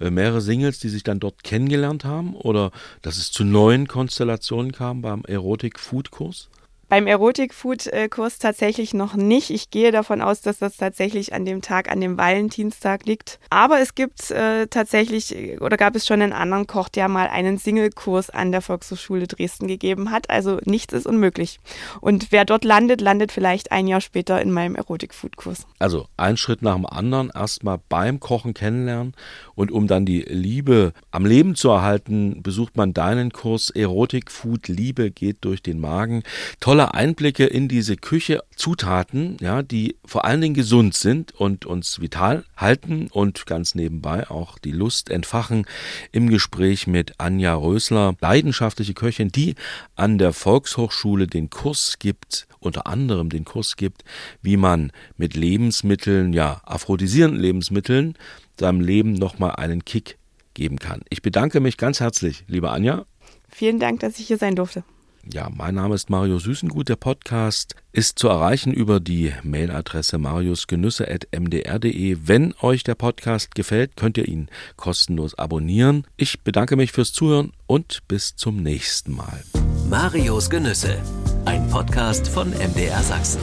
äh, 0.00 0.10
mehrere 0.10 0.40
Singles, 0.40 0.80
die 0.80 0.88
sich 0.88 1.04
dann 1.04 1.20
dort 1.20 1.44
kennengelernt 1.44 2.04
haben 2.04 2.34
oder 2.34 2.72
dass 3.02 3.16
es 3.16 3.30
zu 3.30 3.44
neuen 3.44 3.86
Konstellationen 3.86 4.72
kam 4.72 5.02
beim 5.02 5.24
Erotik-Food-Kurs? 5.24 6.48
Beim 6.88 7.06
Erotik-Food-Kurs 7.06 8.38
tatsächlich 8.38 8.94
noch 8.94 9.14
nicht. 9.14 9.50
Ich 9.50 9.70
gehe 9.70 9.92
davon 9.92 10.22
aus, 10.22 10.40
dass 10.40 10.58
das 10.58 10.78
tatsächlich 10.78 11.34
an 11.34 11.44
dem 11.44 11.60
Tag, 11.60 11.90
an 11.90 12.00
dem 12.00 12.16
Valentinstag 12.16 13.04
liegt. 13.04 13.38
Aber 13.50 13.78
es 13.80 13.94
gibt 13.94 14.30
äh, 14.30 14.66
tatsächlich, 14.68 15.60
oder 15.60 15.76
gab 15.76 15.94
es 15.96 16.06
schon 16.06 16.22
einen 16.22 16.32
anderen 16.32 16.66
Koch, 16.66 16.88
der 16.88 17.08
mal 17.08 17.28
einen 17.28 17.58
Single-Kurs 17.58 18.30
an 18.30 18.52
der 18.52 18.62
Volkshochschule 18.62 19.26
Dresden 19.26 19.68
gegeben 19.68 20.10
hat. 20.10 20.30
Also 20.30 20.60
nichts 20.64 20.94
ist 20.94 21.06
unmöglich. 21.06 21.60
Und 22.00 22.32
wer 22.32 22.46
dort 22.46 22.64
landet, 22.64 23.02
landet 23.02 23.32
vielleicht 23.32 23.70
ein 23.70 23.86
Jahr 23.86 24.00
später 24.00 24.40
in 24.40 24.50
meinem 24.50 24.74
Erotik-Food-Kurs. 24.74 25.66
Also 25.78 26.06
ein 26.16 26.38
Schritt 26.38 26.62
nach 26.62 26.76
dem 26.76 26.86
anderen, 26.86 27.30
erstmal 27.34 27.78
beim 27.90 28.18
Kochen 28.18 28.54
kennenlernen 28.54 29.12
und 29.54 29.70
um 29.70 29.88
dann 29.88 30.06
die 30.06 30.20
Liebe 30.22 30.94
am 31.10 31.26
Leben 31.26 31.54
zu 31.54 31.68
erhalten, 31.68 32.42
besucht 32.42 32.78
man 32.78 32.94
deinen 32.94 33.30
Kurs 33.30 33.68
Erotik-Food, 33.68 34.68
Liebe 34.68 35.10
geht 35.10 35.44
durch 35.44 35.62
den 35.62 35.80
Magen. 35.80 36.22
Toll 36.60 36.77
tolle 36.78 36.94
Einblicke 36.94 37.44
in 37.44 37.66
diese 37.66 37.96
Küche, 37.96 38.40
Zutaten, 38.54 39.36
ja, 39.40 39.64
die 39.64 39.96
vor 40.04 40.24
allen 40.24 40.40
Dingen 40.40 40.54
gesund 40.54 40.94
sind 40.94 41.32
und 41.32 41.66
uns 41.66 42.00
vital 42.00 42.44
halten 42.56 43.08
und 43.10 43.46
ganz 43.46 43.74
nebenbei 43.74 44.30
auch 44.30 44.60
die 44.60 44.70
Lust 44.70 45.10
entfachen 45.10 45.66
im 46.12 46.30
Gespräch 46.30 46.86
mit 46.86 47.14
Anja 47.18 47.56
Rösler, 47.56 48.14
leidenschaftliche 48.20 48.94
Köchin, 48.94 49.30
die 49.30 49.56
an 49.96 50.18
der 50.18 50.32
Volkshochschule 50.32 51.26
den 51.26 51.50
Kurs 51.50 51.98
gibt, 51.98 52.46
unter 52.60 52.86
anderem 52.86 53.28
den 53.28 53.44
Kurs 53.44 53.74
gibt, 53.74 54.04
wie 54.40 54.56
man 54.56 54.92
mit 55.16 55.34
Lebensmitteln, 55.34 56.32
ja, 56.32 56.60
aphrodisierenden 56.64 57.40
Lebensmitteln 57.40 58.14
seinem 58.56 58.80
Leben 58.80 59.14
nochmal 59.14 59.56
einen 59.56 59.84
Kick 59.84 60.16
geben 60.54 60.78
kann. 60.78 61.00
Ich 61.10 61.22
bedanke 61.22 61.58
mich 61.58 61.76
ganz 61.76 61.98
herzlich, 61.98 62.44
liebe 62.46 62.70
Anja. 62.70 63.04
Vielen 63.48 63.80
Dank, 63.80 63.98
dass 63.98 64.20
ich 64.20 64.28
hier 64.28 64.38
sein 64.38 64.54
durfte. 64.54 64.84
Ja, 65.30 65.50
mein 65.54 65.74
Name 65.74 65.94
ist 65.94 66.08
Mario 66.08 66.38
Süßengut. 66.38 66.88
Der 66.88 66.96
Podcast 66.96 67.74
ist 67.92 68.18
zu 68.18 68.28
erreichen 68.28 68.72
über 68.72 68.98
die 68.98 69.34
Mailadresse 69.42 70.16
mariusgenüsse.mdr.de. 70.16 72.16
Wenn 72.22 72.54
euch 72.62 72.82
der 72.82 72.94
Podcast 72.94 73.54
gefällt, 73.54 73.96
könnt 73.96 74.16
ihr 74.16 74.26
ihn 74.26 74.48
kostenlos 74.76 75.36
abonnieren. 75.36 76.06
Ich 76.16 76.40
bedanke 76.40 76.76
mich 76.76 76.92
fürs 76.92 77.12
Zuhören 77.12 77.52
und 77.66 78.00
bis 78.08 78.36
zum 78.36 78.62
nächsten 78.62 79.12
Mal. 79.12 79.44
Marius 79.90 80.48
Genüsse, 80.48 80.96
ein 81.44 81.68
Podcast 81.68 82.28
von 82.28 82.50
MDR 82.50 83.02
Sachsen. 83.02 83.40